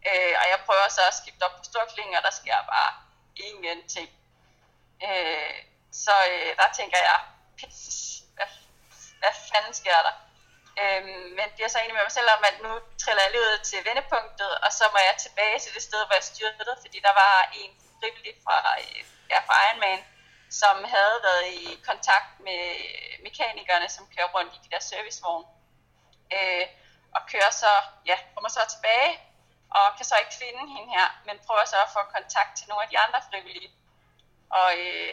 Øh, 0.09 0.35
og 0.41 0.47
jeg 0.53 0.59
prøver 0.67 0.89
så 0.89 1.03
at 1.09 1.15
skifte 1.21 1.43
op 1.47 1.57
på 1.59 1.65
stor 1.65 1.85
klinge, 1.95 2.19
og 2.19 2.23
der 2.23 2.35
sker 2.41 2.59
bare 2.75 2.93
ingenting. 3.37 4.11
Øh, 5.07 5.57
så 5.93 6.15
øh, 6.33 6.57
der 6.57 6.69
tænker 6.79 6.99
jeg, 6.99 7.21
pis, 7.59 7.79
hvad, 8.37 8.49
hvad 9.21 9.35
fanden 9.51 9.75
sker 9.75 9.99
der? 10.07 10.15
Øhm, 10.83 11.29
men 11.39 11.47
bliver 11.55 11.71
så 11.71 11.79
enig 11.79 11.95
med 11.95 12.07
mig 12.07 12.17
selv 12.19 12.31
om, 12.37 12.43
at 12.51 12.57
nu 12.67 12.73
triller 13.03 13.23
jeg 13.23 13.33
lige 13.33 13.47
ud 13.51 13.59
til 13.71 13.87
vendepunktet, 13.89 14.53
og 14.65 14.71
så 14.79 14.85
må 14.93 14.99
jeg 15.09 15.17
tilbage 15.25 15.59
til 15.61 15.75
det 15.75 15.83
sted, 15.89 16.01
hvor 16.07 16.17
jeg 16.19 16.31
styrtede, 16.33 16.75
fordi 16.85 16.99
der 17.07 17.15
var 17.23 17.37
en 17.61 17.73
frivillig 17.99 18.35
fra, 18.45 18.57
øh, 18.83 19.03
ja, 19.33 19.39
fra 19.47 19.55
Ironman, 19.65 20.01
som 20.61 20.77
havde 20.95 21.17
været 21.27 21.47
i 21.61 21.65
kontakt 21.91 22.31
med 22.47 22.63
mekanikerne, 23.27 23.89
som 23.89 24.05
kører 24.15 24.31
rundt 24.37 24.55
i 24.57 24.61
de 24.65 24.73
der 24.73 24.83
servicevogne. 24.91 25.47
Øh, 26.37 26.67
og 27.17 27.21
kører 27.33 27.53
så, 27.63 27.73
ja, 28.11 28.17
kommer 28.35 28.51
så 28.51 28.63
tilbage, 28.75 29.11
og 29.77 29.87
kan 29.97 30.07
så 30.11 30.17
ikke 30.23 30.37
finde 30.43 30.63
hende 30.75 30.91
her, 30.97 31.09
men 31.27 31.37
prøver 31.47 31.65
så 31.65 31.77
at 31.87 31.93
få 31.97 32.03
kontakt 32.17 32.53
til 32.57 32.69
nogle 32.69 32.83
af 32.85 32.91
de 32.93 32.99
andre 33.05 33.21
frivillige. 33.31 33.71
Og 34.51 34.69
øh, 34.79 35.11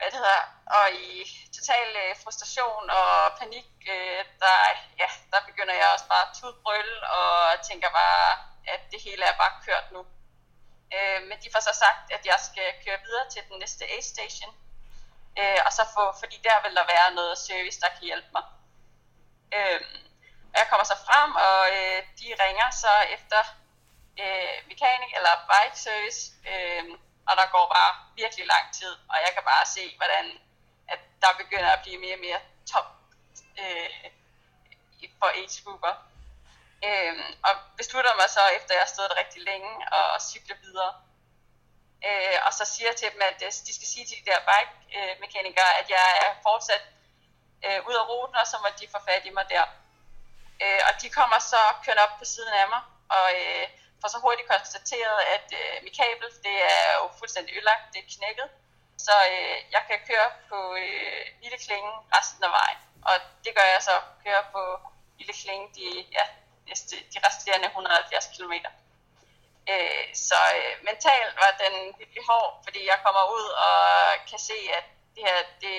hvad 0.00 0.10
det 0.10 0.18
hedder, 0.24 0.42
og 0.76 0.86
i 0.92 1.08
total 1.56 1.88
øh, 2.02 2.12
frustration 2.22 2.84
og 3.00 3.12
panik, 3.40 3.70
øh, 3.96 4.20
der, 4.42 4.56
ja, 5.02 5.08
der 5.32 5.40
begynder 5.48 5.74
jeg 5.74 5.88
også 5.94 6.06
bare 6.12 6.26
at 6.28 6.34
tudbrølle, 6.40 6.96
og 7.18 7.32
tænker 7.68 7.90
bare, 8.02 8.26
at 8.74 8.82
det 8.92 9.00
hele 9.06 9.24
er 9.24 9.36
bare 9.42 9.54
kørt 9.66 9.86
nu. 9.96 10.02
Øh, 10.96 11.20
men 11.28 11.36
de 11.42 11.52
får 11.52 11.62
så 11.68 11.74
sagt, 11.84 12.04
at 12.16 12.22
jeg 12.30 12.38
skal 12.48 12.68
køre 12.84 13.00
videre 13.06 13.26
til 13.30 13.42
den 13.48 13.58
næste 13.62 13.84
A-station, 13.96 14.54
øh, 15.40 15.60
og 15.66 15.72
så 15.78 15.82
få, 15.96 16.04
fordi 16.20 16.36
der 16.48 16.56
vil 16.64 16.74
der 16.78 16.86
være 16.94 17.14
noget 17.18 17.38
service, 17.38 17.80
der 17.80 17.88
kan 17.88 18.04
hjælpe 18.10 18.30
mig. 18.36 18.44
Øh, 19.56 19.80
jeg 20.58 20.66
kommer 20.70 20.86
så 20.92 20.96
frem, 21.06 21.30
og 21.48 21.60
øh, 21.76 21.98
de 22.20 22.28
ringer 22.44 22.68
så 22.84 22.92
efter 23.16 23.40
øh, 24.22 24.56
mekanik 24.70 25.10
eller 25.18 25.34
bike 25.50 25.78
service, 25.86 26.20
øh, 26.52 26.84
og 27.28 27.32
der 27.36 27.46
går 27.54 27.66
bare 27.76 27.92
virkelig 28.20 28.46
lang 28.46 28.66
tid, 28.78 28.92
og 29.10 29.16
jeg 29.24 29.30
kan 29.34 29.44
bare 29.52 29.66
se, 29.66 29.96
hvordan 29.96 30.24
at 30.92 31.00
der 31.22 31.32
begynder 31.42 31.70
at 31.72 31.82
blive 31.82 31.98
mere 32.04 32.14
og 32.14 32.20
mere 32.20 32.40
top 32.72 32.88
øh, 33.62 33.90
for 35.18 35.28
age-grupper. 35.40 35.94
Øh, 36.86 37.14
og 37.46 37.54
beslutter 37.76 38.12
mig 38.20 38.28
så, 38.30 38.42
efter 38.56 38.74
jeg 38.74 38.82
har 38.82 38.92
stået 38.94 39.10
der 39.10 39.22
rigtig 39.22 39.42
længe, 39.42 39.70
og 39.92 40.20
cykle 40.30 40.56
videre. 40.62 40.92
Øh, 42.08 42.38
og 42.46 42.52
så 42.58 42.64
siger 42.64 42.88
jeg 42.88 42.96
til 42.96 43.12
dem, 43.12 43.22
at 43.30 43.42
øh, 43.46 43.52
de 43.66 43.72
skal 43.74 43.88
sige 43.92 44.06
til 44.06 44.16
de 44.20 44.30
der 44.30 44.40
bike-mekanikere, 44.50 45.72
at 45.80 45.90
jeg 45.90 46.06
er 46.24 46.32
fortsat 46.42 46.84
øh, 47.66 47.80
ud 47.88 47.94
af 48.00 48.08
ruten, 48.08 48.36
og 48.36 48.46
så 48.46 48.56
må 48.62 48.68
de 48.80 48.92
få 48.94 48.98
fat 49.08 49.26
i 49.26 49.30
mig 49.30 49.46
der. 49.54 49.64
Øh, 50.62 50.80
og 50.88 51.02
de 51.02 51.08
kommer 51.10 51.38
så 51.38 51.60
kørende 51.84 52.02
op 52.02 52.18
på 52.18 52.24
siden 52.24 52.52
af 52.52 52.68
mig, 52.68 52.82
og 53.16 53.26
øh, 53.42 53.66
får 54.00 54.08
så 54.08 54.18
hurtigt 54.26 54.48
konstateret, 54.54 55.20
at 55.36 55.46
øh, 55.60 55.74
mit 55.84 55.96
kabel, 56.00 56.28
det 56.46 56.56
er 56.78 56.88
jo 57.00 57.04
fuldstændig 57.20 57.52
ødelagt, 57.56 57.84
det 57.92 57.98
er 58.00 58.12
knækket. 58.16 58.48
Så 59.06 59.14
øh, 59.32 59.58
jeg 59.74 59.82
kan 59.88 59.98
køre 60.10 60.30
på 60.50 60.58
øh, 60.84 61.24
Lille 61.42 61.58
Klinge 61.64 61.92
resten 62.16 62.44
af 62.48 62.52
vejen. 62.58 62.80
Og 63.08 63.14
det 63.44 63.52
gør 63.56 63.66
jeg 63.74 63.82
så, 63.88 63.94
køre 64.24 64.42
på 64.54 64.62
Lille 65.18 65.34
Klinge 65.42 65.66
de, 65.78 65.86
ja, 66.16 66.24
næste, 66.68 66.96
de 67.12 67.18
resterende 67.26 67.66
170 67.66 68.26
km. 68.36 68.54
Øh, 69.72 70.06
så 70.28 70.38
øh, 70.58 70.74
mentalt 70.88 71.34
var 71.42 71.52
den 71.64 71.74
virkelig 71.98 72.24
hård, 72.30 72.50
fordi 72.64 72.80
jeg 72.92 72.98
kommer 73.04 73.24
ud 73.36 73.46
og 73.68 73.78
kan 74.30 74.38
se, 74.38 74.58
at 74.78 74.84
det 75.14 75.22
her 75.26 75.38
det 75.64 75.78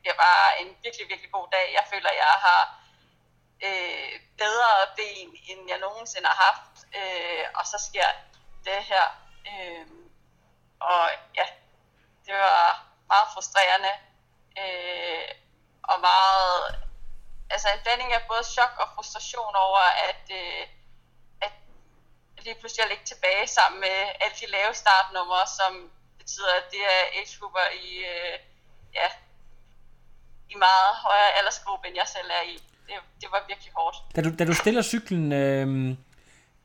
bliver 0.00 0.18
bare 0.26 0.60
en 0.60 0.68
virkelig, 0.84 1.08
virkelig 1.08 1.32
god 1.32 1.46
dag. 1.56 1.66
Jeg 1.78 1.84
føler, 1.92 2.10
at 2.10 2.16
jeg 2.16 2.34
har 2.46 2.79
øh, 3.62 4.20
bedre 4.38 4.70
ben, 4.96 5.28
end 5.48 5.68
jeg 5.68 5.78
nogensinde 5.78 6.28
har 6.28 6.38
haft. 6.46 6.76
Øh, 6.98 7.44
og 7.54 7.66
så 7.66 7.78
sker 7.88 8.08
det 8.64 8.84
her. 8.84 9.06
Øh, 9.50 9.86
og 10.80 11.10
ja, 11.34 11.46
det 12.26 12.34
var 12.34 12.86
meget 13.08 13.28
frustrerende. 13.34 13.92
Øh, 14.62 15.28
og 15.82 16.00
meget, 16.00 16.74
altså 17.50 17.68
en 17.68 17.82
blanding 17.82 18.12
af 18.12 18.22
både 18.28 18.44
chok 18.44 18.72
og 18.78 18.88
frustration 18.94 19.54
over, 19.56 19.84
at, 20.08 20.24
øh, 20.30 20.66
at 21.40 21.52
lige 22.38 22.54
pludselig 22.60 22.82
jeg 22.82 22.88
ligge 22.88 23.04
tilbage 23.04 23.46
sammen 23.46 23.80
med 23.80 23.96
alle 24.20 24.36
de 24.40 24.46
lave 24.46 24.74
startnumre, 24.74 25.46
som 25.46 25.92
betyder, 26.18 26.54
at 26.54 26.70
det 26.70 26.82
er 26.84 27.02
age 27.18 27.38
i, 27.74 28.04
øh, 28.04 28.38
ja, 28.94 29.10
i 30.48 30.54
meget 30.54 30.96
højere 30.96 31.32
aldersgruppe, 31.32 31.88
end 31.88 31.96
jeg 31.96 32.08
selv 32.08 32.30
er 32.30 32.42
i. 32.42 32.69
Det, 32.90 32.98
det 33.20 33.28
var 33.32 33.44
virkelig 33.48 33.72
hårdt. 33.76 33.96
Da 34.16 34.22
du, 34.22 34.30
da 34.38 34.44
du 34.44 34.54
stiller 34.54 34.82
cyklen 34.82 35.32
øh, 35.32 35.68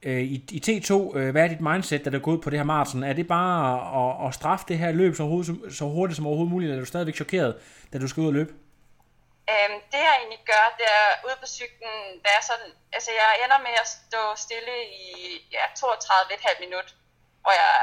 øh, 0.07 0.21
i, 0.35 0.38
i 0.57 0.59
T2, 0.65 1.17
øh, 1.17 1.31
hvad 1.31 1.43
er 1.43 1.47
dit 1.47 1.61
mindset, 1.61 2.05
da 2.05 2.09
du 2.09 2.19
går 2.19 2.31
ud 2.31 2.41
på 2.41 2.49
det 2.49 2.59
her 2.59 2.63
maraton? 2.73 3.03
Er 3.03 3.13
det 3.13 3.27
bare 3.27 3.59
at, 4.01 4.27
at 4.27 4.33
straffe 4.39 4.65
det 4.67 4.77
her 4.77 4.91
løb 4.91 5.15
så 5.15 5.23
hurtigt, 5.23 5.57
så 5.79 5.85
hurtigt 5.85 6.15
som 6.17 6.27
overhovedet 6.27 6.53
muligt, 6.53 6.69
eller 6.69 6.81
er 6.81 6.85
du 6.85 6.91
stadigvæk 6.93 7.15
chokeret, 7.15 7.51
da 7.93 7.95
du 7.99 8.07
skal 8.07 8.21
ud 8.21 8.27
og 8.27 8.38
løbe? 8.39 8.53
Øhm, 9.53 9.77
det 9.91 10.01
jeg 10.07 10.15
egentlig 10.21 10.43
gør, 10.51 10.65
det 10.79 10.88
er 11.01 11.09
ude 11.25 11.38
på 11.43 11.47
cyklen, 11.57 11.97
er 12.38 12.41
sådan, 12.49 12.71
altså 12.95 13.11
jeg 13.21 13.29
ender 13.43 13.59
med 13.67 13.75
at 13.83 13.88
stå 13.95 14.21
stille 14.45 14.75
i 15.05 15.07
ja, 15.55 15.65
32,5 15.79 16.59
minut, 16.65 16.88
hvor 17.41 17.53
jeg 17.61 17.73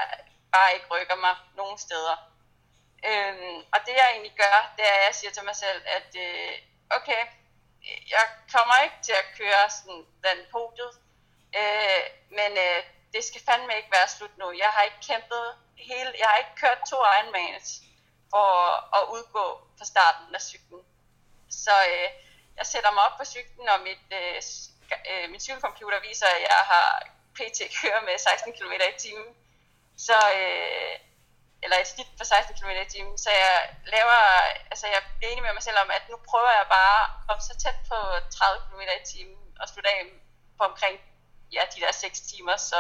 bare 0.54 0.70
ikke 0.74 0.86
rykker 0.94 1.18
mig 1.26 1.34
nogen 1.60 1.78
steder. 1.86 2.16
Øhm, 3.08 3.58
og 3.74 3.78
det 3.86 3.94
jeg 4.00 4.08
egentlig 4.12 4.36
gør, 4.44 4.58
det 4.76 4.84
er, 4.92 4.96
at 5.00 5.06
jeg 5.08 5.14
siger 5.20 5.32
til 5.34 5.44
mig 5.48 5.56
selv, 5.64 5.80
at 5.96 6.08
øh, 6.26 6.52
okay, 6.98 7.22
jeg 8.14 8.24
kommer 8.52 8.76
ikke 8.84 9.00
til 9.02 9.12
at 9.12 9.26
køre 9.38 9.70
sådan 9.76 10.02
den 10.26 10.38
podiet, 10.52 10.94
øh, 11.60 12.02
men 12.38 12.50
øh, 12.66 12.80
det 13.14 13.24
skal 13.24 13.40
fandme 13.48 13.76
ikke 13.76 13.92
være 13.98 14.08
slut 14.08 14.38
nu. 14.38 14.46
Jeg 14.52 14.70
har 14.74 14.82
ikke 14.82 15.02
kæmpet 15.10 15.46
hele, 15.76 16.10
jeg 16.18 16.28
har 16.28 16.36
ikke 16.36 16.56
kørt 16.62 16.80
to 16.90 16.96
Ironmans 16.96 17.68
for 18.30 18.50
at 18.98 19.02
udgå 19.14 19.46
fra 19.78 19.84
starten 19.84 20.34
af 20.34 20.42
cyklen. 20.42 20.82
Så 21.50 21.74
øh, 21.92 22.08
jeg 22.56 22.66
sætter 22.66 22.90
mig 22.92 23.02
op 23.08 23.18
på 23.18 23.24
cyklen, 23.24 23.68
og 23.68 23.80
mit, 23.80 24.04
øh, 24.20 24.38
øh, 25.10 25.30
min 25.30 25.40
cykelcomputer 25.40 26.00
viser, 26.08 26.26
at 26.26 26.40
jeg 26.40 26.62
har 26.72 26.88
pt. 27.36 27.58
kører 27.80 28.02
med 28.08 28.18
16 28.18 28.52
km 28.52 28.72
i 28.72 28.98
timen. 28.98 29.36
Så, 29.96 30.18
øh, 30.40 30.94
eller 31.62 31.76
et 31.78 31.88
snit 31.88 32.10
på 32.18 32.24
16 32.24 32.56
km 32.58 32.70
i 32.86 32.90
timen. 32.94 33.18
Så 33.18 33.30
jeg 33.30 33.56
laver, 33.94 34.18
altså 34.70 34.86
jeg 34.86 34.96
er 34.96 35.28
enig 35.28 35.42
med 35.42 35.52
mig 35.52 35.62
selv 35.62 35.78
om, 35.82 35.90
at 35.90 36.04
nu 36.10 36.16
prøver 36.30 36.50
jeg 36.58 36.66
bare 36.78 36.98
at 37.04 37.10
komme 37.26 37.42
så 37.48 37.54
tæt 37.62 37.78
på 37.90 37.98
30 38.36 38.62
km 38.66 38.80
i 39.00 39.06
timen 39.12 39.42
og 39.60 39.68
slutte 39.68 39.90
af 39.90 40.00
på 40.58 40.64
omkring 40.70 40.96
ja, 41.52 41.62
de 41.74 41.80
der 41.80 41.92
6 41.92 42.20
timer, 42.20 42.56
så 42.56 42.78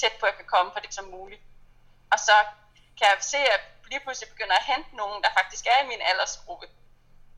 tæt 0.00 0.14
på 0.20 0.26
at 0.26 0.30
jeg 0.30 0.36
kan 0.36 0.52
komme 0.54 0.72
på 0.72 0.80
det 0.84 0.94
som 0.94 1.04
muligt. 1.04 1.42
Og 2.12 2.18
så 2.18 2.36
kan 2.98 3.06
jeg 3.10 3.16
se, 3.20 3.38
at 3.38 3.50
jeg 3.52 3.60
lige 3.90 4.00
pludselig 4.04 4.28
begynder 4.34 4.56
at 4.56 4.68
hente 4.72 4.96
nogen, 4.96 5.22
der 5.24 5.30
faktisk 5.38 5.64
er 5.66 5.78
i 5.84 5.86
min 5.92 6.02
aldersgruppe. 6.10 6.66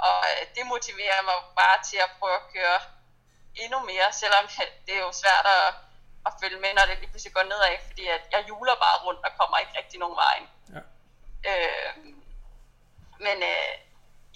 Og 0.08 0.18
øh, 0.30 0.42
det 0.54 0.64
motiverer 0.74 1.22
mig 1.28 1.38
bare 1.60 1.78
til 1.88 1.98
at 2.06 2.10
prøve 2.18 2.36
at 2.40 2.48
køre 2.54 2.78
endnu 3.64 3.78
mere, 3.90 4.08
selvom 4.12 4.44
det 4.86 4.94
er 4.94 5.04
jo 5.08 5.12
svært 5.22 5.46
at, 5.58 5.66
at 6.26 6.32
følge 6.40 6.60
med, 6.64 6.70
når 6.74 6.84
det 6.86 6.98
lige 6.98 7.10
pludselig 7.12 7.34
går 7.34 7.42
nedad, 7.42 7.76
fordi 7.88 8.04
at 8.16 8.22
jeg 8.32 8.48
juler 8.48 8.76
bare 8.84 8.98
rundt 9.06 9.22
og 9.26 9.32
kommer 9.38 9.58
ikke 9.58 9.78
rigtig 9.78 9.98
nogen 10.00 10.16
vej. 10.16 10.36
Øh, 11.50 11.90
men 13.26 13.36
øh, 13.52 13.74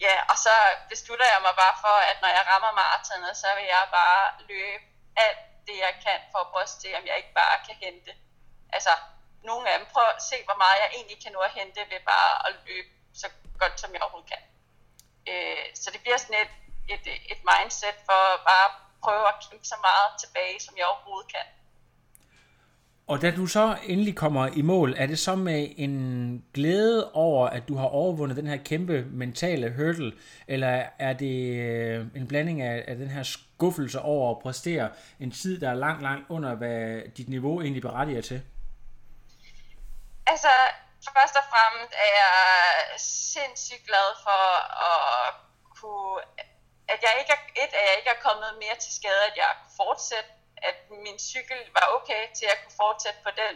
ja, 0.05 0.14
og 0.31 0.37
så 0.45 0.55
beslutter 0.92 1.27
jeg 1.33 1.40
mig 1.47 1.55
bare 1.62 1.77
for, 1.85 1.97
at 2.11 2.16
når 2.23 2.31
jeg 2.37 2.45
rammer 2.51 2.73
maratonet, 2.81 3.37
så 3.42 3.49
vil 3.57 3.66
jeg 3.75 3.85
bare 3.99 4.23
løbe 4.51 4.85
alt 5.25 5.40
det, 5.66 5.77
jeg 5.87 5.95
kan 6.05 6.19
for 6.33 6.38
at 6.38 6.49
prøve 6.51 6.69
at 6.69 6.75
se, 6.83 6.88
om 6.99 7.07
jeg 7.07 7.16
ikke 7.16 7.35
bare 7.40 7.57
kan 7.66 7.77
hente. 7.85 8.12
Altså, 8.77 8.92
nogle 9.42 9.64
af 9.71 9.79
dem, 9.79 9.87
prøv 9.95 10.07
at 10.16 10.23
se, 10.31 10.37
hvor 10.45 10.59
meget 10.62 10.83
jeg 10.83 10.90
egentlig 10.97 11.19
kan 11.23 11.33
nå 11.33 11.40
at 11.49 11.57
hente 11.59 11.81
ved 11.92 12.01
bare 12.12 12.33
at 12.47 12.53
løbe 12.66 12.88
så 13.14 13.29
godt, 13.61 13.81
som 13.81 13.92
jeg 13.92 14.03
overhovedet 14.03 14.31
kan. 14.33 14.42
Øh, 15.31 15.64
så 15.81 15.90
det 15.90 16.01
bliver 16.01 16.16
sådan 16.16 16.40
et, 16.45 16.55
et, 16.95 17.07
et 17.33 17.40
mindset 17.51 17.97
for 18.09 18.23
bare 18.51 18.64
at 18.71 18.77
prøve 19.05 19.29
at 19.29 19.38
kæmpe 19.45 19.66
så 19.73 19.77
meget 19.88 20.11
tilbage, 20.23 20.61
som 20.61 20.77
jeg 20.77 20.87
overhovedet 20.87 21.33
kan. 21.35 21.47
Og 23.09 23.23
da 23.23 23.31
du 23.31 23.47
så 23.47 23.79
endelig 23.83 24.16
kommer 24.16 24.47
i 24.47 24.62
mål, 24.62 24.95
er 24.97 25.07
det 25.07 25.19
så 25.19 25.35
med 25.35 25.69
en 25.77 26.45
glæde 26.55 27.12
over, 27.12 27.49
at 27.49 27.69
du 27.69 27.77
har 27.77 27.87
overvundet 27.87 28.37
den 28.37 28.47
her 28.47 28.57
kæmpe 28.57 29.05
mentale 29.05 29.75
hurdle, 29.77 30.12
eller 30.49 30.83
er 30.99 31.12
det 31.12 31.37
øh, 31.57 32.07
en 32.16 32.29
blanding 32.29 32.62
af, 32.62 32.85
af 32.88 32.97
den 32.97 33.09
her 33.09 33.23
skuffelse 33.23 34.01
over 34.01 34.31
at 34.31 34.42
præstere 34.42 34.90
en 35.21 35.31
tid, 35.31 35.61
der 35.61 35.71
er 35.71 35.75
langt, 35.75 36.03
langt 36.03 36.31
under, 36.31 36.55
hvad 36.55 37.03
dit 37.16 37.29
niveau 37.29 37.61
egentlig 37.61 37.83
berettiger 37.83 38.23
til? 38.23 38.42
Altså, 40.27 40.53
først 41.16 41.37
og 41.40 41.45
fremmest 41.53 41.92
er 42.05 42.11
jeg 42.23 42.35
sindssygt 43.33 43.87
glad 43.87 44.09
for 44.27 44.42
at 44.90 45.35
kunne, 45.79 46.21
at 46.88 46.99
jeg 47.07 47.12
ikke 47.21 47.33
er, 47.37 47.42
et, 47.62 47.73
at 47.79 47.85
jeg 47.88 47.95
ikke 47.99 48.11
er 48.16 48.21
kommet 48.29 48.51
mere 48.62 48.77
til 48.85 48.92
skade, 48.99 49.23
at 49.31 49.37
jeg 49.37 49.51
kunne 49.61 49.77
fortsætte, 49.85 50.31
at 50.62 50.77
min 50.90 51.19
cykel 51.19 51.61
var 51.73 51.87
okay 51.97 52.23
til 52.38 52.47
at 52.47 52.59
kunne 52.62 52.77
fortsætte 52.77 53.21
på 53.23 53.31
den, 53.31 53.55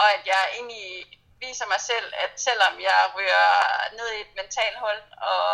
og 0.00 0.06
at 0.14 0.26
jeg 0.26 0.42
egentlig 0.58 1.06
viser 1.46 1.66
mig 1.74 1.80
selv, 1.90 2.08
at 2.24 2.32
selvom 2.48 2.74
jeg 2.88 2.98
rører 3.16 3.54
ned 3.98 4.08
i 4.12 4.20
et 4.20 4.32
mentalt 4.40 4.78
hul 4.78 4.98
og 5.32 5.46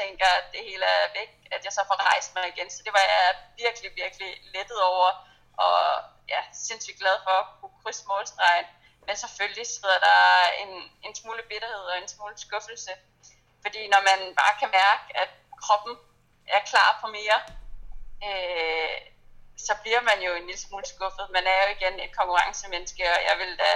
tænker, 0.00 0.28
at 0.38 0.46
det 0.54 0.62
hele 0.68 0.84
er 0.84 1.12
væk, 1.18 1.30
at 1.54 1.64
jeg 1.64 1.72
så 1.72 1.82
får 1.88 1.98
rejst 2.10 2.34
mig 2.34 2.44
igen. 2.52 2.70
Så 2.70 2.80
det 2.86 2.92
var 2.92 3.04
jeg 3.14 3.28
virkelig, 3.64 3.90
virkelig 4.02 4.30
lettet 4.54 4.80
over, 4.82 5.08
og 5.66 5.78
ja, 6.28 6.40
sindssygt 6.66 6.98
glad 7.02 7.16
for 7.24 7.34
at 7.42 7.46
kunne 7.60 7.76
krydse 7.82 8.04
målstregen. 8.10 8.66
Men 9.06 9.16
selvfølgelig 9.16 9.66
sidder 9.66 9.98
der 10.08 10.20
en, 10.62 10.72
en 11.06 11.14
smule 11.14 11.42
bitterhed 11.50 11.84
og 11.92 11.98
en 11.98 12.08
smule 12.08 12.38
skuffelse. 12.38 12.92
Fordi 13.62 13.88
når 13.88 14.02
man 14.10 14.20
bare 14.40 14.54
kan 14.60 14.70
mærke, 14.82 15.04
at 15.22 15.30
kroppen 15.64 15.94
er 16.46 16.60
klar 16.70 16.98
på 17.00 17.06
mere, 17.18 17.38
øh, 18.26 19.11
så 19.68 19.72
bliver 19.82 20.02
man 20.10 20.18
jo 20.26 20.30
en 20.38 20.46
lille 20.48 20.62
smule 20.66 20.86
skuffet. 20.94 21.26
Man 21.36 21.44
er 21.52 21.58
jo 21.62 21.68
igen 21.76 21.94
et 22.04 22.12
konkurrencemenneske, 22.18 23.04
og 23.14 23.20
jeg 23.28 23.36
ville 23.40 23.56
da 23.64 23.70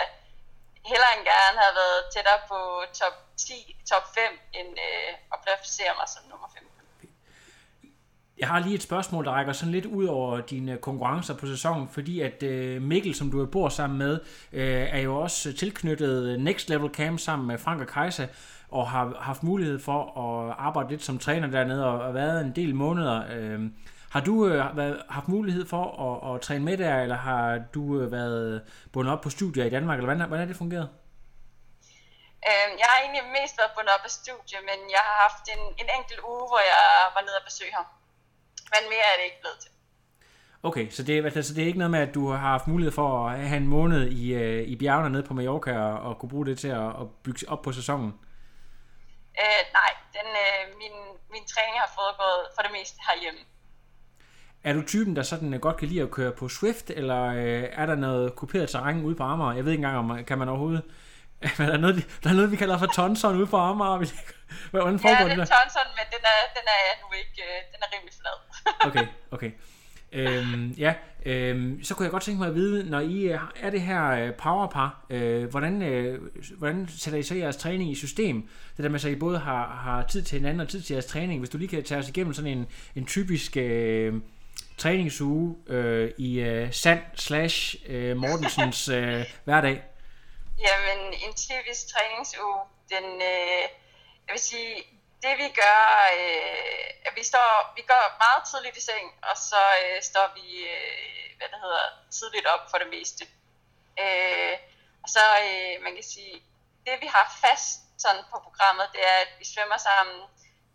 hellere 0.90 1.12
end 1.16 1.24
gerne 1.34 1.56
have 1.64 1.74
været 1.82 2.00
tættere 2.14 2.40
på 2.52 2.58
top 3.00 3.16
10, 3.36 3.76
top 3.90 4.04
5, 4.14 4.22
end 4.58 4.70
øh, 4.86 5.10
at 5.32 5.38
placere 5.44 5.92
mig 5.98 6.08
som 6.14 6.22
nummer 6.30 6.48
15. 6.54 6.76
Jeg 8.38 8.48
har 8.48 8.58
lige 8.58 8.74
et 8.74 8.82
spørgsmål, 8.82 9.24
der 9.24 9.30
rækker 9.30 9.52
sådan 9.52 9.72
lidt 9.72 9.86
ud 9.86 10.06
over 10.06 10.40
dine 10.40 10.78
konkurrencer 10.78 11.34
på 11.34 11.46
sæsonen, 11.46 11.88
fordi 11.88 12.20
at 12.20 12.42
øh, 12.42 12.82
Mikkel, 12.82 13.14
som 13.14 13.30
du 13.30 13.46
bor 13.46 13.68
sammen 13.68 13.98
med, 13.98 14.20
øh, 14.52 14.86
er 14.96 15.00
jo 15.00 15.16
også 15.16 15.52
tilknyttet 15.52 16.40
Next 16.40 16.68
Level 16.68 16.90
Camp 16.94 17.20
sammen 17.20 17.48
med 17.48 17.58
Frank 17.58 17.80
og 17.80 17.86
Kajsa, 17.86 18.26
og 18.68 18.90
har 18.90 19.16
haft 19.20 19.42
mulighed 19.42 19.78
for 19.78 20.00
at 20.24 20.54
arbejde 20.58 20.88
lidt 20.88 21.04
som 21.04 21.18
træner 21.18 21.46
dernede, 21.46 21.86
og 21.86 22.04
har 22.04 22.12
været 22.12 22.40
en 22.40 22.52
del 22.56 22.74
måneder. 22.74 23.24
Øh, 23.30 23.60
Øh, 24.06 24.12
har 24.12 24.20
du 24.20 24.48
øh, 24.48 24.76
været, 24.76 25.02
haft 25.10 25.28
mulighed 25.28 25.66
for 25.66 25.84
at, 26.06 26.34
at 26.34 26.40
træne 26.40 26.64
med 26.64 26.76
der, 26.76 27.02
eller 27.02 27.16
har 27.16 27.58
du 27.74 28.00
øh, 28.00 28.12
været 28.12 28.62
bundet 28.92 29.12
op 29.12 29.20
på 29.20 29.30
studier 29.30 29.64
i 29.64 29.70
Danmark, 29.70 29.98
eller 29.98 30.06
hvordan, 30.06 30.28
hvordan 30.28 30.42
er 30.42 30.48
det 30.48 30.56
fungeret? 30.56 30.88
Øh, 32.48 32.68
jeg 32.80 32.86
har 32.90 32.98
egentlig 33.02 33.24
mest 33.40 33.58
været 33.58 33.70
bundet 33.76 33.92
op 33.96 34.04
af 34.04 34.10
studie, 34.10 34.58
men 34.60 34.78
jeg 34.96 35.02
har 35.08 35.16
haft 35.24 35.44
en, 35.54 35.62
en 35.82 35.88
enkelt 35.98 36.20
uge, 36.30 36.44
hvor 36.50 36.62
jeg 36.72 36.82
var 37.14 37.22
nede 37.26 37.36
og 37.40 37.44
besøge 37.44 37.74
ham. 37.74 37.86
Men 38.72 38.82
mere 38.92 39.06
er 39.12 39.16
det 39.18 39.24
ikke 39.24 39.40
blevet 39.40 39.58
til. 39.64 39.70
Okay, 40.62 40.90
så 40.90 41.02
det, 41.02 41.24
altså, 41.24 41.54
det 41.54 41.62
er 41.62 41.66
ikke 41.66 41.78
noget 41.78 41.90
med, 41.90 42.00
at 42.00 42.14
du 42.14 42.30
har 42.30 42.38
haft 42.38 42.66
mulighed 42.66 42.92
for 42.92 43.28
at 43.28 43.48
have 43.50 43.56
en 43.56 43.68
måned 43.76 44.02
i, 44.22 44.34
øh, 44.34 44.62
i 44.68 44.76
bjergene 44.76 45.10
nede 45.10 45.26
på 45.28 45.34
Mallorca 45.34 45.72
og, 45.78 45.94
og 46.06 46.18
kunne 46.18 46.30
bruge 46.30 46.46
det 46.46 46.58
til 46.58 46.68
at, 46.68 46.88
at 47.00 47.06
bygge 47.24 47.48
op 47.48 47.62
på 47.62 47.72
sæsonen? 47.72 48.10
Øh, 49.42 49.62
nej, 49.78 49.90
den 50.16 50.28
min 51.36 51.44
træning 51.52 51.76
har 51.84 51.90
foregået 51.98 52.42
for 52.54 52.62
det 52.66 52.72
meste 52.78 52.98
herhjemme. 53.08 53.42
Er 54.66 54.72
du 54.72 54.82
typen, 54.82 55.16
der 55.16 55.22
sådan 55.22 55.54
øh, 55.54 55.60
godt 55.60 55.76
kan 55.76 55.88
lide 55.88 56.02
at 56.02 56.10
køre 56.10 56.32
på 56.32 56.48
Swift, 56.48 56.90
eller 56.90 57.24
øh, 57.24 57.64
er 57.72 57.86
der 57.86 57.94
noget 57.94 58.36
kuperet 58.36 58.68
terræn 58.68 59.02
ude 59.02 59.14
på 59.14 59.22
Amager? 59.22 59.52
Jeg 59.52 59.64
ved 59.64 59.72
ikke 59.72 59.84
engang, 59.84 59.98
om 59.98 60.24
kan 60.24 60.38
man 60.38 60.48
overhovedet... 60.48 60.82
Men 61.58 61.68
der, 61.68 61.72
er 61.72 61.78
noget, 61.78 62.20
der 62.24 62.30
er 62.30 62.34
noget, 62.34 62.50
vi 62.50 62.56
kalder 62.56 62.78
for 62.78 62.86
Tonson 62.86 63.36
ude 63.36 63.46
på 63.46 63.56
Amager. 63.56 63.98
Hvordan 64.70 65.00
Ja, 65.04 65.10
det 65.10 65.18
det 65.18 65.32
er 65.32 65.36
der? 65.36 65.44
Thomson, 65.44 65.88
men 65.96 66.06
den 66.10 66.22
er, 66.22 66.40
den 66.56 66.66
er 66.66 66.82
nu 67.02 67.06
ikke, 67.18 67.42
øh, 67.42 67.58
den 67.72 67.80
er 67.82 67.96
rimelig 67.96 68.14
flad. 68.20 68.36
Okay, 68.88 69.06
okay. 69.30 69.50
Øhm, 70.12 70.70
ja, 70.70 70.94
øhm, 71.26 71.84
så 71.84 71.94
kunne 71.94 72.04
jeg 72.04 72.10
godt 72.10 72.22
tænke 72.22 72.38
mig 72.38 72.48
at 72.48 72.54
vide, 72.54 72.90
når 72.90 73.00
I 73.00 73.22
øh, 73.22 73.40
er 73.60 73.70
det 73.70 73.80
her 73.80 74.10
øh, 74.10 74.34
powerpar, 74.34 75.04
øh, 75.10 75.50
hvordan, 75.50 75.82
øh, 75.82 76.20
hvordan 76.58 76.88
sætter 76.88 77.18
I 77.18 77.22
så 77.22 77.34
jeres 77.34 77.56
træning 77.56 77.90
i 77.90 77.94
system? 77.94 78.48
Det 78.76 78.82
der 78.82 78.88
med, 78.88 78.98
så 78.98 79.08
I 79.08 79.14
både 79.14 79.38
har, 79.38 79.80
har 79.84 80.02
tid 80.02 80.22
til 80.22 80.38
hinanden 80.38 80.60
og 80.60 80.68
tid 80.68 80.82
til 80.82 80.94
jeres 80.94 81.06
træning. 81.06 81.40
Hvis 81.40 81.50
du 81.50 81.58
lige 81.58 81.68
kan 81.68 81.84
tage 81.84 82.00
os 82.00 82.08
igennem 82.08 82.34
sådan 82.34 82.58
en, 82.58 82.66
en 82.94 83.06
typisk 83.06 83.56
øh, 83.56 84.14
træningsuge 84.78 85.56
øh, 85.66 86.14
i 86.18 86.40
øh, 86.40 86.72
Sand 86.72 87.02
slash 87.14 87.76
øh, 87.86 88.16
Mortensens 88.16 88.88
øh, 88.88 89.24
hverdag. 89.44 89.82
Jamen, 90.58 91.14
en 91.24 91.34
typisk 91.34 91.82
træningsuge, 91.92 92.60
den, 92.90 93.04
øh, 93.32 93.64
jeg 94.26 94.32
vil 94.32 94.40
sige, 94.40 94.74
det 95.22 95.34
vi 95.42 95.48
gør, 95.62 95.82
øh, 96.18 96.88
at 97.06 97.12
vi, 97.18 97.24
står, 97.24 97.72
vi 97.76 97.82
går 97.92 98.04
meget 98.24 98.42
tidligt 98.50 98.76
i 98.76 98.82
seng, 98.88 99.06
og 99.30 99.36
så 99.50 99.62
øh, 99.82 100.02
står 100.02 100.26
vi, 100.38 100.46
øh, 100.74 101.26
hvad 101.36 101.48
det 101.52 101.58
hedder, 101.64 101.86
tidligt 102.18 102.46
op 102.54 102.64
for 102.70 102.78
det 102.82 102.88
meste. 102.96 103.24
Øh, 104.02 104.54
og 105.02 105.08
så, 105.16 105.24
øh, 105.46 105.74
man 105.84 105.92
kan 105.94 106.06
sige, 106.14 106.34
det 106.86 106.94
vi 107.04 107.08
har 107.16 107.26
fast 107.44 107.70
sådan 108.04 108.24
på 108.32 108.36
programmet, 108.46 108.86
det 108.94 109.02
er, 109.12 109.16
at 109.24 109.32
vi 109.38 109.44
svømmer 109.52 109.78
sammen 109.88 110.16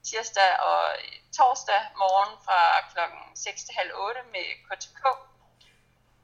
tirsdag 0.04 0.60
og 0.60 0.82
torsdag 1.38 1.82
morgen 1.98 2.34
fra 2.46 2.60
klokken 2.92 3.22
6 3.36 3.64
til 3.64 3.74
halv 3.76 3.92
8 3.96 4.22
med 4.34 4.46
KTK. 4.68 5.04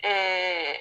Øh, 0.10 0.76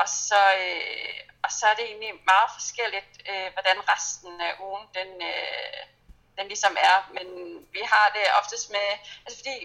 og, 0.00 0.08
så, 0.08 0.42
øh, 0.64 1.18
og 1.44 1.50
så 1.52 1.66
er 1.66 1.74
det 1.74 1.84
egentlig 1.84 2.12
meget 2.32 2.50
forskelligt, 2.58 3.12
øh, 3.30 3.52
hvordan 3.52 3.78
resten 3.92 4.40
af 4.40 4.52
ugen 4.60 4.86
den, 4.94 5.10
øh, 5.32 5.82
den 6.38 6.46
ligesom 6.48 6.76
er. 6.90 6.96
Men 7.16 7.26
vi 7.72 7.82
har 7.92 8.06
det 8.16 8.26
oftest 8.40 8.70
med, 8.70 8.88
altså 9.24 9.38
fordi 9.40 9.56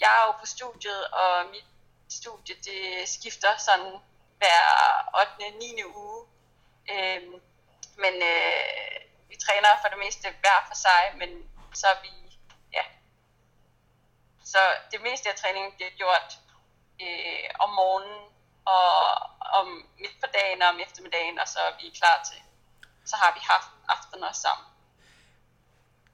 jeg 0.00 0.10
er 0.18 0.26
jo 0.26 0.32
på 0.40 0.46
studiet, 0.46 1.04
og 1.06 1.46
mit 1.46 1.68
studie 2.08 2.54
det 2.54 3.08
skifter 3.08 3.56
sådan 3.56 3.92
hver 4.38 4.62
8. 5.20 5.58
9. 5.58 5.84
uge. 5.84 6.26
Øh, 6.90 7.22
men 8.02 8.14
øh, 8.32 8.96
vi 9.28 9.36
træner 9.44 9.68
for 9.82 9.88
det 9.88 9.98
meste 9.98 10.28
hver 10.42 10.60
for 10.68 10.74
sig, 10.74 11.02
men 11.20 11.30
så 11.80 11.86
er 11.94 11.98
vi, 12.04 12.12
ja. 12.76 12.84
Så 14.52 14.58
det 14.92 15.00
meste 15.08 15.28
af 15.28 15.36
træningen 15.42 15.72
bliver 15.76 15.92
gjort 16.00 16.30
øh, 17.04 17.46
om 17.64 17.70
morgenen 17.80 18.22
og 18.74 18.90
om 19.60 19.66
midt 20.02 20.16
på 20.22 20.28
dagen 20.38 20.62
og 20.62 20.68
om 20.68 20.78
eftermiddagen, 20.86 21.38
og 21.42 21.48
så 21.48 21.58
er 21.68 21.74
vi 21.80 21.86
klar 22.00 22.18
til. 22.28 22.40
Så 23.04 23.16
har 23.16 23.30
vi 23.36 23.40
haft 23.52 23.70
aftener 23.88 24.32
sammen. 24.32 24.66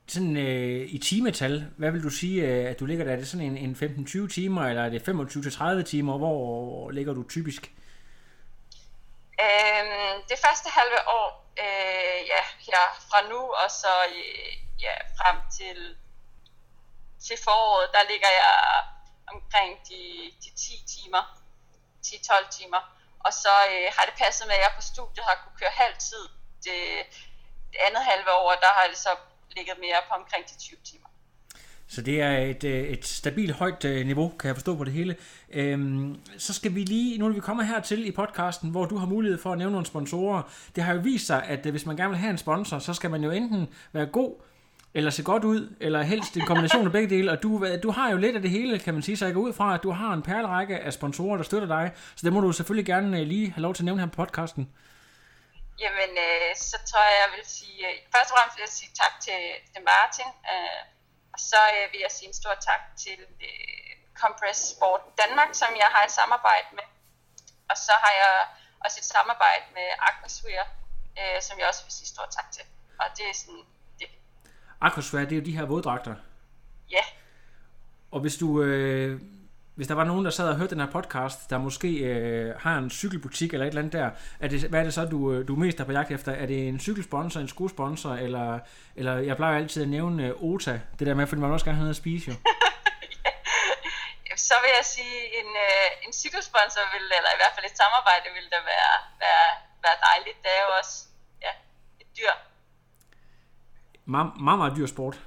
Sådan 0.09 0.37
øh, 0.37 0.95
i 0.95 0.99
timetal, 0.99 1.55
hvad 1.79 1.91
vil 1.91 2.03
du 2.03 2.11
sige, 2.11 2.43
øh, 2.43 2.71
at 2.71 2.81
du 2.81 2.87
ligger 2.87 3.05
der? 3.05 3.13
Er 3.13 3.17
det 3.17 3.29
sådan 3.29 3.47
en, 3.47 3.57
en 3.57 4.07
15-20 4.27 4.35
timer, 4.35 4.63
eller 4.69 4.85
er 4.85 4.91
det 4.91 5.09
25-30 5.09 5.91
timer? 5.91 6.19
Hvor 6.19 6.91
ligger 6.91 7.13
du 7.15 7.23
typisk? 7.29 7.63
Øhm, 9.47 10.17
det 10.31 10.39
første 10.45 10.69
halve 10.79 10.99
år, 11.19 11.29
øh, 11.65 12.19
ja, 12.33 12.43
her 12.67 12.83
fra 13.09 13.29
nu 13.29 13.41
og 13.63 13.71
så 13.71 13.93
øh, 14.09 14.72
ja, 14.87 14.95
frem 15.19 15.37
til, 15.59 15.79
til 17.27 17.37
foråret, 17.45 17.89
der 17.97 18.03
ligger 18.13 18.31
jeg 18.43 18.57
omkring 19.35 19.71
de, 19.89 20.03
de 20.43 20.51
10 20.57 20.85
timer, 20.95 21.23
10-12 22.07 22.59
timer. 22.59 22.81
Og 23.27 23.33
så 23.43 23.55
øh, 23.73 23.87
har 23.97 24.05
det 24.09 24.15
passet 24.23 24.45
med, 24.47 24.55
at 24.59 24.63
jeg 24.65 24.73
på 24.77 24.83
studiet 24.93 25.25
har 25.29 25.37
kunne 25.43 25.59
køre 25.63 25.75
halv 25.83 25.97
tid. 26.11 26.25
Det, 26.67 26.79
det 27.73 27.79
andet 27.87 28.03
halve 28.11 28.31
år, 28.43 28.51
der 28.65 28.73
har 28.79 28.87
det 28.93 28.99
så 29.07 29.13
ligget 29.57 29.77
mere 29.87 30.01
på 30.09 30.13
omkring 30.21 30.45
de 30.51 30.57
20 30.59 30.79
timer. 30.91 31.09
Så 31.95 32.03
det 32.03 32.21
er 32.21 32.39
et, 32.39 32.65
øh, 32.65 32.85
et 32.85 33.07
stabilt 33.07 33.53
højt 33.53 33.85
øh, 33.85 34.07
niveau, 34.07 34.29
kan 34.29 34.49
jeg 34.49 34.57
forstå 34.57 34.77
på 34.77 34.85
det 34.85 34.93
hele. 34.93 35.17
Øhm, 35.53 36.21
så 36.39 36.55
skal 36.55 36.75
vi 36.75 36.85
lige, 36.85 37.19
nu 37.19 37.27
er 37.27 37.33
vi 37.33 37.41
kommet 37.41 37.67
hertil 37.67 38.07
i 38.07 38.11
podcasten, 38.11 38.71
hvor 38.71 38.85
du 38.85 38.97
har 38.97 39.07
mulighed 39.07 39.39
for 39.39 39.53
at 39.53 39.59
nævne 39.59 39.73
nogle 39.73 39.87
sponsorer. 39.87 40.43
Det 40.77 40.85
har 40.85 40.95
jo 40.95 41.01
vist 41.01 41.27
sig, 41.27 41.45
at 41.45 41.67
øh, 41.67 41.71
hvis 41.71 41.87
man 41.87 41.97
gerne 41.97 42.11
vil 42.11 42.19
have 42.19 42.31
en 42.31 42.39
sponsor, 42.39 42.79
så 42.79 42.95
skal 42.95 43.11
man 43.11 43.25
jo 43.25 43.31
enten 43.31 43.69
være 43.93 44.07
god, 44.07 44.43
eller 44.95 45.11
se 45.11 45.23
godt 45.23 45.45
ud, 45.45 45.77
eller 45.81 46.03
helst 46.03 46.37
en 46.37 46.47
kombination 46.47 46.87
af 46.87 46.93
begge 46.93 47.11
dele. 47.17 47.31
Og 47.33 47.43
du, 47.43 47.67
du 47.83 47.91
har 47.91 48.11
jo 48.11 48.17
lidt 48.17 48.37
af 48.37 48.43
det 48.43 48.51
hele, 48.51 48.79
kan 48.79 48.95
man 48.95 49.03
sige, 49.03 49.17
så 49.17 49.25
jeg 49.25 49.35
går 49.35 49.41
ud 49.41 49.53
fra, 49.53 49.75
at 49.75 49.83
du 49.83 49.91
har 49.91 50.13
en 50.13 50.23
perlerække 50.23 50.79
af 50.79 50.93
sponsorer, 50.93 51.37
der 51.37 51.45
støtter 51.45 51.69
dig. 51.69 51.93
Så 52.17 52.23
det 52.27 52.33
må 52.33 52.41
du 52.41 52.53
selvfølgelig 52.53 52.87
gerne 52.87 53.21
øh, 53.21 53.27
lige 53.27 53.51
have 53.55 53.63
lov 53.63 53.75
til 53.75 53.83
at 53.83 53.85
nævne 53.85 54.01
her 54.01 54.09
på 54.09 54.17
podcasten. 54.23 54.65
Jamen, 55.85 56.13
øh, 56.27 56.51
så 56.71 56.77
tror 56.89 57.05
jeg, 57.11 57.17
jeg 57.25 57.31
vil 57.37 57.47
sige, 57.59 57.79
øh, 57.89 57.95
først 58.15 58.29
og 58.31 58.35
fremmest 58.37 58.57
vil 58.57 58.65
jeg 58.69 58.75
sige 58.81 58.93
tak 59.03 59.15
til, 59.27 59.41
til 59.73 59.83
Martin, 59.93 60.31
øh, 60.53 60.81
og 61.35 61.39
så 61.51 61.61
øh, 61.77 61.85
vil 61.93 62.01
jeg 62.07 62.13
sige 62.17 62.29
en 62.33 62.37
stor 62.43 62.55
tak 62.71 62.83
til 63.05 63.19
øh, 63.47 63.91
Compress 64.23 64.61
Sport 64.73 65.03
Danmark, 65.23 65.51
som 65.61 65.71
jeg 65.83 65.89
har 65.95 66.03
et 66.09 66.15
samarbejde 66.21 66.69
med. 66.79 66.87
Og 67.71 67.77
så 67.87 67.95
har 68.05 68.13
jeg 68.23 68.35
også 68.85 68.97
et 69.03 69.09
samarbejde 69.15 69.65
med 69.77 69.89
Aquasphere, 70.09 70.67
øh, 71.21 71.39
som 71.47 71.55
jeg 71.59 71.67
også 71.71 71.83
vil 71.87 71.95
sige 71.99 72.11
stor 72.15 72.27
tak 72.37 72.49
til. 72.57 72.65
Og 73.03 73.07
det 73.17 73.25
er 73.31 73.37
sådan, 73.43 73.65
Aquasfære, 74.83 75.25
det 75.25 75.33
er 75.33 75.37
jo 75.37 75.43
de 75.43 75.57
her 75.57 75.65
våddragter. 75.65 76.15
ja, 76.91 77.03
Og 78.11 78.21
hvis 78.21 78.37
du... 78.37 78.63
Øh, 78.63 79.21
hvis 79.75 79.89
der 79.89 79.95
var 79.95 80.05
nogen, 80.05 80.25
der 80.25 80.31
sad 80.31 80.49
og 80.49 80.57
hørte 80.57 80.71
den 80.75 80.81
her 80.81 80.91
podcast, 80.91 81.51
der 81.51 81.59
måske 81.59 81.99
øh, 81.99 82.55
har 82.61 82.79
en 82.79 82.91
cykelbutik 82.91 83.53
eller 83.53 83.67
et 83.67 83.69
eller 83.69 83.83
andet 83.83 83.93
der, 83.93 84.11
er 84.41 84.49
det, 84.49 84.61
hvad 84.61 84.81
er 84.81 84.85
det 84.85 84.95
så, 84.95 85.05
du, 85.05 85.33
øh, 85.33 85.49
du 85.49 85.57
mest 85.57 85.81
er 85.81 85.85
på 85.85 85.93
jagt 85.93 86.11
efter? 86.11 86.33
Er 86.33 86.47
det 86.47 86.69
en 86.69 86.81
cykelsponsor, 86.81 87.41
en 87.41 87.49
skosponsor, 87.49 88.15
eller, 88.15 88.59
eller 88.97 89.19
jeg 89.19 89.37
plejer 89.37 89.57
altid 89.57 89.83
at 89.83 89.89
nævne 89.89 90.27
øh, 90.27 90.43
OTA, 90.43 90.81
det 90.99 91.07
der 91.07 91.15
med, 91.15 91.27
fordi 91.27 91.41
man 91.41 91.51
også 91.51 91.65
gerne 91.65 91.77
have 91.77 91.85
noget 91.85 91.95
at 91.99 92.03
spise 92.05 92.31
jo. 92.31 92.37
så 94.49 94.55
vil 94.63 94.71
jeg 94.79 94.87
sige, 94.97 95.19
en, 95.41 95.51
øh, 95.67 95.89
en 96.07 96.13
cykelsponsor 96.23 96.85
vil, 96.95 97.07
eller 97.19 97.31
i 97.37 97.41
hvert 97.41 97.55
fald 97.55 97.67
et 97.71 97.77
samarbejde 97.83 98.29
vil 98.37 98.47
da 98.55 98.59
være, 98.73 98.95
være, 99.25 99.49
være 99.85 99.99
dejligt. 100.09 100.39
Det 100.45 100.51
er 100.59 100.63
jo 100.67 100.71
også 100.81 100.95
ja, 101.47 101.53
et 102.03 102.09
dyr, 102.19 102.35
Meget, 104.05 104.31
meget, 104.41 104.59
meget 104.59 104.77
dyr 104.77 104.87
sport. 104.87 105.21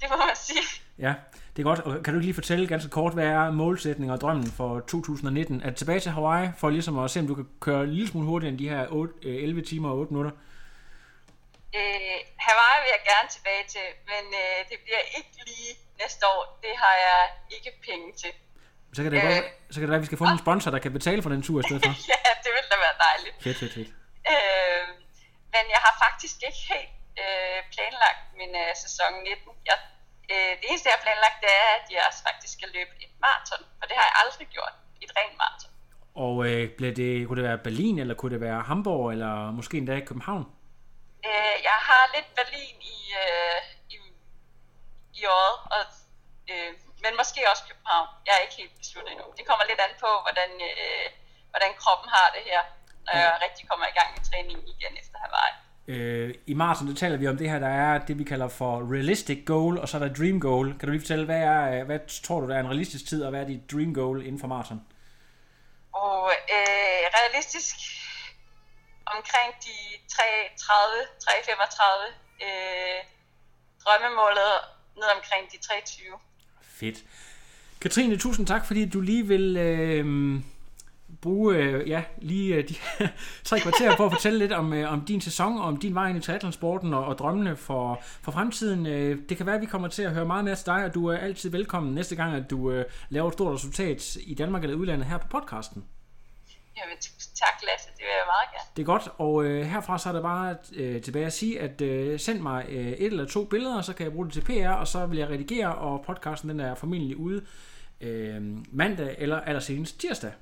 det 0.00 0.08
må 0.10 0.16
man 0.16 0.36
sige. 0.36 0.60
Ja, 0.98 1.14
det 1.56 1.62
er 1.62 1.64
godt. 1.64 1.80
Og 1.80 2.02
kan 2.02 2.14
du 2.14 2.20
lige 2.20 2.34
fortælle 2.34 2.66
ganske 2.68 2.90
kort, 2.90 3.12
hvad 3.14 3.26
er 3.26 3.50
målsætningen 3.50 4.14
og 4.14 4.20
drømmen 4.20 4.46
for 4.46 4.80
2019? 4.80 5.62
Er 5.62 5.66
det 5.68 5.76
tilbage 5.76 6.00
til 6.00 6.10
Hawaii, 6.12 6.48
for 6.58 6.70
ligesom 6.70 6.98
at 6.98 7.10
se, 7.10 7.20
om 7.20 7.26
du 7.26 7.34
kan 7.34 7.46
køre 7.60 7.82
en 7.84 7.90
lille 7.90 8.08
smule 8.08 8.26
hurtigere 8.26 8.50
end 8.52 8.58
de 8.58 8.68
her 8.68 8.86
8, 8.90 9.14
øh, 9.22 9.42
11 9.42 9.62
timer 9.62 9.88
og 9.90 9.96
8 9.98 10.12
minutter? 10.12 10.30
Øh, 11.78 12.18
Hawaii 12.46 12.78
vil 12.84 12.90
jeg 12.96 13.02
gerne 13.12 13.28
tilbage 13.36 13.64
til, 13.74 13.86
men 14.10 14.24
øh, 14.42 14.58
det 14.70 14.78
bliver 14.84 15.02
ikke 15.18 15.34
lige 15.50 15.70
næste 16.02 16.22
år. 16.34 16.42
Det 16.64 16.72
har 16.82 16.94
jeg 17.08 17.20
ikke 17.56 17.70
penge 17.88 18.06
til. 18.22 18.32
Så 18.96 19.02
kan 19.02 19.12
det, 19.12 19.18
Øh. 19.18 19.24
godt, 19.24 19.44
så 19.72 19.76
kan 19.80 19.82
det 19.86 19.90
være, 19.94 20.00
at 20.02 20.06
vi 20.06 20.10
skal 20.10 20.18
få 20.22 20.28
en 20.36 20.42
sponsor, 20.46 20.70
der 20.70 20.78
kan 20.84 20.92
betale 20.98 21.22
for 21.22 21.30
den 21.34 21.42
tur 21.46 21.58
i 21.60 21.62
stedet 21.68 21.82
for. 21.86 21.92
ja, 22.12 22.20
det 22.44 22.50
ville 22.56 22.68
da 22.72 22.76
være 22.86 22.96
dejligt. 23.06 23.34
Fedt, 23.44 23.56
fedt, 23.62 23.72
fedt. 23.78 23.90
Øh, 24.32 24.84
men 25.54 25.64
jeg 25.74 25.80
har 25.86 25.94
faktisk 26.04 26.36
ikke 26.48 26.60
helt 26.72 26.90
øh, 27.22 27.58
planlagt 27.74 28.22
min 28.40 28.52
øh, 28.62 28.70
sæson 28.82 29.12
19. 29.22 29.52
Jeg, 29.70 29.78
øh, 30.32 30.52
det 30.58 30.66
eneste, 30.68 30.88
jeg 30.88 30.96
har 30.98 31.04
planlagt, 31.06 31.38
det 31.44 31.52
er, 31.62 31.70
at 31.80 31.86
jeg 31.96 32.06
faktisk 32.28 32.52
skal 32.58 32.68
løbe 32.76 32.92
et 33.04 33.12
maraton, 33.24 33.62
for 33.78 33.84
det 33.88 33.96
har 33.98 34.06
jeg 34.10 34.16
aldrig 34.22 34.46
gjort. 34.56 34.74
Et 35.04 35.12
rent 35.18 35.36
maraton. 35.42 35.72
Og 36.24 36.34
øh, 36.46 36.62
blev 36.78 36.90
det, 37.00 37.10
kunne 37.26 37.38
det 37.40 37.48
være 37.50 37.64
Berlin, 37.66 37.96
eller 37.98 38.14
kunne 38.14 38.32
det 38.34 38.40
være 38.48 38.60
Hamburg, 38.70 39.04
eller 39.14 39.34
måske 39.58 39.74
endda 39.78 40.00
København? 40.10 40.44
Øh, 41.28 41.56
jeg 41.68 41.78
har 41.88 42.02
lidt 42.14 42.28
Berlin 42.38 42.76
i, 42.96 42.98
øh, 43.22 43.58
i, 43.94 43.96
i 45.20 45.22
året, 45.38 45.56
og, 45.76 45.82
øh, 46.52 46.70
men 47.04 47.12
måske 47.20 47.40
også 47.52 47.64
København. 47.70 48.08
Jeg 48.26 48.32
er 48.34 48.42
ikke 48.46 48.60
helt 48.62 48.76
besluttet 48.82 49.10
endnu. 49.12 49.26
Det 49.38 49.44
kommer 49.48 49.64
lidt 49.64 49.80
an 49.86 49.94
på, 50.04 50.10
hvordan, 50.24 50.50
øh, 50.70 51.06
hvordan 51.52 51.72
kroppen 51.82 52.08
har 52.16 52.28
det 52.36 52.42
her, 52.50 52.62
når 53.06 53.14
jeg 53.22 53.42
rigtig 53.46 53.64
kommer 53.70 53.86
i 53.88 53.96
gang 53.98 54.10
med 54.14 54.22
træningen 54.28 54.66
igen 54.74 54.92
efter 55.02 55.16
Hawaii. 55.24 55.54
Øh, 55.88 56.34
I 56.46 56.54
maraton, 56.54 56.88
der 56.88 56.94
taler 56.94 57.16
vi 57.16 57.28
om 57.28 57.36
det 57.36 57.50
her, 57.50 57.58
der 57.58 57.68
er 57.68 57.98
det, 57.98 58.18
vi 58.18 58.24
kalder 58.24 58.48
for 58.48 58.92
realistic 58.92 59.44
goal, 59.46 59.78
og 59.78 59.88
så 59.88 59.96
er 59.96 60.06
der 60.06 60.14
dream 60.14 60.40
goal. 60.40 60.78
Kan 60.78 60.86
du 60.86 60.90
lige 60.90 61.00
fortælle, 61.00 61.24
hvad, 61.24 61.40
er, 61.40 61.80
øh, 61.80 61.86
hvad 61.86 61.98
tror 62.22 62.40
du, 62.40 62.48
der 62.48 62.56
er 62.56 62.60
en 62.60 62.68
realistisk 62.68 63.06
tid, 63.06 63.24
og 63.24 63.30
hvad 63.30 63.40
er 63.40 63.46
dit 63.46 63.72
dream 63.72 63.94
goal 63.94 64.26
inden 64.26 64.40
for 64.40 64.46
maraton? 64.46 64.80
Og 65.92 66.32
øh, 66.56 67.04
realistisk 67.18 67.76
omkring 69.06 69.50
de 69.66 69.76
330, 70.08 71.06
335, 71.20 72.14
øh, 72.46 73.00
drømmemålet 73.84 74.52
ned 74.96 75.08
omkring 75.16 75.52
de 75.52 75.58
23. 75.58 76.06
Fedt. 76.62 76.98
Katrine, 77.80 78.18
tusind 78.18 78.46
tak, 78.46 78.66
fordi 78.66 78.88
du 78.88 79.00
lige 79.00 79.26
vil 79.26 79.56
øh, 79.56 80.04
bruge 81.24 81.56
øh, 81.56 81.88
ja, 81.88 82.02
lige 82.18 82.54
øh, 82.54 82.68
de 82.68 82.74
tre 83.48 83.60
kvarter 83.60 83.96
på 83.96 84.04
at 84.04 84.12
fortælle 84.12 84.38
lidt 84.38 84.52
om, 84.52 84.72
øh, 84.72 84.92
om 84.92 85.04
din 85.04 85.20
sæson, 85.20 85.58
og 85.58 85.64
om 85.64 85.76
din 85.76 85.94
vej 85.94 86.08
ind 86.08 86.18
i 86.18 86.20
triathlonsporten 86.20 86.94
og, 86.94 87.04
og 87.04 87.18
drømmene 87.18 87.56
for, 87.56 88.02
for 88.22 88.32
fremtiden. 88.32 88.86
Øh, 88.86 89.18
det 89.28 89.36
kan 89.36 89.46
være, 89.46 89.54
at 89.54 89.60
vi 89.60 89.66
kommer 89.66 89.88
til 89.88 90.02
at 90.02 90.12
høre 90.14 90.24
meget 90.24 90.44
mere 90.44 90.54
til 90.54 90.66
dig, 90.66 90.84
og 90.84 90.94
du 90.94 91.06
er 91.06 91.16
altid 91.16 91.50
velkommen 91.50 91.94
næste 91.94 92.16
gang, 92.16 92.34
at 92.34 92.50
du 92.50 92.70
øh, 92.70 92.84
laver 93.08 93.28
et 93.28 93.32
stort 93.32 93.54
resultat 93.54 94.16
i 94.16 94.34
Danmark 94.34 94.62
eller 94.62 94.76
udlandet 94.76 95.06
her 95.06 95.18
på 95.18 95.26
podcasten. 95.28 95.84
Jamen, 96.76 96.96
tak, 97.34 97.62
Lasse. 97.62 97.88
Det 97.88 97.98
vil 97.98 98.06
jeg 98.06 98.26
meget 98.26 98.50
gerne. 98.52 98.68
Det 98.76 98.82
er 98.82 98.86
godt, 98.86 99.08
og 99.18 99.44
øh, 99.44 99.66
herfra 99.66 99.98
så 99.98 100.08
er 100.08 100.12
der 100.12 100.22
bare 100.22 100.56
øh, 100.74 101.02
tilbage 101.02 101.26
at 101.26 101.32
sige, 101.32 101.60
at 101.60 101.80
øh, 101.80 102.20
send 102.20 102.40
mig 102.40 102.66
øh, 102.68 102.86
et 102.86 103.06
eller 103.06 103.26
to 103.26 103.44
billeder, 103.44 103.82
så 103.82 103.92
kan 103.94 104.04
jeg 104.04 104.12
bruge 104.12 104.26
det 104.26 104.32
til 104.32 104.40
PR, 104.40 104.68
og 104.68 104.88
så 104.88 105.06
vil 105.06 105.18
jeg 105.18 105.28
redigere, 105.28 105.74
og 105.74 106.04
podcasten 106.06 106.50
den 106.50 106.60
er 106.60 106.74
formentlig 106.74 107.16
ude 107.16 107.44
øh, 108.00 108.42
mandag 108.72 109.14
eller 109.18 109.40
allersenest 109.40 110.00
tirsdag. 110.00 110.32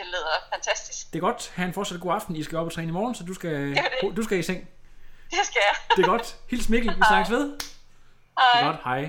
Det 0.00 0.08
lyder 0.14 0.36
fantastisk. 0.54 1.12
Det 1.12 1.18
er 1.18 1.20
godt. 1.20 1.52
Ha' 1.56 1.64
en 1.64 1.72
fortsat 1.74 2.00
god 2.00 2.12
aften. 2.14 2.36
I 2.36 2.42
skal 2.44 2.58
op 2.58 2.66
og 2.66 2.72
træne 2.72 2.88
i 2.88 2.92
morgen, 2.92 3.14
så 3.14 3.22
du 3.24 3.34
skal, 3.34 3.50
er 3.78 3.82
det. 4.02 4.16
du 4.16 4.22
skal 4.22 4.38
i 4.38 4.42
seng. 4.42 4.68
Det 5.30 5.38
skal 5.44 5.62
jeg. 5.68 5.96
Det 5.96 6.02
er 6.04 6.08
godt. 6.08 6.36
Hils 6.50 6.68
Mikkel. 6.68 6.90
Vi 6.96 7.02
snakkes 7.08 7.30
ved. 7.30 7.40
Det 7.40 7.62
Hej. 8.38 8.60
er 8.60 8.66
godt. 8.66 8.76
Hej. 8.84 9.00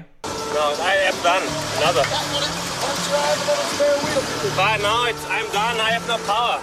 No, 0.58 0.66
I 0.92 0.96
am 1.10 1.18
done. 1.28 1.46
Another. 1.80 2.06
But 4.60 4.78
now 4.88 5.00
it's, 5.12 5.24
I'm 5.38 5.48
done. 5.60 5.76
I 5.88 5.90
have 5.96 6.06
no 6.14 6.18
power. 6.32 6.58